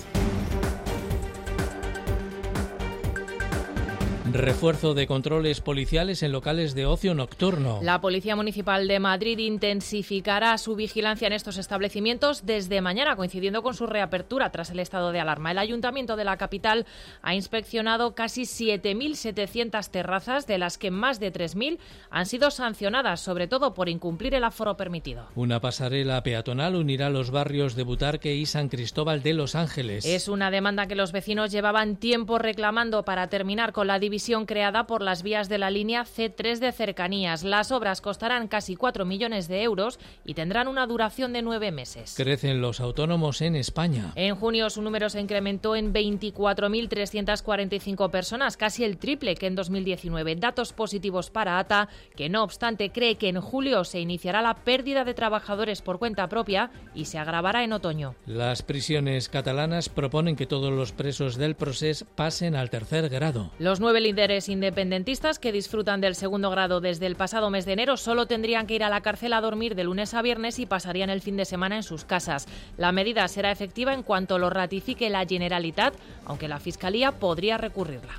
Refuerzo 4.34 4.96
de 4.96 5.06
controles 5.06 5.62
policiales 5.62 6.24
en 6.24 6.32
locales 6.32 6.74
de 6.74 6.88
ocio 6.88 7.14
nocturno. 7.14 7.78
La 7.84 8.02
Policía 8.02 8.36
Municipal 8.36 8.88
de 8.88 8.98
Madrid 9.00 9.38
intensificará 9.38 10.58
su 10.58 10.76
vigilancia 10.76 11.28
en 11.28 11.34
estos 11.34 11.58
establecimientos 11.58 12.44
desde 12.44 12.82
mañana, 12.82 13.16
coincidiendo 13.16 13.62
con 13.62 13.76
su 13.76 13.86
reapertura 13.86 14.52
tras 14.52 14.72
el 14.72 14.80
estado 14.80 15.12
de 15.12 15.20
alarma. 15.20 15.52
El 15.52 15.60
Ayuntamiento 15.60 16.16
de 16.16 16.24
la 16.24 16.38
capital 16.38 16.88
ha 17.22 17.36
inspeccionado 17.36 18.16
casi 18.16 18.42
7.700 18.42 19.92
terrazas, 19.92 20.48
de 20.48 20.58
las 20.58 20.80
que 20.80 20.90
más 20.90 21.20
de 21.20 21.32
3.000 21.32 21.78
han 22.10 22.26
sido 22.26 22.50
sancionadas, 22.50 23.22
sobre 23.22 23.48
todo 23.48 23.76
por 23.76 23.88
incumplir 23.88 24.34
el 24.34 24.46
aforo 24.46 24.76
permitido. 24.76 25.28
Una 25.36 25.62
pasarela 25.62 26.24
peatonal 26.24 26.76
unirá 26.76 27.12
los 27.12 27.30
barrios 27.30 27.76
de 27.76 27.84
Butarque 27.84 28.34
y 28.34 28.48
San 28.48 28.70
Cristóbal 28.70 29.22
de 29.22 29.36
Los 29.36 29.54
Ángeles. 29.54 30.06
Es 30.06 30.28
una 30.28 30.50
demanda 30.50 30.88
que 30.88 30.96
los 30.96 31.12
vecinos 31.12 31.52
llevaban 31.52 31.98
tiempo 31.98 32.40
reclamando 32.40 33.06
para 33.06 33.28
terminar 33.28 33.74
con 33.74 33.86
la 33.86 34.00
división 34.00 34.23
creada 34.46 34.88
por 34.88 35.02
las 35.02 35.22
vías 35.22 35.50
de 35.50 35.58
la 35.58 35.70
línea 35.70 36.06
C3 36.06 36.60
de 36.60 36.72
cercanías. 36.72 37.44
Las 37.44 37.72
obras 37.72 38.00
costarán 38.00 38.48
casi 38.48 38.78
4 38.78 39.04
millones 39.06 39.50
de 39.50 39.64
euros 39.64 40.00
y 40.24 40.34
tendrán 40.34 40.70
una 40.70 40.88
duración 40.88 41.34
de 41.34 41.42
nueve 41.42 41.72
meses. 41.72 42.14
Crecen 42.16 42.62
los 42.62 42.80
autónomos 42.80 43.42
en 43.42 43.58
España. 43.58 44.14
En 44.16 44.36
junio 44.36 44.70
su 44.70 44.82
número 44.82 45.10
se 45.10 45.20
incrementó 45.20 45.76
en 45.76 45.94
24.345 45.94 48.10
personas, 48.10 48.56
casi 48.56 48.86
el 48.86 48.98
triple 48.98 49.36
que 49.36 49.48
en 49.48 49.56
2019. 49.56 50.38
Datos 50.38 50.72
positivos 50.72 51.30
para 51.30 51.60
ATA, 51.60 51.90
que 52.16 52.30
no 52.30 52.44
obstante 52.44 52.92
cree 52.92 53.16
que 53.16 53.28
en 53.28 53.42
julio 53.42 53.84
se 53.84 54.00
iniciará 54.00 54.42
la 54.42 54.56
pérdida 54.56 55.04
de 55.04 55.14
trabajadores 55.14 55.82
por 55.82 56.00
cuenta 56.00 56.30
propia 56.30 56.72
y 56.96 57.04
se 57.06 57.20
agravará 57.20 57.66
en 57.66 57.74
otoño. 57.74 58.16
Las 58.26 58.62
prisiones 58.62 59.28
catalanas 59.28 59.90
proponen 59.90 60.38
que 60.38 60.48
todos 60.48 60.72
los 60.72 60.94
presos 60.94 61.36
del 61.36 61.56
proceso 61.56 62.06
pasen 62.16 62.56
al 62.56 62.70
tercer 62.70 63.10
grado. 63.10 63.52
Los 63.60 63.82
nueve 63.82 64.13
líderes 64.14 64.48
independentistas 64.48 65.40
que 65.40 65.52
disfrutan 65.52 66.00
del 66.00 66.14
segundo 66.14 66.52
grado 66.52 66.82
desde 66.82 67.08
el 67.08 67.16
pasado 67.16 67.50
mes 67.50 67.66
de 67.66 67.74
enero 67.74 67.98
solo 67.98 68.28
tendrían 68.28 68.68
que 68.68 68.76
ir 68.76 68.84
a 68.84 68.90
la 68.90 69.02
cárcel 69.02 69.34
a 69.34 69.42
dormir 69.42 69.74
de 69.74 69.86
lunes 69.86 70.14
a 70.14 70.22
viernes 70.22 70.60
y 70.60 70.68
pasarían 70.68 71.10
el 71.10 71.22
fin 71.22 71.36
de 71.36 71.46
semana 71.46 71.78
en 71.78 71.84
sus 71.84 72.06
casas. 72.06 72.48
La 72.78 72.92
medida 72.92 73.28
será 73.28 73.50
efectiva 73.50 73.92
en 73.92 74.04
cuanto 74.04 74.38
lo 74.38 74.52
ratifique 74.52 75.10
la 75.10 75.26
Generalitat, 75.26 75.96
aunque 76.26 76.48
la 76.48 76.60
Fiscalía 76.60 77.12
podría 77.14 77.58
recurrirla. 77.58 78.14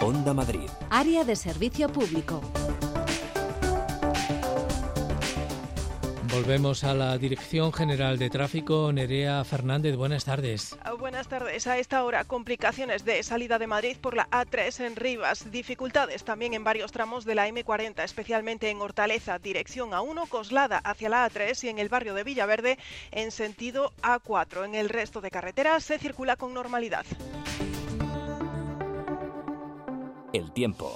Onda 0.00 0.34
Madrid. 0.34 0.68
Área 0.90 1.22
de 1.22 1.36
servicio 1.36 1.88
público. 1.88 2.40
Volvemos 6.32 6.84
a 6.84 6.94
la 6.94 7.18
Dirección 7.18 7.72
General 7.72 8.16
de 8.16 8.30
Tráfico. 8.30 8.92
Nerea 8.92 9.42
Fernández, 9.42 9.96
buenas 9.96 10.24
tardes. 10.24 10.76
Ah, 10.84 10.92
buenas 10.92 11.26
tardes. 11.26 11.66
A 11.66 11.78
esta 11.78 12.04
hora, 12.04 12.22
complicaciones 12.22 13.04
de 13.04 13.20
salida 13.24 13.58
de 13.58 13.66
Madrid 13.66 13.96
por 14.00 14.14
la 14.14 14.30
A3 14.30 14.86
en 14.86 14.94
Rivas. 14.94 15.50
Dificultades 15.50 16.22
también 16.22 16.54
en 16.54 16.62
varios 16.62 16.92
tramos 16.92 17.24
de 17.24 17.34
la 17.34 17.48
M40, 17.48 18.04
especialmente 18.04 18.70
en 18.70 18.80
Hortaleza, 18.80 19.40
dirección 19.40 19.90
A1, 19.90 20.28
Coslada 20.28 20.78
hacia 20.78 21.08
la 21.08 21.28
A3 21.28 21.64
y 21.64 21.68
en 21.68 21.80
el 21.80 21.88
barrio 21.88 22.14
de 22.14 22.22
Villaverde 22.22 22.78
en 23.10 23.32
sentido 23.32 23.92
A4. 24.02 24.64
En 24.64 24.76
el 24.76 24.88
resto 24.88 25.20
de 25.20 25.32
carreteras 25.32 25.82
se 25.82 25.98
circula 25.98 26.36
con 26.36 26.54
normalidad. 26.54 27.06
El 30.32 30.52
tiempo. 30.52 30.94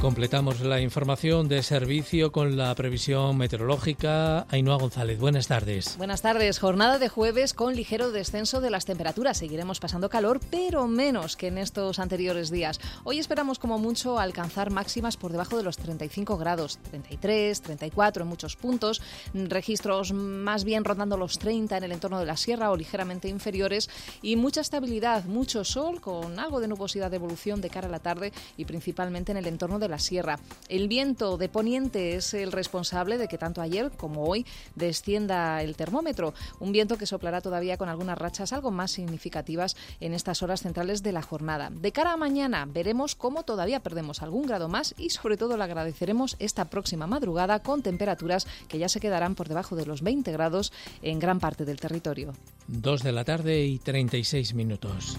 Completamos 0.00 0.60
la 0.60 0.82
información 0.82 1.48
de 1.48 1.62
servicio 1.62 2.30
con 2.30 2.58
la 2.58 2.74
previsión 2.74 3.38
meteorológica. 3.38 4.46
Ainhoa 4.50 4.76
González, 4.76 5.18
buenas 5.18 5.48
tardes. 5.48 5.96
Buenas 5.96 6.20
tardes. 6.20 6.58
Jornada 6.58 6.98
de 6.98 7.08
jueves 7.08 7.54
con 7.54 7.74
ligero 7.74 8.12
descenso 8.12 8.60
de 8.60 8.68
las 8.68 8.84
temperaturas. 8.84 9.38
Seguiremos 9.38 9.80
pasando 9.80 10.10
calor, 10.10 10.38
pero 10.50 10.86
menos 10.86 11.36
que 11.36 11.48
en 11.48 11.56
estos 11.56 11.98
anteriores 11.98 12.50
días. 12.50 12.78
Hoy 13.04 13.18
esperamos 13.18 13.58
como 13.58 13.78
mucho 13.78 14.18
alcanzar 14.18 14.70
máximas 14.70 15.16
por 15.16 15.32
debajo 15.32 15.56
de 15.56 15.62
los 15.62 15.78
35 15.78 16.36
grados, 16.36 16.78
33, 16.90 17.62
34 17.62 18.22
en 18.22 18.28
muchos 18.28 18.54
puntos, 18.54 19.00
registros 19.32 20.12
más 20.12 20.64
bien 20.64 20.84
rondando 20.84 21.16
los 21.16 21.38
30 21.38 21.78
en 21.78 21.84
el 21.84 21.92
entorno 21.92 22.20
de 22.20 22.26
la 22.26 22.36
sierra 22.36 22.70
o 22.70 22.76
ligeramente 22.76 23.28
inferiores 23.28 23.88
y 24.20 24.36
mucha 24.36 24.60
estabilidad, 24.60 25.24
mucho 25.24 25.64
sol 25.64 26.02
con 26.02 26.38
algo 26.38 26.60
de 26.60 26.68
nubosidad 26.68 27.10
de 27.10 27.16
evolución 27.16 27.62
de 27.62 27.70
cara 27.70 27.88
a 27.88 27.90
la 27.90 28.00
tarde 28.00 28.32
y 28.58 28.66
principalmente 28.66 29.32
en 29.32 29.38
el 29.38 29.46
entorno 29.46 29.78
de 29.78 29.85
la 29.88 29.98
sierra. 29.98 30.38
El 30.68 30.88
viento 30.88 31.36
de 31.36 31.48
poniente 31.48 32.16
es 32.16 32.34
el 32.34 32.52
responsable 32.52 33.18
de 33.18 33.28
que 33.28 33.38
tanto 33.38 33.60
ayer 33.60 33.90
como 33.96 34.24
hoy 34.24 34.46
descienda 34.74 35.62
el 35.62 35.76
termómetro. 35.76 36.34
Un 36.60 36.72
viento 36.72 36.96
que 36.96 37.06
soplará 37.06 37.40
todavía 37.40 37.76
con 37.76 37.88
algunas 37.88 38.18
rachas 38.18 38.52
algo 38.52 38.70
más 38.70 38.90
significativas 38.90 39.76
en 40.00 40.12
estas 40.12 40.42
horas 40.42 40.62
centrales 40.62 41.02
de 41.02 41.12
la 41.12 41.22
jornada. 41.22 41.70
De 41.70 41.92
cara 41.92 42.12
a 42.12 42.16
mañana 42.16 42.66
veremos 42.66 43.14
cómo 43.14 43.42
todavía 43.42 43.80
perdemos 43.80 44.22
algún 44.22 44.46
grado 44.46 44.68
más 44.68 44.94
y 44.98 45.10
sobre 45.10 45.36
todo 45.36 45.56
le 45.56 45.64
agradeceremos 45.64 46.36
esta 46.38 46.66
próxima 46.66 47.06
madrugada 47.06 47.60
con 47.60 47.82
temperaturas 47.82 48.46
que 48.68 48.78
ya 48.78 48.88
se 48.88 49.00
quedarán 49.00 49.34
por 49.34 49.48
debajo 49.48 49.76
de 49.76 49.86
los 49.86 50.02
20 50.02 50.32
grados 50.32 50.72
en 51.02 51.18
gran 51.18 51.40
parte 51.40 51.64
del 51.64 51.80
territorio. 51.80 52.34
Dos 52.66 53.02
de 53.02 53.12
la 53.12 53.24
tarde 53.24 53.64
y 53.64 53.78
36 53.78 54.54
minutos. 54.54 55.18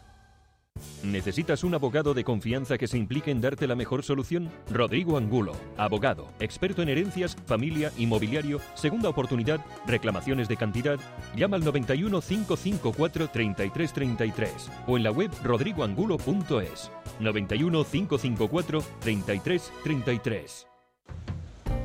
¿Necesitas 1.03 1.63
un 1.63 1.73
abogado 1.73 2.13
de 2.13 2.23
confianza 2.23 2.77
que 2.77 2.87
se 2.87 2.97
implique 2.97 3.31
en 3.31 3.41
darte 3.41 3.67
la 3.67 3.75
mejor 3.75 4.03
solución? 4.03 4.49
Rodrigo 4.69 5.17
Angulo, 5.17 5.53
abogado, 5.77 6.29
experto 6.39 6.81
en 6.81 6.89
herencias, 6.89 7.35
familia, 7.45 7.91
inmobiliario, 7.97 8.59
segunda 8.75 9.09
oportunidad, 9.09 9.65
reclamaciones 9.87 10.47
de 10.47 10.57
cantidad. 10.57 10.99
Llama 11.35 11.57
al 11.57 11.63
91 11.63 12.21
554 12.21 13.27
3333 13.29 14.71
o 14.87 14.97
en 14.97 15.03
la 15.03 15.11
web 15.11 15.31
rodrigoangulo.es. 15.43 16.91
91 17.19 17.83
554 17.83 18.83
3333. 18.99 20.67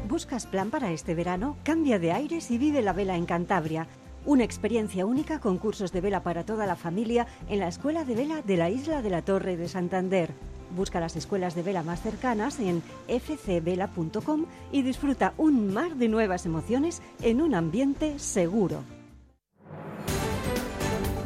¿Buscas 0.08 0.46
plan 0.46 0.70
para 0.70 0.92
este 0.92 1.14
verano? 1.14 1.56
Cambia 1.64 1.98
de 1.98 2.12
aires 2.12 2.50
y 2.50 2.58
vive 2.58 2.80
la 2.80 2.92
vela 2.92 3.16
en 3.16 3.26
Cantabria. 3.26 3.88
Una 4.26 4.42
experiencia 4.42 5.06
única 5.06 5.38
con 5.38 5.56
cursos 5.56 5.92
de 5.92 6.00
vela 6.00 6.24
para 6.24 6.44
toda 6.44 6.66
la 6.66 6.74
familia 6.74 7.28
en 7.48 7.60
la 7.60 7.68
Escuela 7.68 8.04
de 8.04 8.16
Vela 8.16 8.42
de 8.42 8.56
la 8.56 8.70
Isla 8.70 9.00
de 9.00 9.08
la 9.08 9.22
Torre 9.22 9.56
de 9.56 9.68
Santander. 9.68 10.34
Busca 10.74 10.98
las 10.98 11.14
escuelas 11.14 11.54
de 11.54 11.62
vela 11.62 11.84
más 11.84 12.02
cercanas 12.02 12.58
en 12.58 12.82
fcvela.com 13.06 14.46
y 14.72 14.82
disfruta 14.82 15.32
un 15.38 15.72
mar 15.72 15.94
de 15.94 16.08
nuevas 16.08 16.44
emociones 16.44 17.02
en 17.22 17.40
un 17.40 17.54
ambiente 17.54 18.18
seguro. 18.18 18.82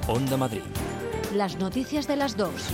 Onda 0.06 0.36
Madrid. 0.36 0.60
Las 1.34 1.58
noticias 1.58 2.06
de 2.06 2.16
las 2.16 2.36
dos. 2.36 2.68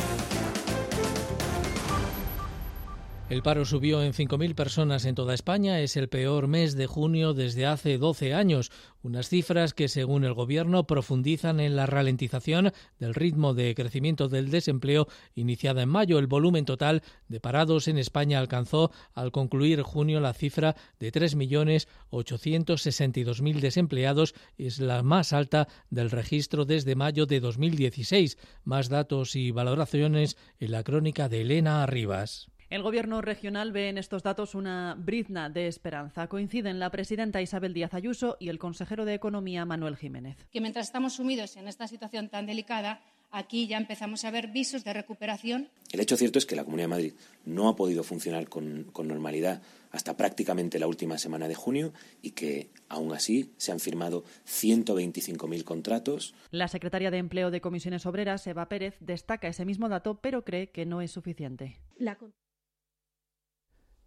El 3.29 3.43
paro 3.43 3.64
subió 3.64 4.05
en 4.05 4.12
5.000 4.12 4.55
personas 4.55 5.05
en 5.05 5.16
toda 5.16 5.35
España. 5.35 5.81
Es 5.81 5.97
el 5.97 6.09
peor 6.09 6.47
mes 6.47 6.77
de 6.77 6.87
junio 6.87 7.35
desde 7.35 7.66
hace 7.66 7.99
12 7.99 8.35
años. 8.35 8.70
Unas 9.03 9.29
cifras 9.29 9.74
que, 9.74 9.89
según 9.89 10.22
el 10.22 10.33
Gobierno, 10.33 10.87
profundizan 10.87 11.59
en 11.59 11.74
la 11.74 11.87
ralentización 11.87 12.72
del 13.01 13.14
ritmo 13.14 13.53
de 13.53 13.74
crecimiento 13.74 14.29
del 14.29 14.53
desempleo 14.53 15.09
iniciada 15.35 15.83
en 15.83 15.89
mayo. 15.89 16.20
El 16.20 16.29
volumen 16.29 16.66
total 16.66 17.03
de 17.27 17.41
parados 17.41 17.89
en 17.89 17.99
España 17.99 18.39
alcanzó, 18.39 18.93
al 19.12 19.33
concluir 19.33 19.83
junio, 19.83 20.20
la 20.20 20.33
cifra 20.33 20.77
de 21.01 21.11
3.862.000 21.11 23.59
desempleados. 23.59 24.37
Es 24.57 24.79
la 24.79 25.03
más 25.03 25.33
alta 25.33 25.66
del 25.91 26.12
registro 26.12 26.64
desde 26.64 26.95
mayo 26.95 27.27
de 27.27 27.41
2016. 27.41 28.39
Más 28.62 28.89
datos 28.89 29.35
y 29.35 29.51
valoraciones 29.51 30.37
en 30.61 30.70
la 30.70 30.85
crónica 30.85 31.29
de 31.29 31.41
Elena 31.41 31.83
Arribas. 31.83 32.53
El 32.68 32.82
Gobierno 32.82 33.22
regional 33.22 33.70
ve 33.70 33.88
en 33.88 33.96
estos 33.96 34.24
datos 34.24 34.56
una 34.56 34.96
brizna 34.98 35.48
de 35.48 35.68
esperanza. 35.68 36.26
Coinciden 36.26 36.80
la 36.80 36.90
presidenta 36.90 37.40
Isabel 37.40 37.72
Díaz 37.72 37.94
Ayuso 37.94 38.36
y 38.40 38.48
el 38.48 38.58
consejero 38.58 39.04
de 39.04 39.14
Economía 39.14 39.64
Manuel 39.64 39.96
Jiménez. 39.96 40.36
Que 40.50 40.60
mientras 40.60 40.86
estamos 40.86 41.14
sumidos 41.14 41.56
en 41.56 41.68
esta 41.68 41.86
situación 41.86 42.28
tan 42.28 42.44
delicada, 42.44 43.02
aquí 43.30 43.68
ya 43.68 43.76
empezamos 43.76 44.24
a 44.24 44.32
ver 44.32 44.48
visos 44.48 44.82
de 44.82 44.92
recuperación. 44.94 45.70
El 45.92 46.00
hecho 46.00 46.16
cierto 46.16 46.40
es 46.40 46.46
que 46.46 46.56
la 46.56 46.64
Comunidad 46.64 46.86
de 46.86 46.94
Madrid 46.94 47.12
no 47.44 47.68
ha 47.68 47.76
podido 47.76 48.02
funcionar 48.02 48.48
con, 48.48 48.90
con, 48.92 49.06
normalidad 49.06 49.62
hasta 49.92 50.16
prácticamente 50.16 50.80
la 50.80 50.88
última 50.88 51.18
semana 51.18 51.46
de 51.46 51.54
junio 51.54 51.92
y 52.20 52.32
que, 52.32 52.70
aún 52.88 53.12
así, 53.12 53.52
se 53.58 53.70
han 53.70 53.78
firmado 53.78 54.24
125.000 54.44 55.62
contratos. 55.62 56.34
La 56.50 56.66
secretaria 56.66 57.12
de 57.12 57.18
Empleo 57.18 57.52
de 57.52 57.60
Comisiones 57.60 58.06
Obreras, 58.06 58.44
Eva 58.48 58.68
Pérez, 58.68 58.96
destaca 58.98 59.46
ese 59.46 59.64
mismo 59.64 59.88
dato, 59.88 60.20
pero 60.20 60.44
cree 60.44 60.70
que 60.70 60.84
no 60.84 61.00
es 61.00 61.12
suficiente. 61.12 61.78
La 61.96 62.16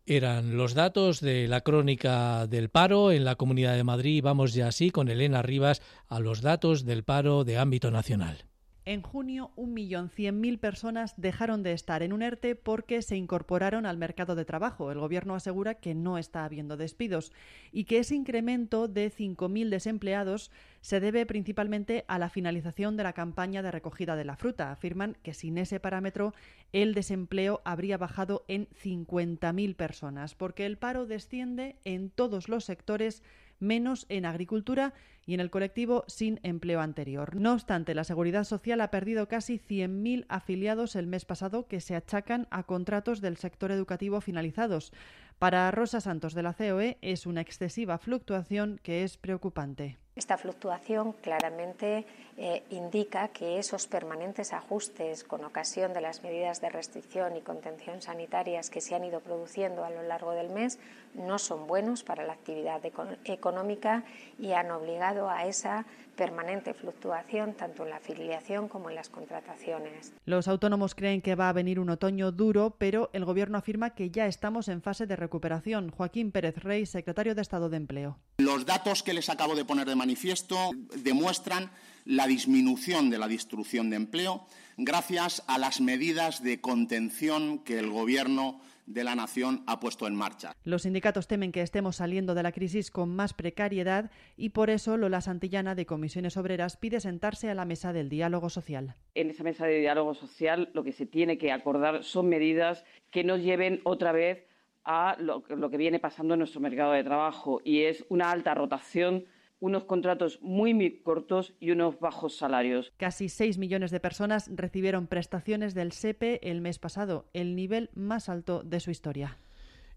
eran 0.10 0.57
los 0.57 0.74
datos 0.74 1.22
de 1.22 1.47
la 1.47 1.62
crónica 1.62 2.47
del 2.47 2.70
paro 2.70 3.12
en 3.12 3.24
la 3.24 3.36
Comunidad 3.36 3.76
de 3.76 3.84
Madrid. 3.84 4.24
Vamos 4.24 4.53
ya 4.53 4.68
así 4.68 4.89
con 4.89 5.07
Elena 5.07 5.43
Rivas 5.43 5.82
a 6.07 6.20
los 6.20 6.41
datos 6.41 6.84
del 6.84 7.03
paro 7.03 7.43
de 7.43 7.60
ámbito 7.60 7.91
nacional. 7.91 8.49
En 8.90 9.04
junio, 9.04 9.52
1.100.000 9.56 10.58
personas 10.58 11.14
dejaron 11.16 11.62
de 11.62 11.74
estar 11.74 12.02
en 12.02 12.12
un 12.12 12.24
ERTE 12.24 12.56
porque 12.56 13.04
se 13.04 13.16
incorporaron 13.16 13.86
al 13.86 13.98
mercado 13.98 14.34
de 14.34 14.46
trabajo. 14.46 14.92
El 14.92 14.98
Gobierno 14.98 15.36
asegura 15.36 15.76
que 15.76 15.94
no 15.94 16.18
está 16.18 16.44
habiendo 16.44 16.76
despidos 16.76 17.32
y 17.72 17.84
que 17.84 18.00
ese 18.00 18.16
incremento 18.16 18.88
de 18.88 19.12
5.000 19.12 19.70
desempleados 19.70 20.50
se 20.82 21.00
debe 21.00 21.28
principalmente 21.28 22.04
a 22.08 22.18
la 22.18 22.30
finalización 22.30 22.98
de 22.98 23.04
la 23.04 23.14
campaña 23.14 23.62
de 23.62 23.70
recogida 23.70 24.16
de 24.16 24.26
la 24.26 24.38
fruta. 24.38 24.72
Afirman 24.72 25.18
que 25.22 25.36
sin 25.36 25.60
ese 25.60 25.80
parámetro 25.80 26.34
el 26.74 26.96
desempleo 26.96 27.62
habría 27.66 28.00
bajado 28.00 28.44
en 28.48 28.70
50.000 28.70 29.76
personas, 29.76 30.34
porque 30.34 30.66
el 30.66 30.80
paro 30.80 31.06
desciende 31.06 31.76
en 31.86 32.10
todos 32.10 32.50
los 32.50 32.66
sectores 32.66 33.22
menos 33.60 34.08
en 34.10 34.26
agricultura 34.26 34.94
y 35.30 35.36
en 35.36 35.42
el 35.42 35.52
colectivo 35.52 36.06
sin 36.08 36.40
empleo 36.42 36.82
anterior. 36.82 37.36
No 37.36 37.54
obstante, 37.54 37.94
la 37.94 38.04
Seguridad 38.04 38.46
Social 38.46 38.82
ha 38.82 38.90
perdido 38.90 39.28
casi 39.28 39.60
100.000 39.60 40.26
afiliados 40.28 40.96
el 40.96 41.06
mes 41.06 41.24
pasado 41.24 41.68
que 41.68 41.82
se 41.82 41.96
achacan 41.96 42.48
a 42.50 42.64
contratos 42.64 43.22
del 43.22 43.38
sector 43.38 43.70
educativo 43.72 44.22
finalizados. 44.22 44.92
Para 45.40 45.72
Rosa 45.72 46.02
Santos 46.02 46.34
de 46.34 46.44
la 46.44 46.54
COE 46.54 46.98
es 47.02 47.26
una 47.26 47.40
excesiva 47.40 47.98
fluctuación 47.98 48.78
que 48.84 49.06
es 49.06 49.16
preocupante. 49.16 49.98
Esta 50.18 50.38
fluctuación 50.38 51.14
claramente 51.14 52.06
eh, 52.36 52.64
indica 52.72 53.30
que 53.30 53.58
esos 53.58 53.88
permanentes 53.88 54.52
ajustes 54.52 55.24
con 55.24 55.46
ocasión 55.46 55.94
de 55.94 56.02
las 56.02 56.24
medidas 56.24 56.60
de 56.60 56.68
restricción 56.68 57.38
y 57.38 57.42
contención 57.42 58.02
sanitarias 58.02 58.70
que 58.70 58.82
se 58.82 58.96
han 58.96 59.06
ido 59.06 59.22
produciendo 59.22 59.86
a 59.86 59.90
lo 59.90 60.04
largo 60.04 60.32
del 60.32 60.50
mes 60.50 60.78
no 61.14 61.40
son 61.40 61.68
buenos 61.68 62.04
para 62.04 62.26
la 62.26 62.34
actividad 62.34 62.82
económica 63.24 64.04
y 64.38 64.52
han 64.52 64.72
obligado 64.72 65.30
a 65.30 65.46
esa 65.46 65.86
permanente 66.20 66.74
fluctuación 66.74 67.54
tanto 67.54 67.84
en 67.84 67.92
la 67.92 67.96
afiliación 67.96 68.68
como 68.68 68.90
en 68.90 68.96
las 68.96 69.08
contrataciones. 69.08 70.12
Los 70.26 70.50
autónomos 70.50 70.94
creen 70.94 71.22
que 71.22 71.36
va 71.36 71.48
a 71.48 71.54
venir 71.54 71.80
un 71.80 71.90
otoño 71.90 72.34
duro, 72.34 72.76
pero 72.78 73.10
el 73.14 73.24
Gobierno 73.24 73.58
afirma 73.58 73.92
que 73.92 74.12
ya 74.12 74.28
estamos 74.28 74.68
en 74.68 74.82
fase 74.82 75.08
de 75.08 75.16
recuperación. 75.16 75.92
Joaquín 75.92 76.34
Pérez 76.34 76.58
Rey, 76.58 76.86
secretario 76.86 77.36
de 77.36 77.42
Estado 77.42 77.70
de 77.70 77.78
Empleo. 77.78 78.18
Los 78.40 78.66
datos 78.66 79.02
que 79.02 79.14
les 79.14 79.30
acabo 79.30 79.56
de 79.56 79.64
poner 79.64 79.88
de 79.88 79.96
manifiesto 79.96 80.72
demuestran 80.98 81.72
la 82.04 82.28
disminución 82.28 83.10
de 83.10 83.18
la 83.18 83.30
destrucción 83.30 83.90
de 83.90 83.96
empleo 83.96 84.46
gracias 84.76 85.44
a 85.48 85.58
las 85.58 85.80
medidas 85.80 86.44
de 86.44 86.60
contención 86.60 87.60
que 87.60 87.80
el 87.80 87.90
Gobierno 87.90 88.60
de 88.90 89.04
la 89.04 89.16
Nación 89.16 89.64
ha 89.68 89.80
puesto 89.80 90.08
en 90.08 90.16
marcha. 90.16 90.54
Los 90.64 90.82
sindicatos 90.82 91.28
temen 91.28 91.52
que 91.52 91.62
estemos 91.62 91.98
saliendo 91.98 92.34
de 92.34 92.44
la 92.44 92.52
crisis 92.52 92.92
con 92.92 93.16
más 93.16 93.34
precariedad 93.34 94.12
y 94.36 94.50
por 94.50 94.70
eso 94.70 94.98
Lola 94.98 95.22
Santillana 95.22 95.76
de 95.76 95.86
Comisiones 95.86 96.38
Obreras 96.38 96.76
pide 96.76 97.00
sentarse 97.00 97.50
a 97.50 97.56
la 97.56 97.66
mesa 97.66 97.94
del 97.94 98.10
diálogo 98.10 98.50
social. 98.50 98.96
En 99.14 99.30
esa 99.30 99.44
mesa 99.44 99.66
de 99.66 99.80
diálogo 99.80 100.16
social 100.16 100.70
lo 100.74 100.84
que 100.84 100.92
se 100.92 101.06
tiene 101.06 101.38
que 101.38 101.52
acordar 101.52 102.04
son 102.04 102.28
medidas 102.28 102.84
que 103.12 103.24
nos 103.24 103.42
lleven 103.42 103.80
otra 103.84 104.12
vez 104.12 104.46
a 104.84 105.16
lo, 105.20 105.44
lo 105.50 105.70
que 105.70 105.78
viene 105.78 106.00
pasando 106.00 106.34
en 106.34 106.40
nuestro 106.40 106.60
mercado 106.60 106.94
de 106.94 107.04
trabajo 107.04 107.62
y 107.64 107.84
es 107.84 108.06
una 108.10 108.32
alta 108.32 108.56
rotación 108.56 109.26
unos 109.60 109.86
contratos 109.86 110.39
muy, 110.41 110.74
cortos 111.01 111.53
y 111.60 111.72
unos 111.72 111.99
bajos 111.99 112.38
salarios. 112.38 112.93
Casi 112.97 113.30
6 113.30 113.57
millones 113.57 113.91
de 113.91 113.99
personas 113.99 114.49
recibieron 114.53 115.07
prestaciones 115.07 115.74
del 115.74 115.91
SEPE 115.91 116.49
el 116.49 116.62
mes 116.62 116.80
pasado, 116.80 117.26
el 117.34 117.55
nivel 117.55 117.89
más 117.93 118.30
alto 118.30 118.64
de 118.64 118.80
su 118.80 118.91
historia. 118.91 119.38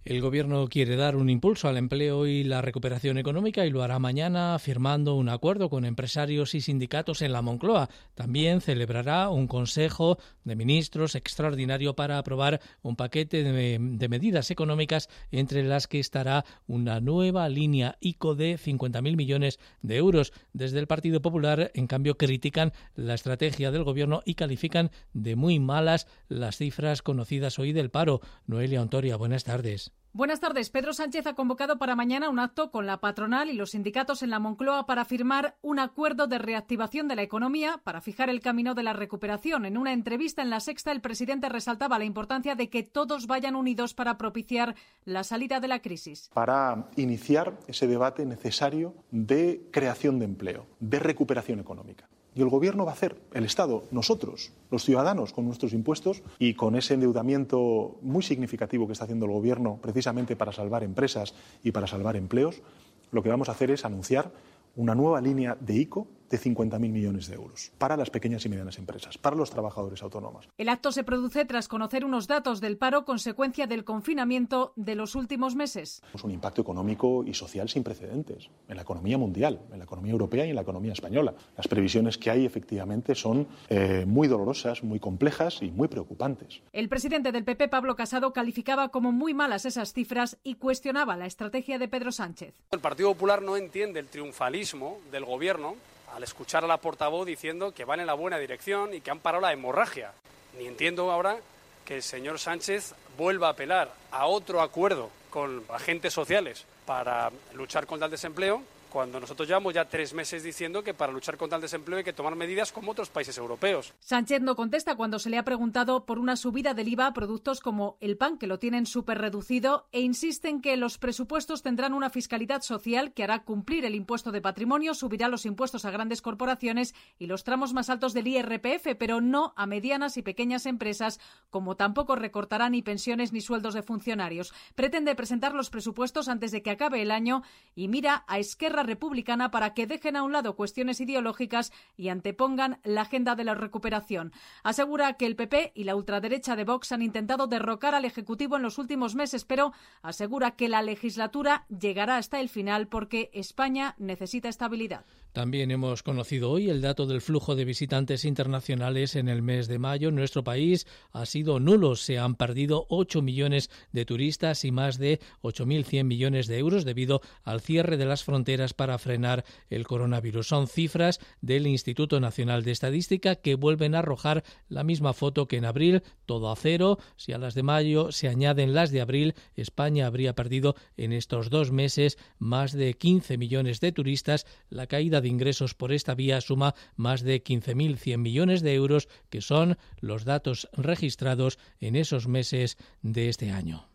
El 0.04 0.20
Gobierno 0.20 0.66
quiere 0.66 0.96
dar 0.96 1.14
un 1.14 1.30
impulso 1.30 1.68
al 1.68 1.76
empleo 1.76 2.26
y 2.26 2.42
la 2.42 2.60
recuperación 2.60 3.18
económica 3.18 3.64
y 3.64 3.70
lo 3.70 3.84
hará 3.84 4.00
mañana 4.00 4.58
firmando 4.58 5.14
un 5.14 5.28
acuerdo 5.28 5.70
con 5.70 5.84
empresarios 5.84 6.56
y 6.56 6.60
sindicatos 6.60 7.22
en 7.22 7.32
la 7.32 7.40
Moncloa. 7.40 7.88
También 8.16 8.60
celebrará 8.60 9.28
un 9.28 9.46
Consejo 9.46 10.18
de 10.42 10.56
Ministros 10.56 11.14
extraordinario 11.14 11.94
para 11.94 12.18
aprobar 12.18 12.60
un 12.82 12.96
paquete 12.96 13.44
de, 13.44 14.08
medidas 14.08 14.50
económicas 14.50 15.08
entre 15.30 15.62
las 15.62 15.86
que 15.86 16.00
estará 16.00 16.44
una 16.66 16.98
nueva 16.98 17.48
línea 17.48 17.96
ICO 18.00 18.34
de 18.34 18.58
50.000 18.58 19.16
millones 19.16 19.60
de 19.82 19.98
euros. 19.98 20.32
Desde 20.52 20.80
el 20.80 20.88
Partido 20.88 21.22
Popular, 21.22 21.70
en 21.74 21.86
cambio, 21.86 22.16
critican 22.16 22.72
la 22.96 23.14
estrategia 23.14 23.70
del 23.70 23.84
Gobierno 23.84 24.22
y 24.24 24.34
califican 24.34 24.90
de 25.12 25.36
muy 25.36 25.60
malas 25.60 26.08
las 26.26 26.56
cifras 26.56 27.02
conocidas 27.02 27.60
hoy 27.60 27.72
del 27.72 27.90
paro. 27.90 28.20
Noelia 28.48 28.82
Ontoria, 28.82 29.14
buenas 29.14 29.44
tardes. 29.44 29.91
Buenas 30.14 30.40
tardes. 30.40 30.68
Pedro 30.68 30.92
Sánchez 30.92 31.26
ha 31.26 31.32
convocado 31.32 31.78
para 31.78 31.96
mañana 31.96 32.28
un 32.28 32.38
acto 32.38 32.70
con 32.70 32.86
la 32.86 33.00
patronal 33.00 33.48
y 33.48 33.54
los 33.54 33.70
sindicatos 33.70 34.22
en 34.22 34.28
la 34.28 34.38
Moncloa 34.38 34.84
para 34.84 35.06
firmar 35.06 35.56
un 35.62 35.78
acuerdo 35.78 36.26
de 36.26 36.36
reactivación 36.36 37.08
de 37.08 37.16
la 37.16 37.22
economía 37.22 37.80
para 37.82 38.02
fijar 38.02 38.28
el 38.28 38.42
camino 38.42 38.74
de 38.74 38.82
la 38.82 38.92
recuperación. 38.92 39.64
En 39.64 39.78
una 39.78 39.94
entrevista 39.94 40.42
en 40.42 40.50
La 40.50 40.60
Sexta, 40.60 40.92
el 40.92 41.00
presidente 41.00 41.48
resaltaba 41.48 41.98
la 41.98 42.04
importancia 42.04 42.54
de 42.54 42.68
que 42.68 42.82
todos 42.82 43.26
vayan 43.26 43.56
unidos 43.56 43.94
para 43.94 44.18
propiciar 44.18 44.74
la 45.06 45.24
salida 45.24 45.60
de 45.60 45.68
la 45.68 45.80
crisis. 45.80 46.28
Para 46.34 46.90
iniciar 46.96 47.58
ese 47.66 47.86
debate 47.86 48.26
necesario 48.26 48.94
de 49.10 49.66
creación 49.70 50.18
de 50.18 50.26
empleo, 50.26 50.66
de 50.78 50.98
recuperación 50.98 51.58
económica. 51.58 52.06
Y 52.34 52.40
el 52.40 52.48
Gobierno 52.48 52.84
va 52.84 52.92
a 52.92 52.94
hacer, 52.94 53.16
el 53.34 53.44
Estado, 53.44 53.84
nosotros, 53.90 54.52
los 54.70 54.84
ciudadanos, 54.84 55.32
con 55.32 55.44
nuestros 55.44 55.72
impuestos 55.74 56.22
y 56.38 56.54
con 56.54 56.76
ese 56.76 56.94
endeudamiento 56.94 57.96
muy 58.00 58.22
significativo 58.22 58.86
que 58.86 58.94
está 58.94 59.04
haciendo 59.04 59.26
el 59.26 59.32
Gobierno 59.32 59.78
precisamente 59.82 60.34
para 60.34 60.52
salvar 60.52 60.82
empresas 60.82 61.34
y 61.62 61.72
para 61.72 61.86
salvar 61.86 62.16
empleos, 62.16 62.62
lo 63.10 63.22
que 63.22 63.28
vamos 63.28 63.48
a 63.48 63.52
hacer 63.52 63.70
es 63.70 63.84
anunciar 63.84 64.32
una 64.76 64.94
nueva 64.94 65.20
línea 65.20 65.56
de 65.60 65.74
ICO 65.74 66.06
de 66.32 66.40
50.000 66.40 66.78
millones 66.78 67.28
de 67.28 67.34
euros 67.34 67.72
para 67.76 67.94
las 67.96 68.08
pequeñas 68.08 68.44
y 68.46 68.48
medianas 68.48 68.78
empresas, 68.78 69.18
para 69.18 69.36
los 69.36 69.50
trabajadores 69.50 70.02
autónomos. 70.02 70.48
El 70.56 70.70
acto 70.70 70.90
se 70.90 71.04
produce 71.04 71.44
tras 71.44 71.68
conocer 71.68 72.06
unos 72.06 72.26
datos 72.26 72.62
del 72.62 72.78
paro 72.78 73.04
consecuencia 73.04 73.66
del 73.66 73.84
confinamiento 73.84 74.72
de 74.76 74.94
los 74.94 75.14
últimos 75.14 75.54
meses. 75.54 76.02
Es 76.14 76.24
un 76.24 76.30
impacto 76.30 76.62
económico 76.62 77.22
y 77.22 77.34
social 77.34 77.68
sin 77.68 77.84
precedentes 77.84 78.48
en 78.66 78.76
la 78.76 78.82
economía 78.82 79.18
mundial, 79.18 79.60
en 79.70 79.78
la 79.78 79.84
economía 79.84 80.12
europea 80.12 80.46
y 80.46 80.50
en 80.50 80.56
la 80.56 80.62
economía 80.62 80.94
española. 80.94 81.34
Las 81.54 81.68
previsiones 81.68 82.16
que 82.16 82.30
hay 82.30 82.46
efectivamente 82.46 83.14
son 83.14 83.46
eh, 83.68 84.06
muy 84.06 84.26
dolorosas, 84.26 84.82
muy 84.82 85.00
complejas 85.00 85.60
y 85.60 85.70
muy 85.70 85.88
preocupantes. 85.88 86.62
El 86.72 86.88
presidente 86.88 87.30
del 87.30 87.44
PP, 87.44 87.68
Pablo 87.68 87.94
Casado, 87.94 88.32
calificaba 88.32 88.88
como 88.88 89.12
muy 89.12 89.34
malas 89.34 89.66
esas 89.66 89.92
cifras 89.92 90.38
y 90.42 90.54
cuestionaba 90.54 91.14
la 91.18 91.26
estrategia 91.26 91.78
de 91.78 91.88
Pedro 91.88 92.10
Sánchez. 92.10 92.54
El 92.70 92.80
Partido 92.80 93.12
Popular 93.12 93.42
no 93.42 93.58
entiende 93.58 94.00
el 94.00 94.08
triunfalismo 94.08 94.96
del 95.10 95.26
Gobierno 95.26 95.76
al 96.14 96.22
escuchar 96.22 96.64
a 96.64 96.66
la 96.66 96.76
portavoz 96.76 97.26
diciendo 97.26 97.72
que 97.72 97.84
van 97.84 98.00
en 98.00 98.06
la 98.06 98.14
buena 98.14 98.38
dirección 98.38 98.94
y 98.94 99.00
que 99.00 99.10
han 99.10 99.20
parado 99.20 99.42
la 99.42 99.52
hemorragia. 99.52 100.12
Ni 100.58 100.66
entiendo 100.66 101.10
ahora 101.10 101.38
que 101.84 101.96
el 101.96 102.02
señor 102.02 102.38
Sánchez 102.38 102.94
vuelva 103.16 103.48
a 103.48 103.52
apelar 103.52 103.92
a 104.10 104.26
otro 104.26 104.60
acuerdo 104.60 105.10
con 105.30 105.64
agentes 105.70 106.12
sociales 106.12 106.64
para 106.86 107.30
luchar 107.54 107.86
contra 107.86 108.06
el 108.06 108.10
desempleo 108.10 108.62
cuando 108.92 109.18
nosotros 109.18 109.48
llevamos 109.48 109.72
ya 109.72 109.86
tres 109.86 110.12
meses 110.12 110.42
diciendo 110.42 110.84
que 110.84 110.92
para 110.92 111.12
luchar 111.12 111.38
contra 111.38 111.56
el 111.56 111.62
desempleo 111.62 111.96
hay 111.96 112.04
que 112.04 112.12
tomar 112.12 112.36
medidas 112.36 112.72
como 112.72 112.92
otros 112.92 113.08
países 113.08 113.38
europeos. 113.38 113.94
Sánchez 114.00 114.42
no 114.42 114.54
contesta 114.54 114.96
cuando 114.96 115.18
se 115.18 115.30
le 115.30 115.38
ha 115.38 115.44
preguntado 115.44 116.04
por 116.04 116.18
una 116.18 116.36
subida 116.36 116.74
del 116.74 116.88
IVA 116.88 117.06
a 117.06 117.14
productos 117.14 117.60
como 117.60 117.96
el 118.00 118.18
pan, 118.18 118.36
que 118.36 118.46
lo 118.46 118.58
tienen 118.58 118.84
súper 118.84 119.18
reducido, 119.18 119.86
e 119.92 120.00
insiste 120.00 120.50
en 120.50 120.60
que 120.60 120.76
los 120.76 120.98
presupuestos 120.98 121.62
tendrán 121.62 121.94
una 121.94 122.10
fiscalidad 122.10 122.60
social 122.60 123.14
que 123.14 123.24
hará 123.24 123.44
cumplir 123.44 123.86
el 123.86 123.94
impuesto 123.94 124.30
de 124.30 124.42
patrimonio, 124.42 124.92
subirá 124.92 125.28
los 125.28 125.46
impuestos 125.46 125.86
a 125.86 125.90
grandes 125.90 126.20
corporaciones 126.20 126.94
y 127.18 127.26
los 127.26 127.44
tramos 127.44 127.72
más 127.72 127.88
altos 127.88 128.12
del 128.12 128.26
IRPF, 128.26 128.94
pero 128.98 129.22
no 129.22 129.54
a 129.56 129.66
medianas 129.66 130.18
y 130.18 130.22
pequeñas 130.22 130.66
empresas, 130.66 131.18
como 131.48 131.76
tampoco 131.76 132.14
recortará 132.14 132.68
ni 132.68 132.82
pensiones 132.82 133.32
ni 133.32 133.40
sueldos 133.40 133.72
de 133.72 133.82
funcionarios. 133.82 134.52
Pretende 134.74 135.14
presentar 135.14 135.54
los 135.54 135.70
presupuestos 135.70 136.28
antes 136.28 136.52
de 136.52 136.62
que 136.62 136.70
acabe 136.70 137.00
el 137.00 137.10
año 137.10 137.42
y 137.74 137.88
mira 137.88 138.24
a 138.26 138.38
Esquerra 138.38 138.81
Republicana 138.82 139.50
para 139.50 139.74
que 139.74 139.86
dejen 139.86 140.16
a 140.16 140.22
un 140.22 140.32
lado 140.32 140.56
cuestiones 140.56 141.00
ideológicas 141.00 141.72
y 141.96 142.08
antepongan 142.08 142.80
la 142.84 143.02
agenda 143.02 143.34
de 143.34 143.44
la 143.44 143.54
recuperación. 143.54 144.32
Asegura 144.62 145.14
que 145.14 145.26
el 145.26 145.36
PP 145.36 145.72
y 145.74 145.84
la 145.84 145.96
ultraderecha 145.96 146.56
de 146.56 146.64
Vox 146.64 146.92
han 146.92 147.02
intentado 147.02 147.46
derrocar 147.46 147.94
al 147.94 148.04
Ejecutivo 148.04 148.56
en 148.56 148.62
los 148.62 148.78
últimos 148.78 149.14
meses, 149.14 149.44
pero 149.44 149.72
asegura 150.02 150.52
que 150.52 150.68
la 150.68 150.82
legislatura 150.82 151.66
llegará 151.68 152.16
hasta 152.16 152.40
el 152.40 152.48
final 152.48 152.88
porque 152.88 153.30
España 153.32 153.94
necesita 153.98 154.48
estabilidad. 154.48 155.04
También 155.32 155.70
hemos 155.70 156.02
conocido 156.02 156.50
hoy 156.50 156.68
el 156.68 156.82
dato 156.82 157.06
del 157.06 157.22
flujo 157.22 157.56
de 157.56 157.64
visitantes 157.64 158.26
internacionales 158.26 159.16
en 159.16 159.30
el 159.30 159.40
mes 159.40 159.66
de 159.66 159.78
mayo. 159.78 160.10
Nuestro 160.10 160.44
país 160.44 160.86
ha 161.10 161.24
sido 161.24 161.58
nulo. 161.58 161.96
Se 161.96 162.18
han 162.18 162.34
perdido 162.34 162.84
8 162.90 163.22
millones 163.22 163.70
de 163.92 164.04
turistas 164.04 164.66
y 164.66 164.72
más 164.72 164.98
de 164.98 165.20
8.100 165.40 166.04
millones 166.04 166.48
de 166.48 166.58
euros 166.58 166.84
debido 166.84 167.22
al 167.44 167.62
cierre 167.62 167.96
de 167.96 168.04
las 168.04 168.24
fronteras 168.24 168.74
para 168.74 168.98
frenar 168.98 169.46
el 169.70 169.86
coronavirus. 169.86 170.48
Son 170.48 170.68
cifras 170.68 171.18
del 171.40 171.66
Instituto 171.66 172.20
Nacional 172.20 172.62
de 172.62 172.72
Estadística 172.72 173.36
que 173.36 173.54
vuelven 173.54 173.94
a 173.94 174.00
arrojar 174.00 174.44
la 174.68 174.84
misma 174.84 175.14
foto 175.14 175.48
que 175.48 175.56
en 175.56 175.64
abril, 175.64 176.02
todo 176.26 176.50
a 176.50 176.56
cero. 176.56 176.98
Si 177.16 177.32
a 177.32 177.38
las 177.38 177.54
de 177.54 177.62
mayo 177.62 178.12
se 178.12 178.28
añaden 178.28 178.74
las 178.74 178.90
de 178.90 179.00
abril, 179.00 179.34
España 179.56 180.06
habría 180.06 180.34
perdido 180.34 180.76
en 180.98 181.14
estos 181.14 181.48
dos 181.48 181.72
meses 181.72 182.18
más 182.38 182.72
de 182.72 182.92
15 182.92 183.38
millones 183.38 183.80
de 183.80 183.92
turistas. 183.92 184.46
La 184.68 184.86
caída 184.86 185.21
de 185.22 185.28
ingresos 185.28 185.74
por 185.74 185.92
esta 185.92 186.14
vía 186.14 186.40
suma 186.40 186.74
más 186.96 187.22
de 187.22 187.42
15.100 187.42 188.18
millones 188.18 188.62
de 188.62 188.74
euros, 188.74 189.08
que 189.30 189.40
son 189.40 189.78
los 190.00 190.24
datos 190.24 190.68
registrados 190.72 191.58
en 191.80 191.96
esos 191.96 192.28
meses 192.28 192.76
de 193.00 193.28
este 193.28 193.50
año. 193.50 193.88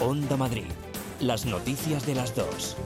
Onda 0.00 0.36
Madrid. 0.36 0.64
Las 1.20 1.44
noticias 1.44 2.06
de 2.06 2.14
las 2.14 2.34
dos. 2.34 2.76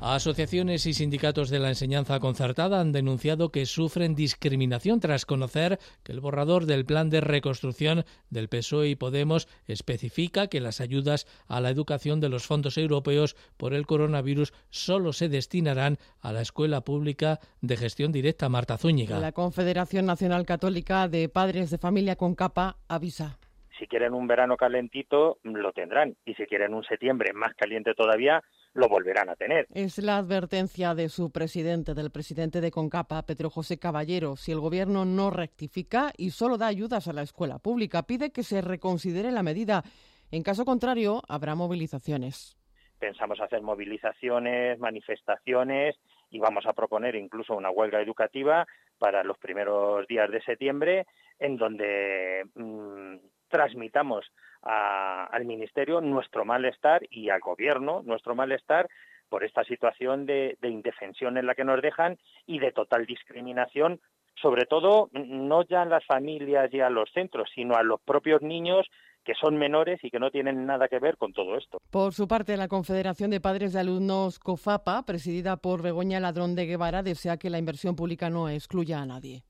Asociaciones 0.00 0.86
y 0.86 0.94
sindicatos 0.94 1.50
de 1.50 1.58
la 1.58 1.68
enseñanza 1.68 2.18
concertada 2.20 2.80
han 2.80 2.90
denunciado 2.90 3.50
que 3.50 3.66
sufren 3.66 4.14
discriminación 4.14 4.98
tras 4.98 5.26
conocer 5.26 5.78
que 6.02 6.12
el 6.12 6.20
borrador 6.20 6.64
del 6.64 6.86
plan 6.86 7.10
de 7.10 7.20
reconstrucción 7.20 8.06
del 8.30 8.48
PSOE 8.48 8.88
y 8.88 8.96
Podemos 8.96 9.46
especifica 9.66 10.46
que 10.46 10.60
las 10.60 10.80
ayudas 10.80 11.26
a 11.48 11.60
la 11.60 11.68
educación 11.68 12.18
de 12.20 12.30
los 12.30 12.46
fondos 12.46 12.78
europeos 12.78 13.36
por 13.58 13.74
el 13.74 13.86
coronavirus 13.86 14.54
solo 14.70 15.12
se 15.12 15.28
destinarán 15.28 15.98
a 16.20 16.32
la 16.32 16.40
escuela 16.40 16.80
pública 16.80 17.38
de 17.60 17.76
gestión 17.76 18.10
directa 18.10 18.48
Marta 18.48 18.78
Zúñiga. 18.78 19.20
La 19.20 19.32
Confederación 19.32 20.06
Nacional 20.06 20.46
Católica 20.46 21.08
de 21.08 21.28
Padres 21.28 21.68
de 21.68 21.76
Familia 21.76 22.16
con 22.16 22.34
Capa 22.34 22.78
avisa 22.88 23.38
si 23.80 23.88
quieren 23.88 24.12
un 24.12 24.26
verano 24.26 24.56
calentito, 24.56 25.38
lo 25.42 25.72
tendrán. 25.72 26.14
Y 26.24 26.34
si 26.34 26.44
quieren 26.44 26.74
un 26.74 26.84
septiembre 26.84 27.32
más 27.32 27.54
caliente 27.54 27.94
todavía, 27.94 28.42
lo 28.74 28.88
volverán 28.88 29.30
a 29.30 29.36
tener. 29.36 29.66
Es 29.74 29.98
la 29.98 30.18
advertencia 30.18 30.94
de 30.94 31.08
su 31.08 31.32
presidente, 31.32 31.94
del 31.94 32.10
presidente 32.10 32.60
de 32.60 32.70
Concapa, 32.70 33.22
Pedro 33.22 33.48
José 33.48 33.78
Caballero. 33.78 34.36
Si 34.36 34.52
el 34.52 34.60
gobierno 34.60 35.06
no 35.06 35.30
rectifica 35.30 36.12
y 36.16 36.30
solo 36.30 36.58
da 36.58 36.66
ayudas 36.66 37.08
a 37.08 37.14
la 37.14 37.22
escuela 37.22 37.58
pública, 37.58 38.02
pide 38.02 38.30
que 38.30 38.42
se 38.42 38.60
reconsidere 38.60 39.32
la 39.32 39.42
medida. 39.42 39.82
En 40.30 40.42
caso 40.42 40.64
contrario, 40.64 41.22
habrá 41.26 41.54
movilizaciones. 41.54 42.56
Pensamos 42.98 43.40
hacer 43.40 43.62
movilizaciones, 43.62 44.78
manifestaciones 44.78 45.96
y 46.28 46.38
vamos 46.38 46.66
a 46.66 46.74
proponer 46.74 47.14
incluso 47.14 47.56
una 47.56 47.70
huelga 47.70 48.00
educativa 48.02 48.66
para 48.98 49.24
los 49.24 49.38
primeros 49.38 50.06
días 50.06 50.30
de 50.30 50.42
septiembre, 50.42 51.06
en 51.38 51.56
donde 51.56 52.44
mmm, 52.54 53.16
transmitamos 53.50 54.24
a, 54.62 55.24
al 55.24 55.44
Ministerio 55.44 56.00
nuestro 56.00 56.44
malestar 56.44 57.02
y 57.10 57.28
al 57.28 57.40
Gobierno 57.40 58.02
nuestro 58.04 58.34
malestar 58.34 58.88
por 59.28 59.44
esta 59.44 59.64
situación 59.64 60.26
de, 60.26 60.56
de 60.60 60.68
indefensión 60.68 61.36
en 61.36 61.46
la 61.46 61.54
que 61.54 61.64
nos 61.64 61.82
dejan 61.82 62.18
y 62.46 62.58
de 62.58 62.72
total 62.72 63.06
discriminación 63.06 64.00
sobre 64.40 64.64
todo 64.64 65.10
no 65.12 65.62
ya 65.64 65.82
en 65.82 65.90
las 65.90 66.04
familias 66.06 66.72
y 66.72 66.80
a 66.80 66.90
los 66.90 67.10
centros, 67.12 67.48
sino 67.54 67.76
a 67.76 67.82
los 67.82 68.00
propios 68.00 68.42
niños 68.42 68.86
que 69.24 69.34
son 69.34 69.58
menores 69.58 70.02
y 70.02 70.10
que 70.10 70.18
no 70.18 70.30
tienen 70.30 70.64
nada 70.66 70.88
que 70.88 70.98
ver 70.98 71.16
con 71.16 71.32
todo 71.32 71.56
esto. 71.56 71.78
Por 71.90 72.14
su 72.14 72.26
parte, 72.26 72.56
la 72.56 72.68
Confederación 72.68 73.30
de 73.30 73.40
Padres 73.40 73.72
de 73.72 73.80
Alumnos 73.80 74.38
COFAPA, 74.38 75.04
presidida 75.04 75.58
por 75.58 75.82
Begoña 75.82 76.20
Ladrón 76.20 76.54
de 76.54 76.66
Guevara, 76.66 77.02
desea 77.02 77.36
que 77.36 77.50
la 77.50 77.58
inversión 77.58 77.96
pública 77.96 78.30
no 78.30 78.48
excluya 78.48 79.00
a 79.02 79.06
nadie 79.06 79.42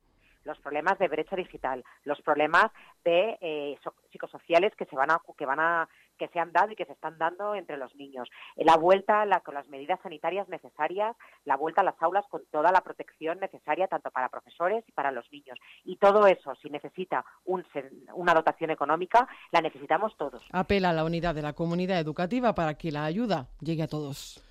los 0.45 0.59
problemas 0.59 0.99
de 0.99 1.09
brecha 1.09 1.37
digital, 1.37 1.85
los 2.05 2.21
problemas 2.23 2.67
de 3.05 3.39
eh, 3.41 3.79
psicosociales 4.11 4.75
que 4.77 4.87
se 4.87 4.97
van 4.97 5.11
a 5.11 5.21
que 5.37 5.47
van 5.47 5.61
a 5.61 5.89
que 6.21 6.29
se 6.29 6.39
han 6.39 6.53
dado 6.53 6.71
y 6.71 6.77
que 6.77 6.85
se 6.85 6.93
están 6.93 7.17
dando 7.17 7.55
entre 7.55 7.79
los 7.79 7.95
niños, 7.97 8.29
la 8.57 8.77
vuelta 8.77 9.25
la, 9.25 9.41
con 9.41 9.55
las 9.55 9.67
medidas 9.69 9.99
sanitarias 10.03 10.47
necesarias, 10.51 11.17
la 11.47 11.57
vuelta 11.57 11.81
a 11.81 11.85
las 11.85 11.95
aulas 12.03 12.27
con 12.29 12.43
toda 12.51 12.71
la 12.71 12.83
protección 12.83 13.41
necesaria 13.41 13.89
tanto 13.89 14.11
para 14.11 14.29
profesores 14.29 14.85
y 14.87 14.93
para 14.93 15.13
los 15.13 15.25
niños. 15.33 15.59
Y 15.83 15.97
todo 15.97 16.27
eso, 16.27 16.55
si 16.61 16.69
necesita 16.69 17.25
un, 17.47 17.65
una 18.13 18.35
dotación 18.35 18.71
económica, 18.71 19.27
la 19.51 19.63
necesitamos 19.63 20.15
todos. 20.19 20.43
Apela 20.53 20.91
a 20.91 20.93
la 20.93 21.05
unidad 21.05 21.35
de 21.35 21.41
la 21.41 21.55
comunidad 21.55 21.99
educativa 21.99 22.55
para 22.55 22.75
que 22.75 22.93
la 22.93 23.07
ayuda 23.07 23.49
llegue 23.61 23.85
a 23.85 23.89
todos. 23.89 24.45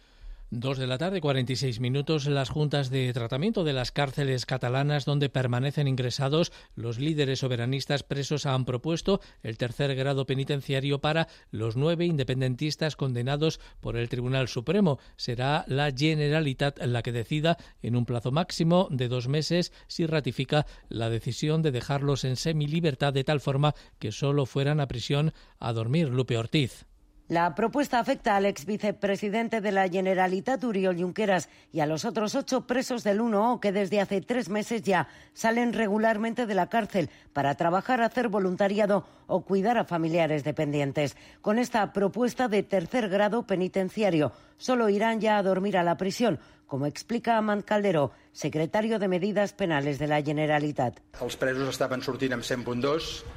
Dos 0.51 0.79
de 0.79 0.87
la 0.87 0.97
tarde, 0.97 1.21
46 1.21 1.79
minutos, 1.79 2.25
las 2.25 2.49
juntas 2.49 2.89
de 2.89 3.13
tratamiento 3.13 3.63
de 3.63 3.71
las 3.71 3.91
cárceles 3.91 4.47
catalanas 4.47 5.05
donde 5.05 5.29
permanecen 5.29 5.87
ingresados 5.87 6.51
los 6.73 6.97
líderes 6.97 7.41
soberanistas 7.41 8.01
presos 8.01 8.47
han 8.47 8.65
propuesto 8.65 9.21
el 9.43 9.59
tercer 9.59 9.93
grado 9.93 10.25
penitenciario 10.25 11.01
para 11.01 11.27
los 11.51 11.77
nueve 11.77 12.07
independentistas 12.07 12.95
condenados 12.95 13.59
por 13.79 13.95
el 13.95 14.09
Tribunal 14.09 14.47
Supremo. 14.47 14.97
Será 15.17 15.65
la 15.67 15.91
Generalitat 15.95 16.79
la 16.83 17.03
que 17.03 17.11
decida 17.11 17.57
en 17.83 17.95
un 17.95 18.05
plazo 18.07 18.31
máximo 18.31 18.87
de 18.89 19.07
dos 19.07 19.27
meses 19.27 19.71
si 19.85 20.07
ratifica 20.07 20.65
la 20.87 21.11
decisión 21.11 21.61
de 21.61 21.69
dejarlos 21.69 22.23
en 22.23 22.37
semilibertad 22.37 23.13
de 23.13 23.23
tal 23.23 23.39
forma 23.39 23.75
que 23.99 24.11
solo 24.11 24.47
fueran 24.47 24.79
a 24.79 24.87
prisión 24.87 25.31
a 25.59 25.73
dormir. 25.73 26.09
Lupe 26.09 26.39
Ortiz. 26.39 26.87
La 27.29 27.53
propuesta 27.53 27.99
afecta 27.99 28.35
al 28.35 28.47
ex 28.47 28.65
vicepresidente 28.65 29.61
de 29.61 29.71
la 29.71 29.87
Generalitat, 29.87 30.63
Uriol 30.63 30.99
Junqueras, 30.99 31.47
y 31.71 31.79
a 31.79 31.85
los 31.85 32.03
otros 32.03 32.33
ocho 32.33 32.65
presos 32.65 33.03
del 33.03 33.21
1O 33.21 33.59
que 33.59 33.71
desde 33.71 34.01
hace 34.01 34.21
tres 34.21 34.49
meses 34.49 34.81
ya 34.81 35.07
salen 35.33 35.73
regularmente 35.73 36.47
de 36.47 36.55
la 36.55 36.69
cárcel 36.69 37.11
para 37.31 37.53
trabajar, 37.53 38.01
hacer 38.01 38.29
voluntariado 38.29 39.05
o 39.27 39.41
cuidar 39.41 39.77
a 39.77 39.85
familiares 39.85 40.43
dependientes. 40.43 41.15
Con 41.41 41.59
esta 41.59 41.93
propuesta 41.93 42.47
de 42.47 42.63
tercer 42.63 43.09
grado 43.09 43.45
penitenciario, 43.45 44.31
solo 44.57 44.89
irán 44.89 45.21
ya 45.21 45.37
a 45.37 45.43
dormir 45.43 45.77
a 45.77 45.83
la 45.83 45.97
prisión, 45.97 46.39
como 46.65 46.87
explica 46.87 47.37
Amant 47.37 47.63
Calderó, 47.63 48.11
secretario 48.31 48.99
de 48.99 49.07
Medidas 49.07 49.53
Penales 49.53 49.99
de 49.99 50.07
la 50.07 50.21
Generalitat. 50.21 50.99
Los 51.21 51.35
presos 51.35 51.69
estaban 51.69 52.01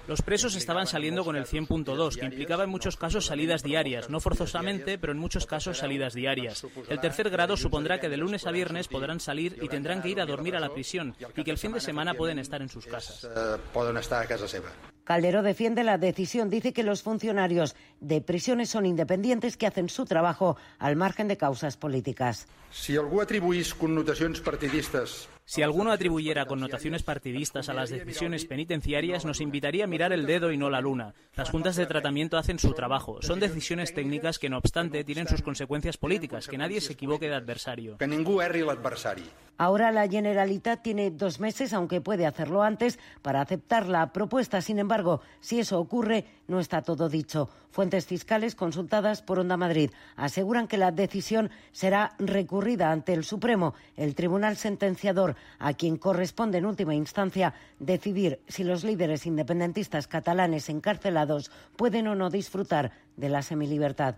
Los 0.07 0.23
presos 0.23 0.55
estaban 0.55 0.87
saliendo 0.87 1.25
con 1.25 1.37
el 1.37 1.45
100.2, 1.45 2.19
que 2.19 2.27
implicaba 2.27 2.65
en 2.65 2.71
muchos 2.71 2.97
casos 2.97 3.27
salidas 3.27 3.63
diarias, 3.63 4.11
no 4.11 4.21
forzosamente, 4.21 4.99
pero 4.99 5.13
en 5.13 5.19
muchos 5.19 5.47
casos 5.47 5.79
salidas 5.79 6.15
diarias. 6.15 6.67
El 6.89 7.01
tercer 7.01 7.31
grado 7.31 7.57
supondrá 7.57 7.99
que 8.01 8.09
de 8.09 8.17
lunes 8.17 8.47
a 8.47 8.51
viernes 8.51 8.89
podrán 8.89 9.21
salir 9.21 9.59
y 9.63 9.69
tendrán 9.69 10.03
que 10.03 10.11
ir 10.11 10.21
a 10.21 10.27
dormir 10.27 10.57
a 10.57 10.61
la 10.61 10.73
prisión 10.73 11.15
y 11.37 11.45
que 11.45 11.51
el 11.51 11.59
fin 11.59 11.73
de 11.73 11.81
semana 11.81 12.15
pueden 12.15 12.39
estar 12.39 12.63
en 12.63 12.69
sus 12.69 12.87
casas. 12.87 13.25
Eh, 13.25 13.57
pueden 13.73 13.97
estar 13.97 14.23
a 14.23 14.27
casa 14.27 14.47
seva. 14.47 14.71
Calderó 15.05 15.43
defiende 15.43 15.83
la 15.83 15.99
decisión. 15.99 16.49
Dice 16.49 16.73
que 16.73 16.85
los 16.85 17.03
funcionarios 17.03 17.75
de 18.01 18.21
prisiones 18.21 18.71
son 18.71 18.87
independientes 18.87 19.57
que 19.57 19.67
hacen 19.67 19.89
su 19.89 20.05
trabajo 20.05 20.57
al 20.79 20.95
margen 20.95 21.27
de 21.27 21.37
causas 21.37 21.77
políticas. 21.77 22.47
Si 22.71 22.97
algú 22.97 23.21
atribuís 23.21 23.75
connotacions 23.75 24.41
partidistes 24.41 24.82
periodistas 24.89 25.29
si 25.45 25.63
alguno 25.63 25.91
atribuyera 25.91 26.47
connotaciones 26.47 27.03
partidistas 27.03 27.69
a 27.69 27.75
las 27.75 27.91
decisiones 27.91 28.45
penitenciarias, 28.45 29.25
nos 29.25 29.41
invitaría 29.41 29.85
a 29.85 29.89
mirar 29.89 30.13
el 30.13 30.25
dedo 30.25 30.53
y 30.53 30.57
no 30.57 30.71
la 30.71 30.81
luna. 30.81 31.15
Las 31.35 31.51
juntas 31.51 31.77
de 31.77 31.87
tratamiento 31.87 32.39
hacen 32.39 32.59
su 32.59 32.73
trabajo. 32.73 33.21
Son 33.23 33.41
decisiones 33.41 33.93
técnicas 33.93 34.39
que, 34.39 34.49
no 34.49 34.59
obstante, 34.59 35.05
tienen 35.05 35.27
sus 35.27 35.43
consecuencias 35.43 35.97
políticas. 35.97 36.47
Que 36.47 36.59
nadie 36.59 36.81
se 36.81 36.93
equivoque 36.93 37.29
de 37.29 37.35
adversario. 37.35 37.99
Que 37.99 38.07
ningú 38.07 38.41
erri 38.41 38.63
l'adversari. 38.63 39.25
Ahora 39.59 39.93
la 39.93 40.09
Generalitat 40.09 40.83
tiene 40.83 41.11
dos 41.11 41.39
meses, 41.39 41.73
aunque 41.73 42.01
puede 42.01 42.27
hacerlo 42.27 42.63
antes, 42.63 42.99
para 43.21 43.41
aceptar 43.41 43.87
la 43.87 44.13
propuesta. 44.13 44.61
Sin 44.61 44.79
embargo, 44.79 45.21
si 45.41 45.61
eso 45.61 45.79
ocurre, 45.79 46.25
no 46.49 46.59
está 46.59 46.83
todo 46.83 47.09
dicho. 47.09 47.49
Fuentes 47.71 48.07
fiscales 48.07 48.55
consultadas 48.55 49.23
por 49.23 49.39
Onda 49.39 49.57
Madrid 49.57 49.91
aseguran 50.17 50.69
que 50.69 50.79
la 50.79 50.91
decisión 50.91 51.51
será 51.71 52.15
recurrida 52.19 52.91
ante 52.91 53.13
el 53.15 53.25
Supremo, 53.25 53.75
el 53.97 54.15
tribunal 54.15 54.57
sentenciador, 54.57 55.32
a 55.59 55.75
quien 55.75 55.97
corresponde 55.97 56.59
en 56.59 56.67
última 56.67 56.95
instancia 56.95 57.55
decidir 57.79 58.41
si 58.49 58.65
los 58.65 58.85
líderes 58.85 59.27
independentistas 59.27 60.09
catalanes 60.09 60.69
encarcelados 60.69 61.51
pueden 61.77 62.09
o 62.09 62.15
no 62.15 62.31
disfrutar 62.31 62.93
de 63.17 63.29
la 63.29 63.43
semilibertad. 63.43 64.17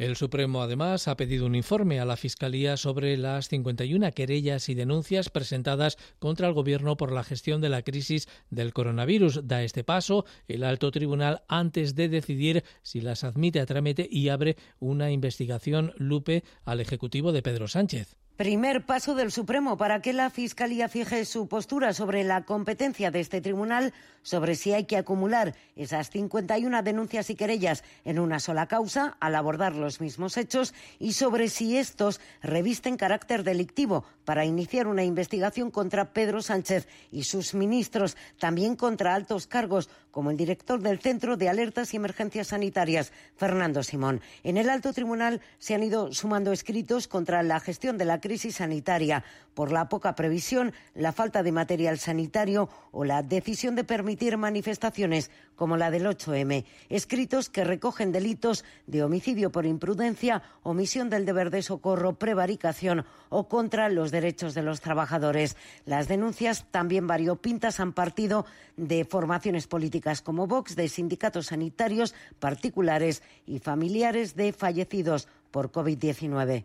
El 0.00 0.16
Supremo, 0.16 0.62
además, 0.62 1.08
ha 1.08 1.16
pedido 1.18 1.44
un 1.44 1.54
informe 1.54 2.00
a 2.00 2.06
la 2.06 2.16
Fiscalía 2.16 2.78
sobre 2.78 3.18
las 3.18 3.48
51 3.48 4.12
querellas 4.12 4.70
y 4.70 4.74
denuncias 4.74 5.28
presentadas 5.28 5.98
contra 6.18 6.48
el 6.48 6.54
Gobierno 6.54 6.96
por 6.96 7.12
la 7.12 7.22
gestión 7.22 7.60
de 7.60 7.68
la 7.68 7.82
crisis 7.82 8.26
del 8.48 8.72
coronavirus. 8.72 9.46
Da 9.46 9.62
este 9.62 9.84
paso 9.84 10.24
el 10.48 10.64
alto 10.64 10.90
tribunal 10.90 11.42
antes 11.48 11.96
de 11.96 12.08
decidir 12.08 12.64
si 12.80 13.02
las 13.02 13.24
admite 13.24 13.60
a 13.60 13.66
trámite 13.66 14.08
y 14.10 14.30
abre 14.30 14.56
una 14.78 15.10
investigación 15.10 15.92
lupe 15.98 16.44
al 16.64 16.80
Ejecutivo 16.80 17.32
de 17.32 17.42
Pedro 17.42 17.68
Sánchez. 17.68 18.16
Primer 18.40 18.86
paso 18.86 19.14
del 19.14 19.32
Supremo 19.32 19.76
para 19.76 20.00
que 20.00 20.14
la 20.14 20.30
Fiscalía 20.30 20.88
fije 20.88 21.26
su 21.26 21.46
postura 21.46 21.92
sobre 21.92 22.24
la 22.24 22.46
competencia 22.46 23.10
de 23.10 23.20
este 23.20 23.42
tribunal, 23.42 23.92
sobre 24.22 24.54
si 24.54 24.72
hay 24.72 24.84
que 24.84 24.96
acumular 24.96 25.54
esas 25.76 26.08
51 26.08 26.82
denuncias 26.82 27.28
y 27.28 27.34
querellas 27.34 27.84
en 28.06 28.18
una 28.18 28.40
sola 28.40 28.66
causa 28.66 29.18
al 29.20 29.34
abordar 29.34 29.76
los 29.76 30.00
mismos 30.00 30.38
hechos 30.38 30.72
y 30.98 31.12
sobre 31.12 31.50
si 31.50 31.76
estos 31.76 32.18
revisten 32.40 32.96
carácter 32.96 33.44
delictivo 33.44 34.04
para 34.24 34.46
iniciar 34.46 34.86
una 34.86 35.04
investigación 35.04 35.70
contra 35.70 36.14
Pedro 36.14 36.40
Sánchez 36.40 36.88
y 37.12 37.24
sus 37.24 37.52
ministros, 37.52 38.16
también 38.38 38.74
contra 38.74 39.14
altos 39.14 39.46
cargos 39.46 39.90
como 40.10 40.30
el 40.30 40.38
director 40.38 40.80
del 40.80 40.98
Centro 40.98 41.36
de 41.36 41.48
Alertas 41.48 41.92
y 41.92 41.98
Emergencias 41.98 42.48
Sanitarias, 42.48 43.12
Fernando 43.36 43.82
Simón. 43.82 44.22
En 44.44 44.56
el 44.56 44.70
alto 44.70 44.92
tribunal 44.92 45.40
se 45.58 45.74
han 45.74 45.82
ido 45.82 46.12
sumando 46.12 46.52
escritos 46.52 47.06
contra 47.06 47.42
la 47.42 47.60
gestión 47.60 47.98
de 47.98 48.06
la 48.06 48.20
crisis 48.20 48.29
crisis 48.30 48.62
sanitaria 48.62 49.24
por 49.54 49.72
la 49.72 49.88
poca 49.88 50.14
previsión, 50.14 50.72
la 50.94 51.10
falta 51.10 51.42
de 51.42 51.50
material 51.50 51.98
sanitario 51.98 52.68
o 52.92 53.04
la 53.04 53.24
decisión 53.24 53.74
de 53.74 53.82
permitir 53.82 54.36
manifestaciones 54.36 55.32
como 55.56 55.76
la 55.76 55.90
del 55.90 56.06
8M. 56.06 56.64
Escritos 56.90 57.50
que 57.50 57.64
recogen 57.64 58.12
delitos 58.12 58.64
de 58.86 59.02
homicidio 59.02 59.50
por 59.50 59.66
imprudencia, 59.66 60.44
omisión 60.62 61.10
del 61.10 61.26
deber 61.26 61.50
de 61.50 61.62
socorro, 61.62 62.20
prevaricación 62.20 63.04
o 63.30 63.48
contra 63.48 63.88
los 63.88 64.12
derechos 64.12 64.54
de 64.54 64.62
los 64.62 64.80
trabajadores. 64.80 65.56
Las 65.84 66.06
denuncias 66.06 66.66
también 66.70 67.08
variopintas 67.08 67.80
han 67.80 67.92
partido 67.92 68.46
de 68.76 69.04
formaciones 69.04 69.66
políticas 69.66 70.22
como 70.22 70.46
Vox, 70.46 70.76
de 70.76 70.88
sindicatos 70.88 71.46
sanitarios 71.46 72.14
particulares 72.38 73.24
y 73.44 73.58
familiares 73.58 74.36
de 74.36 74.52
fallecidos 74.52 75.26
por 75.50 75.72
COVID-19. 75.72 76.64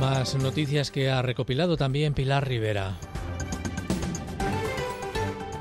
Más 0.00 0.34
noticias 0.34 0.90
que 0.90 1.10
ha 1.10 1.22
recopilado 1.22 1.76
también 1.76 2.12
Pilar 2.12 2.46
Rivera. 2.46 2.96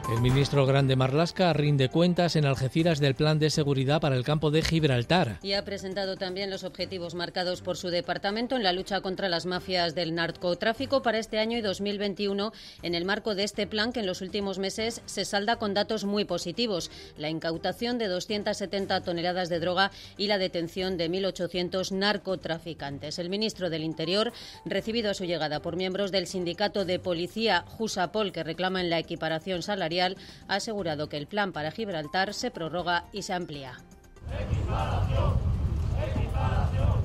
El 0.07 0.21
ministro 0.21 0.67
Grande 0.67 0.95
Marlasca 0.95 1.51
rinde 1.53 1.89
cuentas 1.89 2.35
en 2.35 2.45
Algeciras 2.45 2.99
del 2.99 3.15
plan 3.15 3.39
de 3.39 3.49
seguridad 3.49 3.99
para 3.99 4.15
el 4.15 4.23
campo 4.23 4.51
de 4.51 4.61
Gibraltar. 4.61 5.39
Y 5.41 5.53
ha 5.53 5.65
presentado 5.65 6.15
también 6.15 6.51
los 6.51 6.63
objetivos 6.63 7.15
marcados 7.15 7.63
por 7.63 7.75
su 7.75 7.89
departamento 7.89 8.55
en 8.55 8.61
la 8.61 8.71
lucha 8.71 9.01
contra 9.01 9.29
las 9.29 9.47
mafias 9.47 9.95
del 9.95 10.13
narcotráfico 10.13 11.01
para 11.01 11.17
este 11.17 11.39
año 11.39 11.57
y 11.57 11.61
2021 11.61 12.53
en 12.83 12.93
el 12.93 13.03
marco 13.03 13.33
de 13.33 13.45
este 13.45 13.65
plan 13.65 13.91
que 13.91 14.01
en 14.01 14.05
los 14.05 14.21
últimos 14.21 14.59
meses 14.59 15.01
se 15.07 15.25
salda 15.25 15.55
con 15.55 15.73
datos 15.73 16.05
muy 16.05 16.23
positivos. 16.23 16.91
La 17.17 17.29
incautación 17.29 17.97
de 17.97 18.05
270 18.05 19.01
toneladas 19.01 19.49
de 19.49 19.59
droga 19.59 19.89
y 20.17 20.27
la 20.27 20.37
detención 20.37 20.97
de 20.97 21.09
1.800 21.09 21.91
narcotraficantes. 21.91 23.17
El 23.17 23.31
ministro 23.31 23.71
del 23.71 23.83
Interior, 23.83 24.33
recibido 24.65 25.09
a 25.09 25.15
su 25.15 25.25
llegada 25.25 25.61
por 25.61 25.77
miembros 25.77 26.11
del 26.11 26.27
sindicato 26.27 26.85
de 26.85 26.99
policía 26.99 27.65
Jusapol 27.67 28.31
que 28.31 28.43
reclaman 28.43 28.91
la 28.91 28.99
equiparación 28.99 29.63
salarial, 29.63 29.94
ha 30.01 30.15
asegurado 30.47 31.09
que 31.09 31.17
el 31.17 31.27
plan 31.27 31.51
para 31.51 31.71
Gibraltar 31.71 32.33
se 32.33 32.51
prorroga 32.51 33.05
y 33.11 33.21
se 33.21 33.33
amplía. 33.33 33.77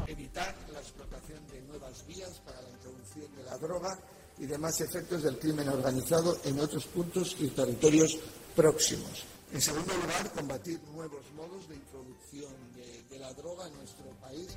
Evitar 0.06 0.54
la 0.72 0.80
explotación 0.80 1.46
de 1.48 1.62
nuevas 1.62 2.06
vías 2.06 2.40
para 2.44 2.60
la 2.62 2.70
introducción 2.70 3.36
de 3.36 3.44
la 3.44 3.58
droga 3.58 3.98
y 4.38 4.46
demás 4.46 4.80
efectos 4.80 5.22
del 5.22 5.38
crimen 5.38 5.68
organizado 5.68 6.38
en 6.44 6.58
otros 6.60 6.86
puntos 6.86 7.36
y 7.38 7.48
territorios 7.48 8.18
próximos. 8.56 9.24
En 9.52 9.60
segundo 9.60 9.92
lugar, 9.94 10.30
combatir 10.32 10.80
nuevos 10.94 11.24
modos 11.36 11.68
de 11.68 11.74
introducción 11.74 12.52
de, 12.74 13.02
de 13.10 13.18
la 13.18 13.32
droga 13.34 13.66
en 13.66 13.74
nuestro 13.74 14.06
país. 14.20 14.56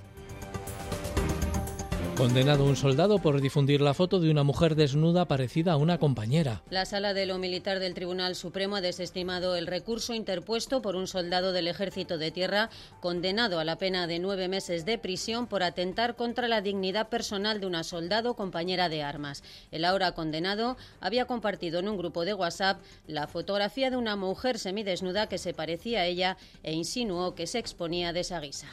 Condenado 2.17 2.63
un 2.65 2.75
soldado 2.75 3.17
por 3.17 3.41
difundir 3.41 3.81
la 3.81 3.95
foto 3.95 4.19
de 4.19 4.29
una 4.29 4.43
mujer 4.43 4.75
desnuda 4.75 5.25
parecida 5.25 5.73
a 5.73 5.77
una 5.77 5.97
compañera. 5.97 6.61
La 6.69 6.85
sala 6.85 7.15
de 7.15 7.25
lo 7.25 7.39
militar 7.39 7.79
del 7.79 7.95
Tribunal 7.95 8.35
Supremo 8.35 8.75
ha 8.75 8.81
desestimado 8.81 9.55
el 9.55 9.65
recurso 9.65 10.13
interpuesto 10.13 10.83
por 10.83 10.95
un 10.95 11.07
soldado 11.07 11.53
del 11.53 11.67
Ejército 11.67 12.19
de 12.19 12.29
Tierra 12.29 12.69
condenado 13.01 13.59
a 13.59 13.65
la 13.65 13.79
pena 13.79 14.05
de 14.05 14.19
nueve 14.19 14.47
meses 14.47 14.85
de 14.85 14.99
prisión 14.99 15.47
por 15.47 15.63
atentar 15.63 16.15
contra 16.15 16.47
la 16.47 16.61
dignidad 16.61 17.09
personal 17.09 17.59
de 17.59 17.65
una 17.65 17.83
soldado 17.83 18.35
compañera 18.35 18.89
de 18.89 19.01
armas. 19.01 19.43
El 19.71 19.83
ahora 19.83 20.11
condenado 20.11 20.77
había 21.01 21.25
compartido 21.25 21.79
en 21.79 21.89
un 21.89 21.97
grupo 21.97 22.25
de 22.25 22.35
WhatsApp 22.35 22.79
la 23.07 23.25
fotografía 23.25 23.89
de 23.89 23.97
una 23.97 24.15
mujer 24.15 24.59
semidesnuda 24.59 25.27
que 25.27 25.39
se 25.39 25.55
parecía 25.55 26.01
a 26.01 26.05
ella 26.05 26.37
e 26.61 26.73
insinuó 26.73 27.33
que 27.33 27.47
se 27.47 27.57
exponía 27.57 28.13
de 28.13 28.19
esa 28.19 28.39
guisa. 28.39 28.67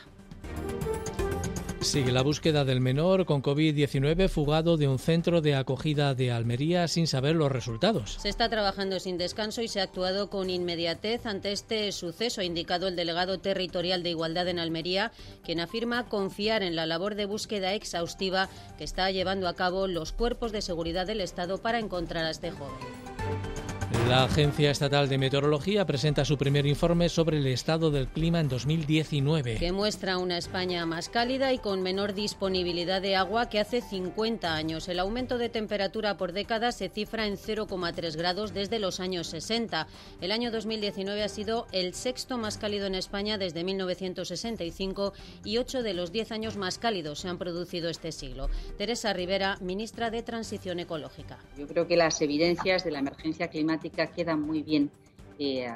Sigue 1.81 2.13
la 2.13 2.23
búsqueda 2.23 2.67
del 2.67 2.81
menor 2.81 3.25
con 3.25 3.43
COVID-19 3.43 4.29
fugado 4.29 4.77
de 4.77 4.87
un 4.87 4.99
centro 4.99 5.41
de 5.41 5.55
acogida 5.55 6.15
de 6.15 6.31
Almería 6.31 6.87
sin 6.89 7.07
saber 7.07 7.35
los 7.35 7.51
resultados. 7.51 8.19
Se 8.21 8.29
está 8.29 8.51
trabajando 8.51 9.01
sin 9.01 9.17
descanso 9.17 9.63
y 9.63 9.69
se 9.69 9.81
ha 9.81 9.85
actuado 9.85 10.29
con 10.29 10.51
inmediatez 10.51 11.25
ante 11.25 11.53
este 11.53 11.91
suceso, 11.93 12.43
ha 12.43 12.45
indicado 12.45 12.87
el 12.87 12.97
delegado 12.97 13.41
territorial 13.41 14.03
de 14.03 14.11
Igualdad 14.11 14.49
en 14.49 14.59
Almería, 14.59 15.11
quien 15.43 15.59
afirma 15.59 16.07
confiar 16.07 16.63
en 16.63 16.77
la 16.77 16.85
labor 16.85 17.15
de 17.15 17.25
búsqueda 17.25 17.73
exhaustiva 17.73 18.51
que 18.77 18.85
está 18.85 19.11
llevando 19.11 19.49
a 19.49 19.55
cabo 19.55 19.87
los 19.87 20.13
cuerpos 20.13 20.53
de 20.53 20.61
seguridad 20.63 21.07
del 21.07 21.23
Estado 21.23 21.59
para 21.59 21.79
encontrar 21.79 22.27
a 22.27 22.31
este 22.31 22.51
joven. 22.51 23.70
La 24.11 24.25
Agencia 24.25 24.73
Estatal 24.73 25.09
de 25.09 25.19
Meteorología 25.19 25.87
presenta 25.87 26.25
su 26.25 26.37
primer 26.37 26.67
informe 26.67 27.09
sobre 27.09 27.37
el 27.37 27.47
estado 27.47 27.93
del 27.93 28.09
clima 28.09 28.41
en 28.41 28.49
2019. 28.49 29.59
Que 29.59 29.71
muestra 29.71 30.19
una 30.19 30.37
España 30.37 30.85
más 30.85 31.09
cálida 31.09 31.53
y 31.53 31.59
con 31.59 31.81
menor 31.81 32.13
disponibilidad 32.13 33.01
de 33.01 33.15
agua 33.15 33.49
que 33.49 33.61
hace 33.61 33.81
50 33.81 34.53
años. 34.53 34.89
El 34.89 34.99
aumento 34.99 35.39
de 35.39 35.49
temperatura 35.49 36.17
por 36.17 36.33
década 36.33 36.73
se 36.73 36.89
cifra 36.89 37.29
en 37.29 37.37
0,3 37.37 38.17
grados 38.17 38.53
desde 38.53 38.81
los 38.81 38.99
años 38.99 39.29
60. 39.29 39.87
El 40.21 40.33
año 40.33 40.51
2019 40.51 41.23
ha 41.23 41.29
sido 41.29 41.69
el 41.71 41.95
sexto 41.95 42.37
más 42.37 42.59
cálido 42.59 42.89
en 42.89 42.97
España 42.97 43.39
desde 43.39 43.63
1965 43.63 45.13
y 45.45 45.59
ocho 45.59 45.85
de 45.85 45.95
los 45.95 46.11
10 46.11 46.33
años 46.33 46.57
más 46.57 46.79
cálidos 46.79 47.21
se 47.21 47.29
han 47.29 47.39
producido 47.39 47.89
este 47.89 48.11
siglo. 48.11 48.51
Teresa 48.77 49.13
Rivera, 49.13 49.57
ministra 49.61 50.11
de 50.11 50.25
Transición 50.25 50.81
Ecológica. 50.81 51.39
Yo 51.57 51.69
creo 51.69 51.87
que 51.87 51.97
las 51.97 52.21
evidencias 52.21 52.83
de 52.83 52.91
la 52.91 52.99
emergencia 52.99 53.47
climática 53.47 54.00
quedan 54.09 54.41
muy 54.43 54.63
bien 54.63 54.91
eh, 55.39 55.69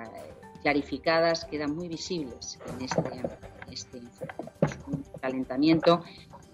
clarificadas, 0.62 1.44
quedan 1.44 1.74
muy 1.74 1.88
visibles 1.88 2.58
en 2.68 2.84
este, 2.84 3.00
en 3.00 3.72
este 3.72 4.00
calentamiento 5.20 6.02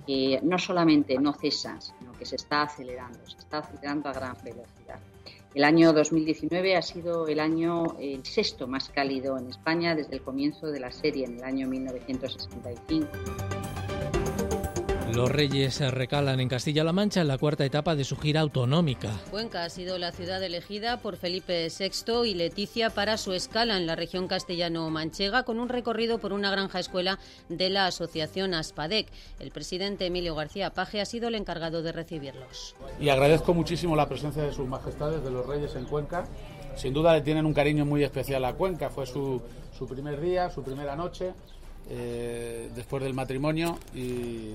que 0.06 0.40
no 0.42 0.58
solamente 0.58 1.18
no 1.18 1.32
cesa, 1.32 1.80
sino 1.80 2.12
que 2.12 2.24
se 2.24 2.36
está 2.36 2.62
acelerando, 2.62 3.18
se 3.26 3.38
está 3.38 3.58
acelerando 3.58 4.08
a 4.08 4.12
gran 4.12 4.36
velocidad. 4.42 4.98
El 5.54 5.64
año 5.64 5.92
2019 5.92 6.76
ha 6.76 6.82
sido 6.82 7.26
el 7.26 7.40
año 7.40 7.96
el 7.98 8.24
sexto 8.24 8.68
más 8.68 8.88
cálido 8.88 9.36
en 9.36 9.48
España 9.48 9.96
desde 9.96 10.14
el 10.14 10.22
comienzo 10.22 10.68
de 10.68 10.78
la 10.78 10.92
serie 10.92 11.26
en 11.26 11.38
el 11.38 11.44
año 11.44 11.66
1965. 11.68 13.08
Los 15.14 15.32
Reyes 15.32 15.80
recalan 15.92 16.38
en 16.38 16.48
Castilla-La 16.48 16.92
Mancha 16.92 17.20
en 17.20 17.26
la 17.26 17.36
cuarta 17.36 17.64
etapa 17.64 17.96
de 17.96 18.04
su 18.04 18.16
gira 18.16 18.40
autonómica. 18.40 19.10
Cuenca 19.30 19.64
ha 19.64 19.68
sido 19.68 19.98
la 19.98 20.12
ciudad 20.12 20.40
elegida 20.42 20.98
por 20.98 21.16
Felipe 21.16 21.66
VI 21.66 22.28
y 22.28 22.34
Leticia 22.34 22.90
para 22.90 23.16
su 23.16 23.32
escala 23.32 23.76
en 23.76 23.86
la 23.86 23.96
región 23.96 24.28
castellano-manchega 24.28 25.42
con 25.42 25.58
un 25.58 25.68
recorrido 25.68 26.18
por 26.18 26.32
una 26.32 26.50
granja 26.50 26.78
escuela 26.78 27.18
de 27.48 27.70
la 27.70 27.86
asociación 27.86 28.54
Aspadec. 28.54 29.08
El 29.40 29.50
presidente 29.50 30.06
Emilio 30.06 30.36
García 30.36 30.70
Paje 30.70 31.00
ha 31.00 31.06
sido 31.06 31.26
el 31.26 31.34
encargado 31.34 31.82
de 31.82 31.90
recibirlos. 31.90 32.76
Y 33.00 33.08
agradezco 33.08 33.52
muchísimo 33.52 33.96
la 33.96 34.08
presencia 34.08 34.42
de 34.42 34.52
sus 34.52 34.68
majestades, 34.68 35.24
de 35.24 35.30
los 35.30 35.44
Reyes 35.44 35.74
en 35.74 35.86
Cuenca. 35.86 36.26
Sin 36.76 36.94
duda 36.94 37.14
le 37.14 37.22
tienen 37.22 37.46
un 37.46 37.54
cariño 37.54 37.84
muy 37.84 38.04
especial 38.04 38.44
a 38.44 38.52
Cuenca. 38.52 38.90
Fue 38.90 39.06
su, 39.06 39.42
su 39.76 39.88
primer 39.88 40.20
día, 40.20 40.50
su 40.50 40.62
primera 40.62 40.94
noche. 40.94 41.32
Eh, 41.88 42.70
después 42.74 43.02
del 43.02 43.14
matrimonio 43.14 43.78
y 43.94 44.52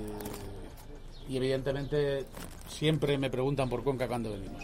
evidentemente 1.35 2.25
siempre 2.69 3.17
me 3.17 3.29
preguntan 3.29 3.69
por 3.69 3.83
Cuenca 3.83 4.07
cuando 4.07 4.31
venimos. 4.31 4.63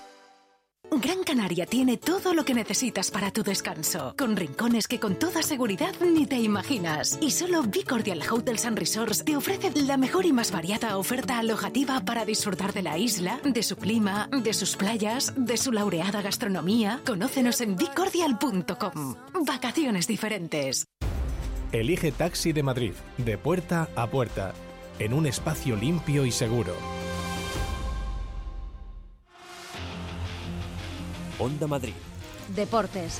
Gran 0.93 1.23
Canaria 1.23 1.65
tiene 1.65 1.95
todo 1.95 2.33
lo 2.33 2.43
que 2.43 2.53
necesitas 2.53 3.11
para 3.11 3.31
tu 3.31 3.43
descanso, 3.43 4.13
con 4.17 4.35
rincones 4.35 4.89
que 4.89 4.99
con 4.99 5.15
toda 5.15 5.41
seguridad 5.41 5.93
ni 6.01 6.25
te 6.25 6.35
imaginas. 6.35 7.17
Y 7.21 7.31
solo 7.31 7.63
Bicordial 7.63 8.21
Hotels 8.29 8.65
and 8.65 8.77
Resorts 8.77 9.23
te 9.23 9.37
ofrece 9.37 9.71
la 9.71 9.95
mejor 9.95 10.25
y 10.25 10.33
más 10.33 10.51
variada 10.51 10.97
oferta 10.97 11.39
alojativa 11.39 12.01
para 12.01 12.25
disfrutar 12.25 12.73
de 12.73 12.81
la 12.81 12.97
isla, 12.97 13.39
de 13.45 13.63
su 13.63 13.77
clima, 13.77 14.27
de 14.31 14.53
sus 14.53 14.75
playas, 14.75 15.33
de 15.37 15.55
su 15.55 15.71
laureada 15.71 16.21
gastronomía. 16.21 16.99
Conócenos 17.05 17.61
en 17.61 17.77
bicordial.com. 17.77 19.15
Vacaciones 19.47 20.07
diferentes. 20.07 20.87
Elige 21.71 22.11
Taxi 22.11 22.51
de 22.51 22.63
Madrid, 22.63 22.93
de 23.17 23.37
puerta 23.37 23.87
a 23.95 24.07
puerta, 24.07 24.53
en 24.99 25.13
un 25.13 25.25
espacio 25.25 25.77
limpio 25.77 26.25
y 26.25 26.31
seguro. 26.31 26.75
Onda 31.41 31.65
Madrid. 31.65 31.93
Deportes. 32.55 33.19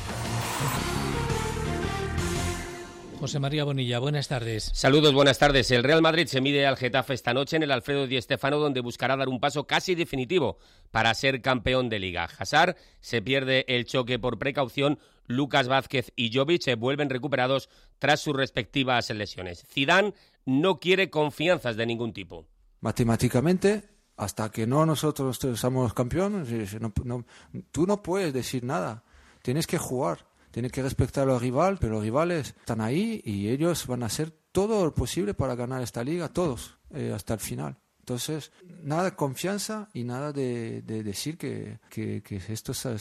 José 3.19 3.39
María 3.39 3.63
Bonilla, 3.63 3.97
buenas 3.97 4.27
tardes. 4.27 4.71
Saludos, 4.75 5.13
buenas 5.13 5.39
tardes. 5.39 5.71
El 5.71 5.83
Real 5.83 6.03
Madrid 6.03 6.27
se 6.27 6.39
mide 6.39 6.67
al 6.67 6.77
Getafe 6.77 7.15
esta 7.15 7.33
noche 7.33 7.55
en 7.55 7.63
el 7.63 7.71
Alfredo 7.71 8.05
Di 8.05 8.21
Stéfano, 8.21 8.59
donde 8.59 8.81
buscará 8.81 9.17
dar 9.17 9.27
un 9.27 9.39
paso 9.39 9.65
casi 9.65 9.95
definitivo 9.95 10.59
para 10.91 11.13
ser 11.15 11.41
campeón 11.41 11.89
de 11.89 11.97
Liga. 11.97 12.29
Hazard 12.37 12.75
se 12.99 13.23
pierde 13.23 13.65
el 13.67 13.85
choque 13.85 14.19
por 14.19 14.37
precaución. 14.37 14.99
Lucas 15.25 15.67
Vázquez 15.67 16.11
y 16.15 16.31
Jovic 16.31 16.61
se 16.61 16.75
vuelven 16.75 17.09
recuperados 17.09 17.69
tras 17.97 18.19
sus 18.19 18.35
respectivas 18.35 19.09
lesiones. 19.09 19.65
Zidane 19.67 20.13
no 20.45 20.79
quiere 20.79 21.09
confianzas 21.09 21.75
de 21.75 21.87
ningún 21.87 22.13
tipo. 22.13 22.45
Matemáticamente 22.81 23.90
hasta 24.21 24.51
que 24.51 24.67
no 24.67 24.85
nosotros 24.85 25.39
somos 25.55 25.95
campeones, 25.95 26.79
no, 26.79 27.25
tú 27.71 27.87
no 27.87 28.03
puedes 28.03 28.31
decir 28.31 28.63
nada. 28.63 29.03
Tienes 29.41 29.65
que 29.65 29.79
jugar, 29.79 30.27
tienes 30.51 30.71
que 30.71 30.83
respetar 30.83 31.27
al 31.27 31.39
rival, 31.39 31.79
pero 31.79 31.93
los 31.93 32.03
rivales 32.03 32.49
están 32.49 32.81
ahí 32.81 33.23
y 33.25 33.49
ellos 33.49 33.87
van 33.87 34.03
a 34.03 34.05
hacer 34.05 34.29
todo 34.51 34.85
lo 34.85 34.93
posible 34.93 35.33
para 35.33 35.55
ganar 35.55 35.81
esta 35.81 36.03
liga, 36.03 36.29
todos, 36.29 36.77
eh, 36.91 37.11
hasta 37.15 37.33
el 37.33 37.39
final. 37.39 37.79
Entonces, 37.97 38.51
nada 38.83 39.05
de 39.05 39.15
confianza 39.15 39.89
y 39.91 40.03
nada 40.03 40.31
de, 40.31 40.83
decir 40.83 41.39
que, 41.39 41.79
que, 41.89 42.21
esto 42.47 42.75
se 42.75 42.97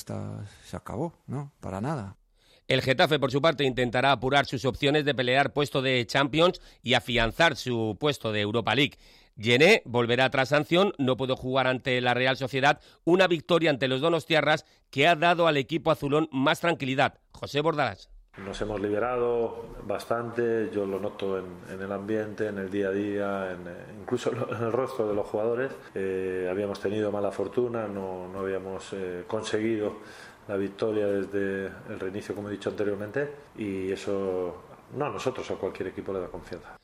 acabó, 0.73 1.19
¿no? 1.27 1.53
Para 1.61 1.83
nada. 1.83 2.17
El 2.71 2.83
Getafe, 2.83 3.19
por 3.19 3.33
su 3.33 3.43
parte, 3.43 3.65
intentará 3.65 4.13
apurar 4.13 4.47
sus 4.47 4.65
opciones 4.65 5.05
de 5.05 5.13
pelear 5.13 5.53
puesto 5.53 5.83
de 5.83 6.07
Champions 6.07 6.61
y 6.85 6.95
afianzar 6.95 7.57
su 7.57 7.97
puesto 7.99 8.31
de 8.31 8.43
Europa 8.43 8.77
League. 8.77 8.97
Llené 9.37 9.83
volverá 9.85 10.29
tras 10.31 10.51
sanción, 10.51 10.93
no 10.99 11.17
pudo 11.17 11.37
jugar 11.37 11.67
ante 11.67 12.01
la 12.01 12.15
Real 12.15 12.37
Sociedad, 12.37 12.81
una 13.05 13.27
victoria 13.27 13.71
ante 13.71 13.89
los 13.89 14.01
Donostiarras 14.01 14.67
que 14.91 15.07
ha 15.09 15.17
dado 15.17 15.47
al 15.47 15.57
equipo 15.57 15.91
azulón 15.91 16.29
más 16.33 16.61
tranquilidad. 16.61 17.19
José 17.33 17.61
Bordalás. 17.61 18.11
Nos 18.39 18.61
hemos 18.63 18.81
liberado 18.81 19.67
bastante, 19.87 20.71
yo 20.73 20.87
lo 20.87 21.01
noto 21.01 21.39
en, 21.39 21.81
el 21.81 21.93
ambiente, 21.93 22.47
en 22.47 22.59
el 22.59 22.71
día 22.71 22.89
a 22.89 22.93
día, 22.93 23.51
en, 23.53 24.01
incluso 24.01 24.31
en 24.51 24.65
el 24.65 24.73
rostro 24.73 25.09
de 25.09 25.15
los 25.15 25.27
jugadores. 25.27 25.73
Eh, 25.95 26.49
habíamos 26.51 26.81
tenido 26.81 27.11
mala 27.11 27.33
fortuna, 27.33 27.87
no, 27.87 28.29
no 28.29 28.41
habíamos 28.41 28.93
eh, 28.93 29.25
conseguido 29.27 29.97
la 30.49 30.57
victoria 30.57 31.07
desde 31.07 31.67
el 31.89 32.01
reinicio, 32.01 32.35
como 32.35 32.49
he 32.49 32.53
dicho 32.53 32.71
anteriormente, 32.71 33.31
y 33.57 33.93
eso 33.93 34.63
no 34.97 35.07
a 35.07 35.11
nosotros, 35.11 35.51
a 35.51 35.55
cualquier 35.57 35.89
equipo 35.89 36.13
le 36.13 36.21
da 36.21 36.29
confianza. 36.29 36.80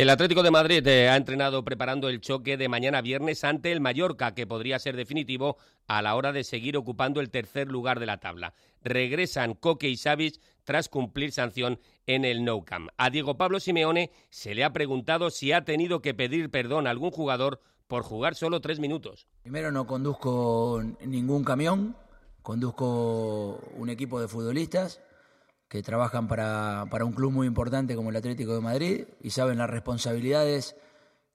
El 0.00 0.08
Atlético 0.08 0.42
de 0.42 0.50
Madrid 0.50 0.86
eh, 0.86 1.10
ha 1.10 1.16
entrenado 1.16 1.62
preparando 1.62 2.08
el 2.08 2.22
choque 2.22 2.56
de 2.56 2.70
mañana 2.70 3.02
viernes 3.02 3.44
ante 3.44 3.70
el 3.70 3.82
Mallorca, 3.82 4.34
que 4.34 4.46
podría 4.46 4.78
ser 4.78 4.96
definitivo 4.96 5.58
a 5.88 6.00
la 6.00 6.14
hora 6.14 6.32
de 6.32 6.42
seguir 6.42 6.78
ocupando 6.78 7.20
el 7.20 7.28
tercer 7.28 7.68
lugar 7.68 8.00
de 8.00 8.06
la 8.06 8.16
tabla. 8.16 8.54
Regresan 8.82 9.52
Coque 9.52 9.90
y 9.90 9.98
Savic 9.98 10.40
tras 10.64 10.88
cumplir 10.88 11.32
sanción 11.32 11.80
en 12.06 12.24
el 12.24 12.46
Nou 12.46 12.64
Camp. 12.64 12.88
A 12.96 13.10
Diego 13.10 13.36
Pablo 13.36 13.60
Simeone 13.60 14.10
se 14.30 14.54
le 14.54 14.64
ha 14.64 14.72
preguntado 14.72 15.28
si 15.28 15.52
ha 15.52 15.66
tenido 15.66 16.00
que 16.00 16.14
pedir 16.14 16.50
perdón 16.50 16.86
a 16.86 16.90
algún 16.92 17.10
jugador 17.10 17.60
por 17.86 18.02
jugar 18.02 18.34
solo 18.36 18.62
tres 18.62 18.80
minutos. 18.80 19.28
Primero 19.42 19.70
no 19.70 19.86
conduzco 19.86 20.82
ningún 21.04 21.44
camión, 21.44 21.94
conduzco 22.40 23.60
un 23.76 23.90
equipo 23.90 24.18
de 24.18 24.28
futbolistas 24.28 25.02
que 25.70 25.84
trabajan 25.84 26.26
para, 26.26 26.84
para, 26.90 27.04
un 27.04 27.12
club 27.12 27.30
muy 27.30 27.46
importante 27.46 27.94
como 27.94 28.10
el 28.10 28.16
Atlético 28.16 28.54
de 28.54 28.60
Madrid 28.60 29.04
y 29.22 29.30
saben 29.30 29.56
las 29.56 29.70
responsabilidades 29.70 30.74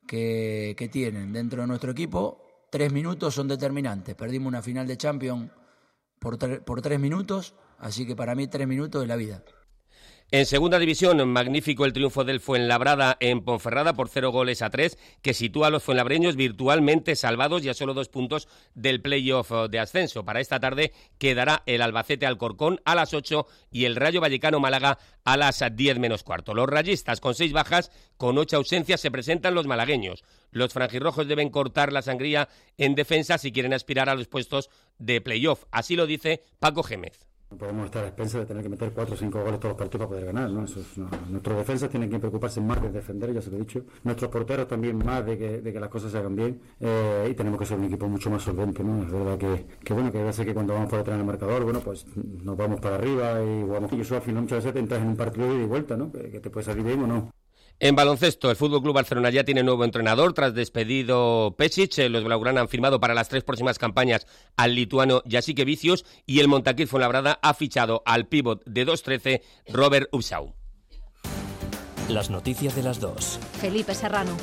que, 0.06 0.76
que 0.78 0.90
tienen 0.90 1.32
dentro 1.32 1.62
de 1.62 1.68
nuestro 1.68 1.92
equipo. 1.94 2.44
Tres 2.70 2.92
minutos 2.92 3.34
son 3.34 3.48
determinantes. 3.48 4.14
Perdimos 4.14 4.50
una 4.50 4.62
final 4.62 4.88
de 4.88 4.98
Champions 4.98 5.52
por, 6.20 6.38
por 6.66 6.82
tres 6.82 7.00
minutos, 7.00 7.56
así 7.80 8.06
que 8.06 8.14
para 8.14 8.36
mí 8.36 8.48
tres 8.48 8.68
minutos 8.68 9.04
es 9.04 9.08
la 9.08 9.16
vida. 9.16 9.42
En 10.32 10.48
segunda 10.48 10.80
división, 10.80 11.26
magnífico 11.30 11.86
el 11.86 11.94
triunfo 11.94 12.24
del 12.24 12.40
Fuenlabrada 12.40 13.16
en 13.20 13.42
Ponferrada 13.42 13.94
por 13.94 14.10
cero 14.10 14.32
goles 14.32 14.64
a 14.64 14.72
tres, 14.72 14.98
que 15.22 15.36
sitúa 15.36 15.68
a 15.68 15.70
los 15.70 15.84
fuenlabreños 15.84 16.36
virtualmente 16.36 17.16
salvados 17.16 17.64
y 17.64 17.70
a 17.70 17.76
solo 17.76 17.94
dos 17.94 18.10
puntos 18.10 18.48
del 18.74 19.02
playoff 19.02 19.52
de 19.70 19.80
ascenso. 19.80 20.26
Para 20.26 20.42
esta 20.42 20.60
tarde 20.60 20.94
quedará 21.20 21.62
el 21.68 21.84
Albacete 21.84 22.26
Alcorcón 22.26 22.82
a 22.86 22.96
las 22.96 23.14
ocho 23.14 23.46
y 23.72 23.86
el 23.86 23.96
Rayo 23.96 24.20
Vallecano 24.20 24.60
Málaga 24.60 24.98
a 25.26 25.38
las 25.38 25.64
diez 25.74 26.00
menos 26.00 26.24
cuarto. 26.24 26.56
Los 26.56 26.68
rayistas 26.68 27.22
con 27.22 27.36
seis 27.36 27.54
bajas, 27.54 27.92
con 28.18 28.40
ocho 28.40 28.58
ausencias, 28.58 29.02
se 29.02 29.12
presentan 29.12 29.54
los 29.54 29.68
malagueños. 29.68 30.24
Los 30.50 30.74
franjirrojos 30.74 31.28
deben 31.28 31.52
cortar 31.52 31.94
la 31.94 32.02
sangría 32.02 32.50
en 32.78 32.96
defensa 32.96 33.38
si 33.38 33.52
quieren 33.52 33.74
aspirar 33.74 34.10
a 34.10 34.16
los 34.16 34.28
puestos 34.28 34.72
de 34.98 35.22
playoff. 35.22 35.66
Así 35.70 35.96
lo 35.96 36.08
dice 36.08 36.42
Paco 36.60 36.82
Gémez. 36.82 37.28
No 37.52 37.58
podemos 37.58 37.86
estar 37.86 38.04
a 38.04 38.08
expensas 38.08 38.42
de 38.42 38.46
tener 38.48 38.64
que 38.64 38.70
meter 38.70 38.92
4 38.92 39.14
o 39.14 39.18
5 39.18 39.40
goles 39.40 39.60
todos 39.60 39.74
los 39.74 39.78
partidos 39.78 40.08
para 40.08 40.10
poder 40.10 40.26
ganar, 40.26 40.50
¿no? 40.50 40.66
Eso 40.66 40.80
es, 40.80 40.98
Nuestros 41.30 41.58
defensas 41.58 41.90
tienen 41.90 42.10
que 42.10 42.18
preocuparse 42.20 42.60
más 42.60 42.82
de 42.82 42.90
defender, 42.90 43.34
ya 43.34 43.42
se 43.42 43.52
lo 43.52 43.58
he 43.58 43.60
dicho. 43.60 43.84
Nuestros 44.04 44.32
porteros 44.32 44.68
también 44.68 44.98
más 44.98 45.26
de 45.26 45.38
que, 45.38 45.62
de 45.62 45.74
que 45.74 45.80
las 45.80 45.90
cosas 45.90 46.12
se 46.12 46.18
hagan 46.18 46.36
bien. 46.36 46.60
Eh, 46.80 47.28
y 47.32 47.36
tenemos 47.36 47.60
que 47.60 47.66
ser 47.66 47.78
un 47.78 47.86
equipo 47.86 48.08
mucho 48.08 48.30
más 48.32 48.42
solvente, 48.42 48.84
¿no? 48.84 49.04
Es 49.04 49.12
verdad 49.12 49.38
que, 49.38 49.66
que 49.84 49.94
bueno, 49.94 50.12
que 50.12 50.20
a 50.20 50.24
veces 50.24 50.46
que 50.46 50.54
cuando 50.54 50.74
vamos 50.74 50.90
por 50.90 51.00
detrás 51.00 51.18
del 51.18 51.26
marcador, 51.26 51.64
bueno, 51.64 51.80
pues 51.82 52.06
nos 52.16 52.58
vamos 52.58 52.80
para 52.80 52.96
arriba 52.96 53.42
y 53.44 53.64
vamos. 53.64 53.94
Y 53.94 54.02
eso 54.02 54.16
al 54.16 54.22
final 54.24 54.42
muchas 54.42 54.58
veces 54.58 54.74
te 54.74 54.80
entras 54.80 55.02
en 55.02 55.10
un 55.10 55.16
partido 55.16 55.48
de 55.48 55.66
vuelta, 55.66 55.96
¿no? 55.96 56.12
Que, 56.12 56.32
que 56.32 56.40
te 56.40 56.50
puede 56.50 56.66
salir 56.66 56.84
bien 56.84 57.04
o 57.04 57.08
no. 57.08 57.35
En 57.80 57.96
baloncesto, 57.96 58.50
el 58.50 58.56
Fútbol 58.56 58.82
Club 58.82 58.96
Barcelona 58.96 59.30
ya 59.30 59.44
tiene 59.44 59.62
nuevo 59.62 59.84
entrenador 59.84 60.34
tras 60.34 60.54
despedido 60.54 61.56
Pesic. 61.58 61.98
Eh, 61.98 62.10
los 62.10 62.24
Blaugrana 62.24 62.62
han 62.62 62.70
firmado 62.70 63.02
para 63.02 63.14
las 63.14 63.28
tres 63.28 63.44
próximas 63.44 63.78
campañas 63.78 64.28
al 64.56 64.76
lituano 64.76 65.22
Jasique 65.30 65.66
Vicios 65.66 66.06
y 66.26 66.40
el 66.40 66.48
Montaquit 66.48 66.88
Fuenlabrada 66.88 67.38
ha 67.42 67.54
fichado 67.54 68.02
al 68.06 68.28
pívot 68.28 68.64
de 68.66 68.88
2-13 68.88 69.42
Robert 69.68 70.08
Upsau. 70.14 70.56
Las 72.08 72.30
noticias 72.30 72.76
de 72.76 72.84
las 72.84 73.00
dos. 73.00 73.40
Felipe 73.60 73.94
Serrano. 73.94 74.38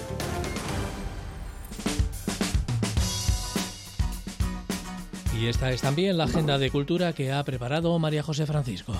Y 5.40 5.46
esta 5.46 5.72
es 5.72 5.80
también 5.80 6.18
la 6.18 6.24
agenda 6.24 6.58
de 6.58 6.70
cultura 6.70 7.14
que 7.14 7.32
ha 7.32 7.42
preparado 7.44 7.98
María 7.98 8.22
José 8.22 8.46
Francisco. 8.46 8.94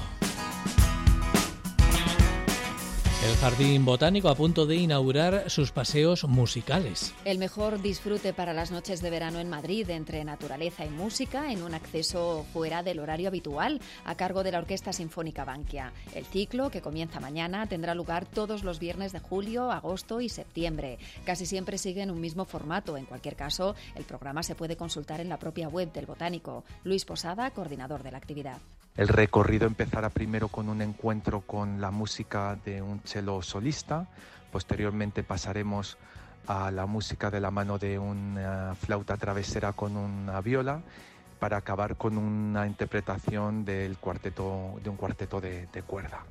El 3.23 3.37
Jardín 3.37 3.85
Botánico 3.85 4.29
a 4.29 4.35
punto 4.35 4.67
de 4.67 4.75
inaugurar 4.75 5.49
sus 5.49 5.71
paseos 5.71 6.25
musicales. 6.25 7.15
El 7.25 7.39
mejor 7.39 7.81
disfrute 7.81 8.33
para 8.33 8.53
las 8.53 8.73
noches 8.73 9.01
de 9.01 9.11
verano 9.11 9.39
en 9.39 9.49
Madrid 9.49 9.89
entre 9.91 10.25
naturaleza 10.25 10.85
y 10.85 10.91
música 10.91 11.53
en 11.53 11.63
un 11.63 11.73
acceso 11.73 12.45
fuera 12.53 12.83
del 12.83 12.99
horario 12.99 13.29
habitual 13.29 13.81
a 14.05 14.17
cargo 14.17 14.43
de 14.43 14.51
la 14.51 14.59
Orquesta 14.59 14.93
Sinfónica 14.93 15.45
Bankia. 15.45 15.93
El 16.17 16.25
ciclo, 16.25 16.69
que 16.69 16.83
comienza 16.83 17.21
mañana, 17.21 17.69
tendrá 17.69 17.95
lugar 17.95 18.27
todos 18.27 18.65
los 18.65 18.81
viernes 18.81 19.13
de 19.13 19.21
julio, 19.21 19.71
agosto 19.71 20.21
y 20.21 20.29
septiembre. 20.29 20.99
Casi 21.25 21.47
siempre 21.47 21.79
siguen 21.79 22.11
un 22.11 22.21
mismo 22.21 22.45
formato. 22.45 22.97
En 22.97 23.05
cualquier 23.05 23.37
caso, 23.37 23.77
el 23.95 24.03
programa 24.03 24.43
se 24.43 24.57
puede 24.57 24.77
consultar 24.77 25.21
en 25.21 25.29
la 25.29 25.39
propia 25.39 25.69
web 25.69 25.93
del 25.93 26.07
Botánico. 26.07 26.65
Luis 26.83 27.05
Posada, 27.05 27.53
coordinador 27.53 28.03
de 28.03 28.11
la 28.11 28.19
actividad. 28.19 28.59
El 28.95 29.09
recorrido 29.09 29.67
empezará 29.67 30.11
primero 30.11 30.49
con 30.49 30.69
un 30.69 30.83
encuentro 30.83 31.41
con 31.41 31.81
la 31.81 31.91
música 31.91 32.59
de 32.63 32.83
un 32.83 33.01
cello 33.05 33.41
solista, 33.41 34.07
posteriormente 34.51 35.23
pasaremos 35.23 35.97
a 36.47 36.71
la 36.71 36.85
música 36.85 37.31
de 37.31 37.41
la 37.41 37.51
mano 37.51 37.79
de 37.79 37.99
una 37.99 38.75
flauta 38.75 39.17
travesera 39.17 39.73
con 39.73 39.97
una 39.97 40.43
viola 40.43 40.83
para 41.39 41.57
acabar 41.57 41.97
con 41.97 42.19
una 42.19 42.67
interpretación 42.67 43.65
de 43.65 43.89
un 43.89 44.97
cuarteto 44.97 45.41
de 45.41 45.83
cuerda. 45.87 46.23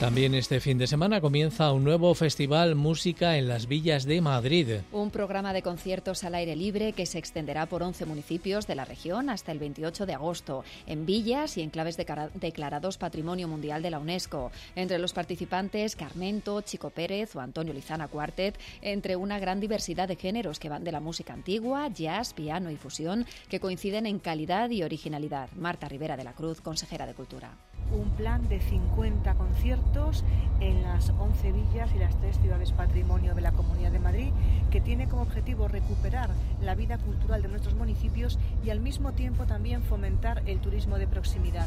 También 0.00 0.34
este 0.34 0.58
fin 0.58 0.76
de 0.76 0.88
semana 0.88 1.20
comienza 1.20 1.72
un 1.72 1.84
nuevo 1.84 2.12
festival 2.16 2.74
Música 2.74 3.38
en 3.38 3.46
las 3.46 3.68
Villas 3.68 4.04
de 4.04 4.20
Madrid. 4.20 4.80
Un 4.90 5.12
programa 5.12 5.52
de 5.52 5.62
conciertos 5.62 6.24
al 6.24 6.34
aire 6.34 6.56
libre 6.56 6.92
que 6.94 7.06
se 7.06 7.18
extenderá 7.18 7.66
por 7.66 7.84
11 7.84 8.04
municipios 8.04 8.66
de 8.66 8.74
la 8.74 8.84
región 8.84 9.30
hasta 9.30 9.52
el 9.52 9.60
28 9.60 10.04
de 10.04 10.14
agosto, 10.14 10.64
en 10.88 11.06
villas 11.06 11.56
y 11.56 11.62
enclaves 11.62 11.96
declarados 11.96 12.98
Patrimonio 12.98 13.46
Mundial 13.46 13.82
de 13.82 13.90
la 13.90 14.00
UNESCO. 14.00 14.50
Entre 14.74 14.98
los 14.98 15.12
participantes, 15.12 15.94
Carmento, 15.94 16.60
Chico 16.62 16.90
Pérez 16.90 17.36
o 17.36 17.40
Antonio 17.40 17.72
Lizana 17.72 18.08
Cuartet, 18.08 18.58
entre 18.82 19.14
una 19.14 19.38
gran 19.38 19.60
diversidad 19.60 20.08
de 20.08 20.16
géneros 20.16 20.58
que 20.58 20.68
van 20.68 20.82
de 20.82 20.90
la 20.90 21.00
música 21.00 21.34
antigua, 21.34 21.88
jazz, 21.88 22.34
piano 22.34 22.72
y 22.72 22.76
fusión, 22.76 23.26
que 23.48 23.60
coinciden 23.60 24.06
en 24.06 24.18
calidad 24.18 24.70
y 24.70 24.82
originalidad. 24.82 25.50
Marta 25.52 25.88
Rivera 25.88 26.16
de 26.16 26.24
la 26.24 26.32
Cruz, 26.32 26.60
consejera 26.60 27.06
de 27.06 27.14
Cultura 27.14 27.52
un 27.92 28.10
plan 28.10 28.48
de 28.48 28.60
50 28.60 29.34
conciertos 29.34 30.24
en 30.60 30.82
las 30.82 31.10
11 31.10 31.52
villas 31.52 31.90
y 31.94 31.98
las 31.98 32.18
tres 32.20 32.38
ciudades 32.38 32.72
patrimonio 32.72 33.34
de 33.34 33.40
la 33.40 33.52
Comunidad 33.52 33.92
de 33.92 33.98
Madrid, 33.98 34.32
que 34.70 34.80
tiene 34.80 35.08
como 35.08 35.22
objetivo 35.22 35.68
recuperar 35.68 36.30
la 36.62 36.74
vida 36.74 36.98
cultural 36.98 37.42
de 37.42 37.48
nuestros 37.48 37.74
municipios 37.74 38.38
y 38.64 38.70
al 38.70 38.80
mismo 38.80 39.12
tiempo 39.12 39.44
también 39.44 39.82
fomentar 39.82 40.42
el 40.46 40.58
turismo 40.60 40.98
de 40.98 41.06
proximidad. 41.06 41.66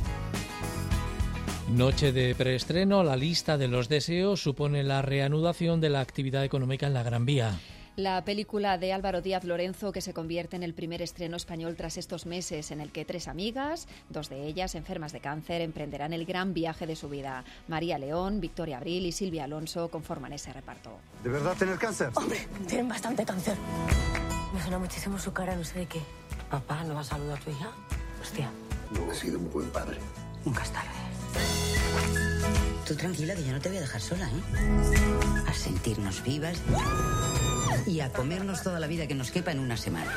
Noche 1.70 2.14
de 2.14 2.34
preestreno, 2.34 3.03
la 3.03 3.18
lista 3.18 3.58
de 3.58 3.68
los 3.68 3.89
deseos 3.89 4.41
supone 4.41 4.84
la 4.84 5.01
reanudación 5.01 5.82
de 5.82 5.89
la 5.89 5.99
actividad 5.99 6.45
económica 6.45 6.88
en 6.88 6.93
la 6.93 7.03
Gran 7.03 7.26
Vía. 7.26 7.60
La 7.98 8.24
película 8.24 8.78
de 8.78 8.93
Álvaro 8.93 9.22
Díaz 9.24 9.43
Lorenzo 9.43 9.91
que 9.91 10.02
se 10.02 10.14
convierte 10.14 10.56
en 10.56 10.62
el 10.62 10.76
primer 10.76 11.02
estreno 11.02 11.36
español 11.36 11.76
tras 11.76 11.98
estos 11.98 12.28
meses 12.28 12.70
en 12.70 12.80
el 12.80 12.91
que 12.91 13.06
tres 13.06 13.28
amigas, 13.28 13.88
dos 14.10 14.30
de 14.30 14.45
ellas 14.45 14.76
enfermas 14.76 15.14
de 15.14 15.20
cáncer, 15.20 15.62
emprenderán 15.62 16.14
el 16.14 16.24
gran 16.24 16.54
viaje 16.54 16.86
de 16.86 16.95
su 16.95 17.10
vida. 17.10 17.43
María 17.68 17.98
León, 17.98 18.39
Victoria 18.39 18.78
Abril 18.78 19.08
y 19.08 19.12
Silvia 19.12 19.45
Alonso 19.45 19.89
conforman 19.89 20.32
ese 20.32 20.54
reparto. 20.54 20.91
¿De 21.24 21.30
verdad 21.32 21.58
tener 21.58 21.80
cáncer? 21.80 22.12
Hombre, 22.14 22.48
tienen 22.68 22.88
bastante 22.88 23.26
cáncer. 23.26 23.56
Me 24.54 24.62
suena 24.62 24.78
muchísimo 24.78 25.18
su 25.18 25.34
cara, 25.34 25.56
no 25.56 25.64
sé 25.64 25.80
de 25.80 25.86
qué. 25.88 26.02
Papá, 26.52 26.84
¿no 26.84 26.93
va 26.93 27.00
a 27.00 27.04
saludar 27.04 27.39
a 27.39 27.41
tu 27.41 27.50
hija? 27.50 27.72
Hostia. 28.22 28.52
No 28.91 29.12
ha 29.12 29.16
sido 29.16 29.39
un 29.39 29.50
buen 29.50 29.72
padre. 29.72 29.98
Nunca 30.45 30.62
es 30.62 30.70
tarde. 30.70 32.26
Tú 32.88 32.95
tranquila 32.95 33.35
que 33.35 33.43
yo 33.43 33.51
no 33.51 33.59
te 33.59 33.67
voy 33.67 33.79
a 33.79 33.81
dejar 33.81 33.99
sola, 33.99 34.29
¿eh? 34.29 35.43
A 35.45 35.53
sentirnos 35.53 36.23
vivas 36.23 36.57
y 37.85 37.99
a 37.99 38.13
comernos 38.13 38.63
toda 38.63 38.79
la 38.79 38.88
vida 38.88 39.07
que 39.07 39.13
nos 39.13 39.29
quepa 39.29 39.51
en 39.51 39.59
una 39.59 39.75
semana. 39.75 40.09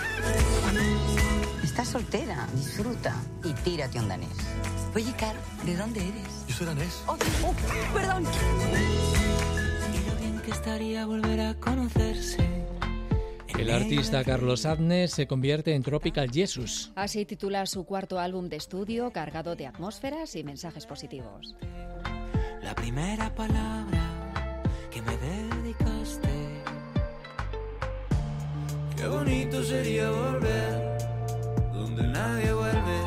Estás 1.65 1.89
soltera, 1.89 2.47
disfruta 2.55 3.17
y 3.43 3.53
tírate 3.55 3.99
un 3.99 4.09
danés. 4.09 4.29
Oye, 4.95 5.13
Caro, 5.19 5.39
¿de 5.65 5.77
dónde 5.77 6.01
eres? 6.01 6.47
Yo 6.47 6.55
soy 6.55 6.67
danés. 6.67 7.03
Oh, 7.09 7.17
oh, 7.45 7.93
perdón. 7.93 8.25
Y 9.93 10.09
lo 10.09 10.17
bien 10.21 10.41
que 10.41 10.53
estaría 10.53 11.07
volver 11.07 11.41
a 11.41 11.55
conocerse. 11.55 12.51
El 13.59 13.71
artista 13.71 14.23
Carlos 14.25 14.65
Adnes 14.65 15.11
se 15.11 15.27
convierte 15.27 15.75
en 15.75 15.83
Tropical 15.83 16.31
Jesus. 16.31 16.93
Así 16.95 17.25
titula 17.25 17.67
su 17.67 17.85
cuarto 17.85 18.21
álbum 18.21 18.49
de 18.49 18.57
estudio 18.57 19.11
cargado 19.11 19.57
de 19.57 19.67
atmósferas 19.67 20.35
y 20.37 20.45
mensajes 20.45 20.87
positivos. 20.87 21.57
La 22.63 22.75
primera 22.75 23.35
palabra 23.35 24.63
que 24.91 25.01
me 25.03 25.17
dedicaste. 25.17 26.63
Qué 28.97 29.07
bonito 29.09 29.63
sería 29.63 30.11
volver 30.11 30.99
donde 31.73 32.03
nadie 32.09 32.53
vuelve 32.53 33.01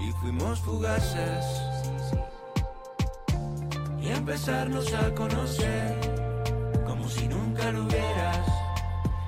y 0.00 0.12
fuimos 0.20 0.60
fugaces. 0.60 1.44
Y 4.00 4.08
empezarnos 4.08 4.92
a 4.94 5.14
conocer 5.14 5.98
como 6.86 7.08
si 7.08 7.26
nunca 7.26 7.72
lo 7.72 7.84
hubieras 7.84 8.46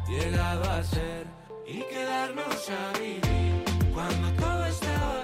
llegado 0.09 0.71
a 0.71 0.83
ser. 0.85 1.27
Y 1.67 1.81
quedarnos 1.83 2.71
a 2.71 2.99
vivir 2.99 3.65
cuando 3.93 4.31
todo 4.41 4.67
estaba 4.67 5.23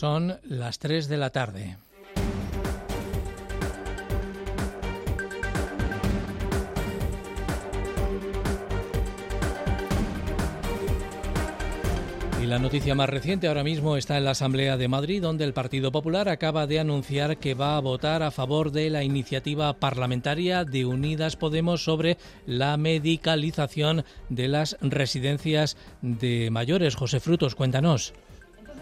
Son 0.00 0.38
las 0.44 0.78
3 0.78 1.08
de 1.08 1.18
la 1.18 1.28
tarde. 1.28 1.76
Y 12.42 12.46
la 12.46 12.58
noticia 12.58 12.94
más 12.94 13.10
reciente 13.10 13.46
ahora 13.46 13.62
mismo 13.62 13.98
está 13.98 14.16
en 14.16 14.24
la 14.24 14.30
Asamblea 14.30 14.78
de 14.78 14.88
Madrid, 14.88 15.20
donde 15.20 15.44
el 15.44 15.52
Partido 15.52 15.92
Popular 15.92 16.30
acaba 16.30 16.66
de 16.66 16.80
anunciar 16.80 17.36
que 17.36 17.52
va 17.52 17.76
a 17.76 17.80
votar 17.80 18.22
a 18.22 18.30
favor 18.30 18.72
de 18.72 18.88
la 18.88 19.04
iniciativa 19.04 19.74
parlamentaria 19.74 20.64
de 20.64 20.86
Unidas 20.86 21.36
Podemos 21.36 21.84
sobre 21.84 22.16
la 22.46 22.78
medicalización 22.78 24.06
de 24.30 24.48
las 24.48 24.78
residencias 24.80 25.76
de 26.00 26.48
mayores. 26.50 26.96
José 26.96 27.20
Frutos, 27.20 27.54
cuéntanos. 27.54 28.14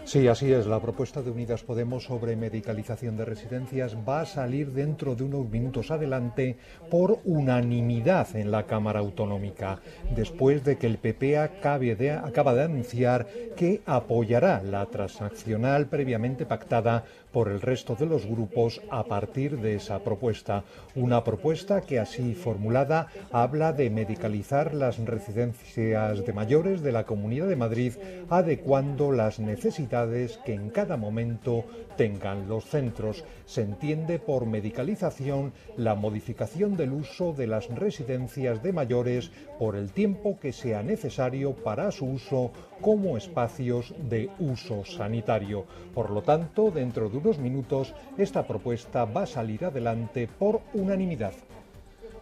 Sí, 0.09 0.27
así 0.27 0.51
es. 0.51 0.65
La 0.65 0.81
propuesta 0.81 1.21
de 1.21 1.29
Unidas 1.29 1.61
Podemos 1.61 2.05
sobre 2.05 2.35
medicalización 2.35 3.15
de 3.15 3.25
residencias 3.25 3.95
va 3.95 4.21
a 4.21 4.25
salir 4.25 4.71
dentro 4.71 5.13
de 5.13 5.23
unos 5.23 5.47
minutos 5.47 5.91
adelante 5.91 6.57
por 6.89 7.19
unanimidad 7.25 8.35
en 8.35 8.49
la 8.49 8.65
Cámara 8.65 9.01
Autonómica, 9.01 9.81
después 10.15 10.63
de 10.63 10.79
que 10.79 10.87
el 10.87 10.97
PP 10.97 11.37
acabe 11.37 11.95
de, 11.95 12.09
acaba 12.09 12.55
de 12.55 12.63
anunciar 12.63 13.27
que 13.55 13.83
apoyará 13.85 14.63
la 14.63 14.87
transaccional 14.87 15.85
previamente 15.85 16.47
pactada 16.47 17.03
por 17.31 17.49
el 17.49 17.61
resto 17.61 17.95
de 17.95 18.05
los 18.05 18.25
grupos 18.25 18.81
a 18.89 19.03
partir 19.03 19.59
de 19.59 19.75
esa 19.75 19.99
propuesta. 19.99 20.63
Una 20.95 21.23
propuesta 21.23 21.81
que 21.81 21.99
así 21.99 22.33
formulada 22.33 23.07
habla 23.31 23.73
de 23.73 23.89
medicalizar 23.89 24.73
las 24.73 24.97
residencias 24.97 26.25
de 26.25 26.33
mayores 26.33 26.81
de 26.81 26.91
la 26.91 27.05
Comunidad 27.05 27.47
de 27.47 27.55
Madrid, 27.55 27.93
adecuando 28.29 29.11
las 29.11 29.39
necesidades 29.39 30.37
que 30.45 30.53
en 30.53 30.69
cada 30.69 30.97
momento 30.97 31.65
tengan 31.99 32.47
los 32.47 32.63
centros. 32.63 33.25
Se 33.45 33.61
entiende 33.61 34.19
por 34.19 34.45
medicalización 34.45 35.51
la 35.75 35.95
modificación 35.95 36.77
del 36.77 36.93
uso 36.93 37.33
de 37.33 37.45
las 37.45 37.67
residencias 37.67 38.63
de 38.63 38.71
mayores 38.71 39.31
por 39.59 39.75
el 39.75 39.91
tiempo 39.91 40.39
que 40.39 40.53
sea 40.53 40.81
necesario 40.81 41.55
para 41.55 41.91
su 41.91 42.05
uso 42.05 42.51
como 42.79 43.17
espacios 43.17 43.93
de 44.09 44.29
uso 44.39 44.85
sanitario. 44.85 45.65
Por 45.93 46.09
lo 46.11 46.21
tanto, 46.21 46.71
dentro 46.71 47.09
de 47.09 47.17
unos 47.17 47.37
minutos, 47.37 47.93
esta 48.17 48.47
propuesta 48.47 49.03
va 49.03 49.23
a 49.23 49.27
salir 49.27 49.65
adelante 49.65 50.29
por 50.39 50.61
unanimidad. 50.73 51.33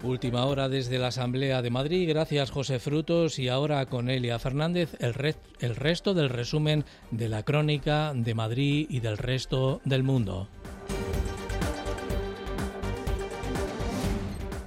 Última 0.04 0.46
hora 0.46 0.70
desde 0.70 1.00
la 1.00 1.08
Asamblea 1.08 1.62
de 1.62 1.70
Madrid. 1.70 2.08
Gracias, 2.08 2.52
José 2.52 2.80
Frutos. 2.80 3.40
Y 3.40 3.50
ahora 3.50 3.86
con 3.88 4.10
Elia 4.10 4.40
Fernández, 4.40 4.96
el, 5.00 5.36
el 5.60 5.76
resto 5.76 6.14
del 6.14 6.30
resumen 6.30 6.86
de 7.12 7.30
la 7.30 7.44
crónica 7.44 8.14
de 8.16 8.34
Madrid 8.34 8.88
y 8.90 9.00
del 9.00 9.18
resto 9.18 9.82
del 9.86 10.04
mundo. 10.04 10.48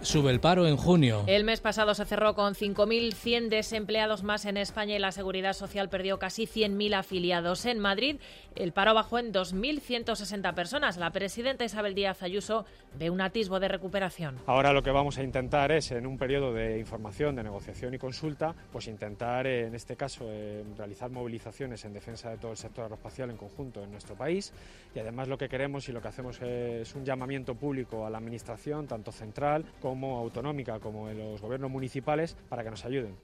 Sube 0.03 0.30
el 0.30 0.40
paro 0.40 0.66
en 0.66 0.78
junio. 0.78 1.24
El 1.26 1.44
mes 1.44 1.61
pasado 1.61 1.92
se 1.92 2.07
cerró 2.07 2.34
con 2.34 2.55
5.100 2.55 3.51
desempleados 3.51 4.22
más 4.22 4.46
en 4.46 4.57
España 4.57 4.96
y 4.96 4.98
la 4.98 5.12
Seguridad 5.12 5.53
Social 5.53 5.90
perdió 5.90 6.18
casi 6.18 6.46
100.000 6.46 6.94
afiliados. 6.94 7.66
En 7.66 7.78
Madrid 7.78 8.16
el 8.55 8.72
paro 8.72 8.94
bajó 8.94 9.18
en 9.18 9.30
2.160 9.30 10.55
personas. 10.55 10.96
La 10.96 11.11
presidenta 11.11 11.66
Isabel 11.66 11.94
Díaz 11.94 12.22
Ayuso 12.22 12.64
ve 12.98 13.11
un 13.11 13.20
atisbo 13.20 13.61
de 13.61 13.68
recuperación. 13.68 14.38
Ahora 14.46 14.72
lo 14.72 14.82
que 14.82 14.90
vamos 14.90 15.18
a 15.18 15.22
intentar 15.22 15.70
es, 15.70 15.90
en 15.92 16.07
un 16.07 16.16
periodo 16.16 16.55
de 16.55 16.78
información, 16.78 17.36
de 17.36 17.42
negociación 17.42 17.92
y 17.92 17.98
consulta, 17.98 18.55
pues 18.72 18.88
intentar, 18.88 19.46
eh, 19.46 19.66
en 19.66 19.74
este 19.74 19.96
caso, 19.96 20.24
eh, 20.28 20.64
realizar 20.78 21.11
movilizaciones 21.11 21.84
en 21.84 21.92
defensa 21.92 22.30
de 22.30 22.38
todo 22.38 22.53
el 22.53 22.57
sector 22.57 22.84
aeroespacial 22.84 23.28
en 23.30 23.36
conjunto 23.36 23.84
en 23.84 23.90
nuestro 23.90 24.14
país. 24.14 24.55
Y 24.94 24.98
además 24.98 25.28
lo 25.28 25.36
que 25.36 25.51
queremos 25.51 25.88
y 25.90 25.92
lo 25.92 26.01
que 26.01 26.09
hacemos 26.09 26.40
es 26.40 26.94
un 26.94 27.05
llamamiento 27.05 27.55
público 27.55 28.07
a 28.07 28.11
la 28.11 28.16
Administración, 28.16 28.86
tanto 28.86 29.12
central 29.12 29.66
como 29.80 29.89
autonómica, 30.18 30.78
como 30.80 31.09
en 31.09 31.18
los 31.18 31.41
gobiernos 31.41 31.70
municipales, 31.70 32.36
para 32.49 32.64
que 32.64 32.70
nos 32.70 32.84
ayuden. 32.84 33.16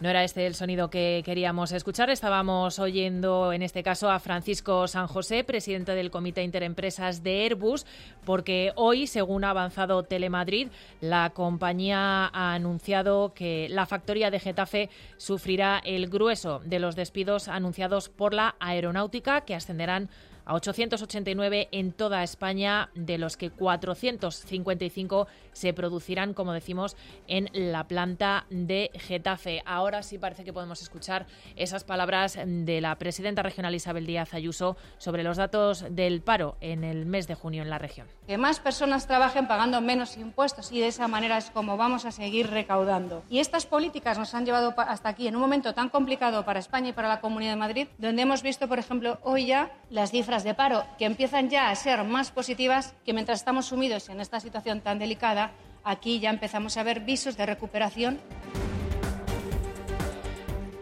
No 0.00 0.08
era 0.08 0.22
este 0.22 0.46
el 0.46 0.54
sonido 0.54 0.90
que 0.90 1.22
queríamos 1.24 1.72
escuchar. 1.72 2.08
Estábamos 2.08 2.78
oyendo, 2.78 3.52
en 3.52 3.62
este 3.62 3.82
caso, 3.82 4.10
a 4.10 4.20
Francisco 4.20 4.86
San 4.86 5.08
José, 5.08 5.42
presidente 5.42 5.94
del 5.94 6.12
Comité 6.12 6.44
Interempresas 6.44 7.24
de 7.24 7.42
Airbus, 7.42 7.84
porque 8.24 8.72
hoy, 8.76 9.08
según 9.08 9.42
ha 9.42 9.50
avanzado 9.50 10.04
Telemadrid, 10.04 10.68
la 11.00 11.30
compañía 11.30 12.30
ha 12.32 12.54
anunciado 12.54 13.34
que 13.34 13.68
la 13.70 13.86
factoría 13.86 14.30
de 14.30 14.38
Getafe 14.38 14.88
sufrirá 15.16 15.80
el 15.84 16.08
grueso 16.08 16.60
de 16.64 16.78
los 16.78 16.94
despidos 16.94 17.48
anunciados 17.48 18.08
por 18.08 18.34
la 18.34 18.54
aeronáutica, 18.60 19.40
que 19.40 19.56
ascenderán 19.56 20.10
889 20.48 21.68
en 21.72 21.92
toda 21.92 22.22
España, 22.22 22.90
de 22.94 23.18
los 23.18 23.36
que 23.36 23.50
455 23.50 25.26
se 25.52 25.72
producirán, 25.72 26.34
como 26.34 26.52
decimos, 26.52 26.96
en 27.26 27.48
la 27.52 27.88
planta 27.88 28.46
de 28.50 28.90
Getafe. 28.94 29.62
Ahora 29.66 30.02
sí 30.02 30.18
parece 30.18 30.44
que 30.44 30.52
podemos 30.52 30.82
escuchar 30.82 31.26
esas 31.56 31.84
palabras 31.84 32.38
de 32.44 32.80
la 32.80 32.96
presidenta 32.96 33.42
regional 33.42 33.74
Isabel 33.74 34.06
Díaz 34.06 34.34
Ayuso 34.34 34.76
sobre 34.98 35.22
los 35.22 35.36
datos 35.36 35.84
del 35.90 36.22
paro 36.22 36.56
en 36.60 36.84
el 36.84 37.06
mes 37.06 37.26
de 37.26 37.34
junio 37.34 37.62
en 37.62 37.70
la 37.70 37.78
región. 37.78 38.06
Que 38.26 38.38
más 38.38 38.60
personas 38.60 39.06
trabajen 39.06 39.48
pagando 39.48 39.80
menos 39.80 40.16
impuestos 40.16 40.72
y 40.72 40.80
de 40.80 40.88
esa 40.88 41.08
manera 41.08 41.38
es 41.38 41.50
como 41.50 41.76
vamos 41.76 42.04
a 42.04 42.12
seguir 42.12 42.50
recaudando. 42.50 43.22
Y 43.28 43.38
estas 43.38 43.66
políticas 43.66 44.18
nos 44.18 44.34
han 44.34 44.44
llevado 44.44 44.74
hasta 44.76 45.08
aquí 45.08 45.28
en 45.28 45.36
un 45.36 45.42
momento 45.42 45.74
tan 45.74 45.88
complicado 45.88 46.44
para 46.44 46.60
España 46.60 46.90
y 46.90 46.92
para 46.92 47.08
la 47.08 47.20
Comunidad 47.20 47.52
de 47.52 47.56
Madrid, 47.56 47.88
donde 47.98 48.22
hemos 48.22 48.42
visto, 48.42 48.68
por 48.68 48.78
ejemplo, 48.78 49.18
hoy 49.22 49.46
ya 49.46 49.72
las 49.90 50.12
de 50.44 50.54
paro 50.54 50.84
que 50.98 51.04
empiezan 51.04 51.48
ya 51.50 51.70
a 51.70 51.74
ser 51.74 52.04
más 52.04 52.30
positivas 52.30 52.94
que 53.04 53.12
mientras 53.12 53.40
estamos 53.40 53.66
sumidos 53.66 54.08
en 54.08 54.20
esta 54.20 54.40
situación 54.40 54.80
tan 54.80 54.98
delicada, 54.98 55.52
aquí 55.84 56.20
ya 56.20 56.30
empezamos 56.30 56.76
a 56.76 56.82
ver 56.82 57.00
visos 57.00 57.36
de 57.36 57.46
recuperación. 57.46 58.18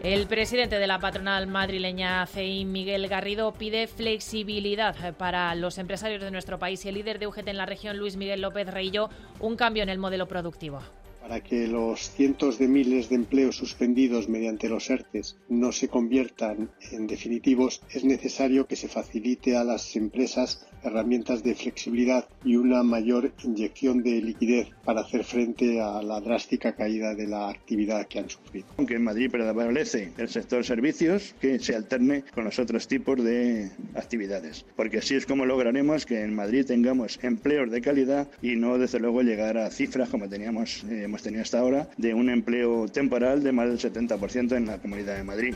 El 0.03 0.27
presidente 0.27 0.79
de 0.79 0.87
la 0.87 0.99
patronal 0.99 1.47
madrileña 1.47 2.25
CEI, 2.27 2.65
Miguel 2.65 3.07
Garrido, 3.07 3.51
pide 3.53 3.87
flexibilidad 3.87 5.15
para 5.15 5.53
los 5.55 5.77
empresarios 5.77 6.21
de 6.21 6.31
nuestro 6.31 6.59
país 6.59 6.85
y 6.85 6.89
el 6.89 6.95
líder 6.95 7.19
de 7.19 7.27
UGT 7.27 7.47
en 7.47 7.57
la 7.57 7.65
región, 7.65 7.97
Luis 7.97 8.15
Miguel 8.15 8.41
López 8.41 8.67
Reillo, 8.67 9.09
un 9.39 9.57
cambio 9.57 9.83
en 9.83 9.89
el 9.89 9.97
modelo 9.97 10.27
productivo. 10.27 10.81
Para 11.27 11.43
que 11.43 11.67
los 11.67 12.09
cientos 12.11 12.57
de 12.57 12.69
miles 12.69 13.09
de 13.09 13.15
empleos 13.15 13.57
suspendidos 13.57 14.29
mediante 14.29 14.69
los 14.69 14.89
ERTES 14.89 15.35
no 15.49 15.73
se 15.73 15.89
conviertan 15.89 16.69
en 16.93 17.05
definitivos, 17.05 17.81
es 17.89 18.05
necesario 18.05 18.65
que 18.65 18.77
se 18.77 18.87
facilite 18.87 19.57
a 19.57 19.65
las 19.65 19.97
empresas 19.97 20.65
herramientas 20.83 21.43
de 21.43 21.55
flexibilidad 21.55 22.27
y 22.45 22.55
una 22.55 22.83
mayor 22.83 23.33
inyección 23.43 24.03
de 24.03 24.21
liquidez 24.21 24.69
para 24.85 25.01
hacer 25.01 25.23
frente 25.23 25.81
a 25.81 26.01
la 26.01 26.21
drástica 26.21 26.75
caída 26.75 27.13
de 27.13 27.27
la 27.27 27.49
actividad 27.49 28.07
que 28.07 28.19
han 28.19 28.29
sufrido. 28.29 28.67
Aunque 28.77 28.95
en 28.95 29.03
Madrid 29.03 29.29
prevalece 29.29 30.13
el 30.17 30.29
sector 30.29 30.63
servicios, 30.63 31.35
que 31.41 31.59
se 31.59 31.75
alterne 31.75 32.23
con 32.33 32.45
los 32.45 32.57
otros 32.59 32.87
tipos 32.87 33.21
de 33.21 33.69
actividades, 33.95 34.65
porque 34.75 34.99
así 34.99 35.15
es 35.15 35.25
como 35.25 35.45
lograremos 35.45 36.05
que 36.05 36.21
en 36.21 36.33
Madrid 36.33 36.65
tengamos 36.65 37.19
empleos 37.21 37.69
de 37.69 37.81
calidad 37.81 38.29
y 38.41 38.55
no, 38.55 38.77
desde 38.77 38.99
luego, 38.99 39.23
llegar 39.23 39.57
a 39.57 39.69
cifras 39.71 40.09
como 40.09 40.29
teníamos, 40.29 40.85
eh, 40.85 41.07
hemos 41.17 41.23
tenido 41.23 41.41
hasta 41.41 41.59
ahora, 41.59 41.89
de 41.97 42.13
un 42.13 42.29
empleo 42.29 42.87
temporal 42.87 43.41
de 43.43 43.51
más 43.51 43.67
del 43.67 43.79
70% 43.93 44.55
en 44.55 44.67
la 44.67 44.77
Comunidad 44.77 45.17
de 45.17 45.23
Madrid. 45.23 45.55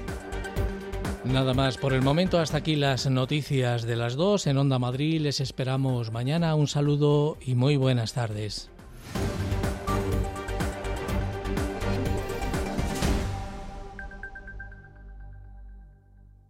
Nada 1.23 1.53
más 1.53 1.77
por 1.77 1.93
el 1.93 2.01
momento, 2.01 2.39
hasta 2.39 2.57
aquí 2.57 2.75
las 2.75 3.07
noticias 3.07 3.83
de 3.83 3.95
las 3.95 4.15
dos 4.15 4.47
en 4.47 4.57
Onda 4.57 4.79
Madrid. 4.79 5.21
Les 5.21 5.39
esperamos 5.39 6.11
mañana. 6.11 6.55
Un 6.55 6.67
saludo 6.67 7.37
y 7.45 7.53
muy 7.53 7.75
buenas 7.75 8.13
tardes. 8.13 8.69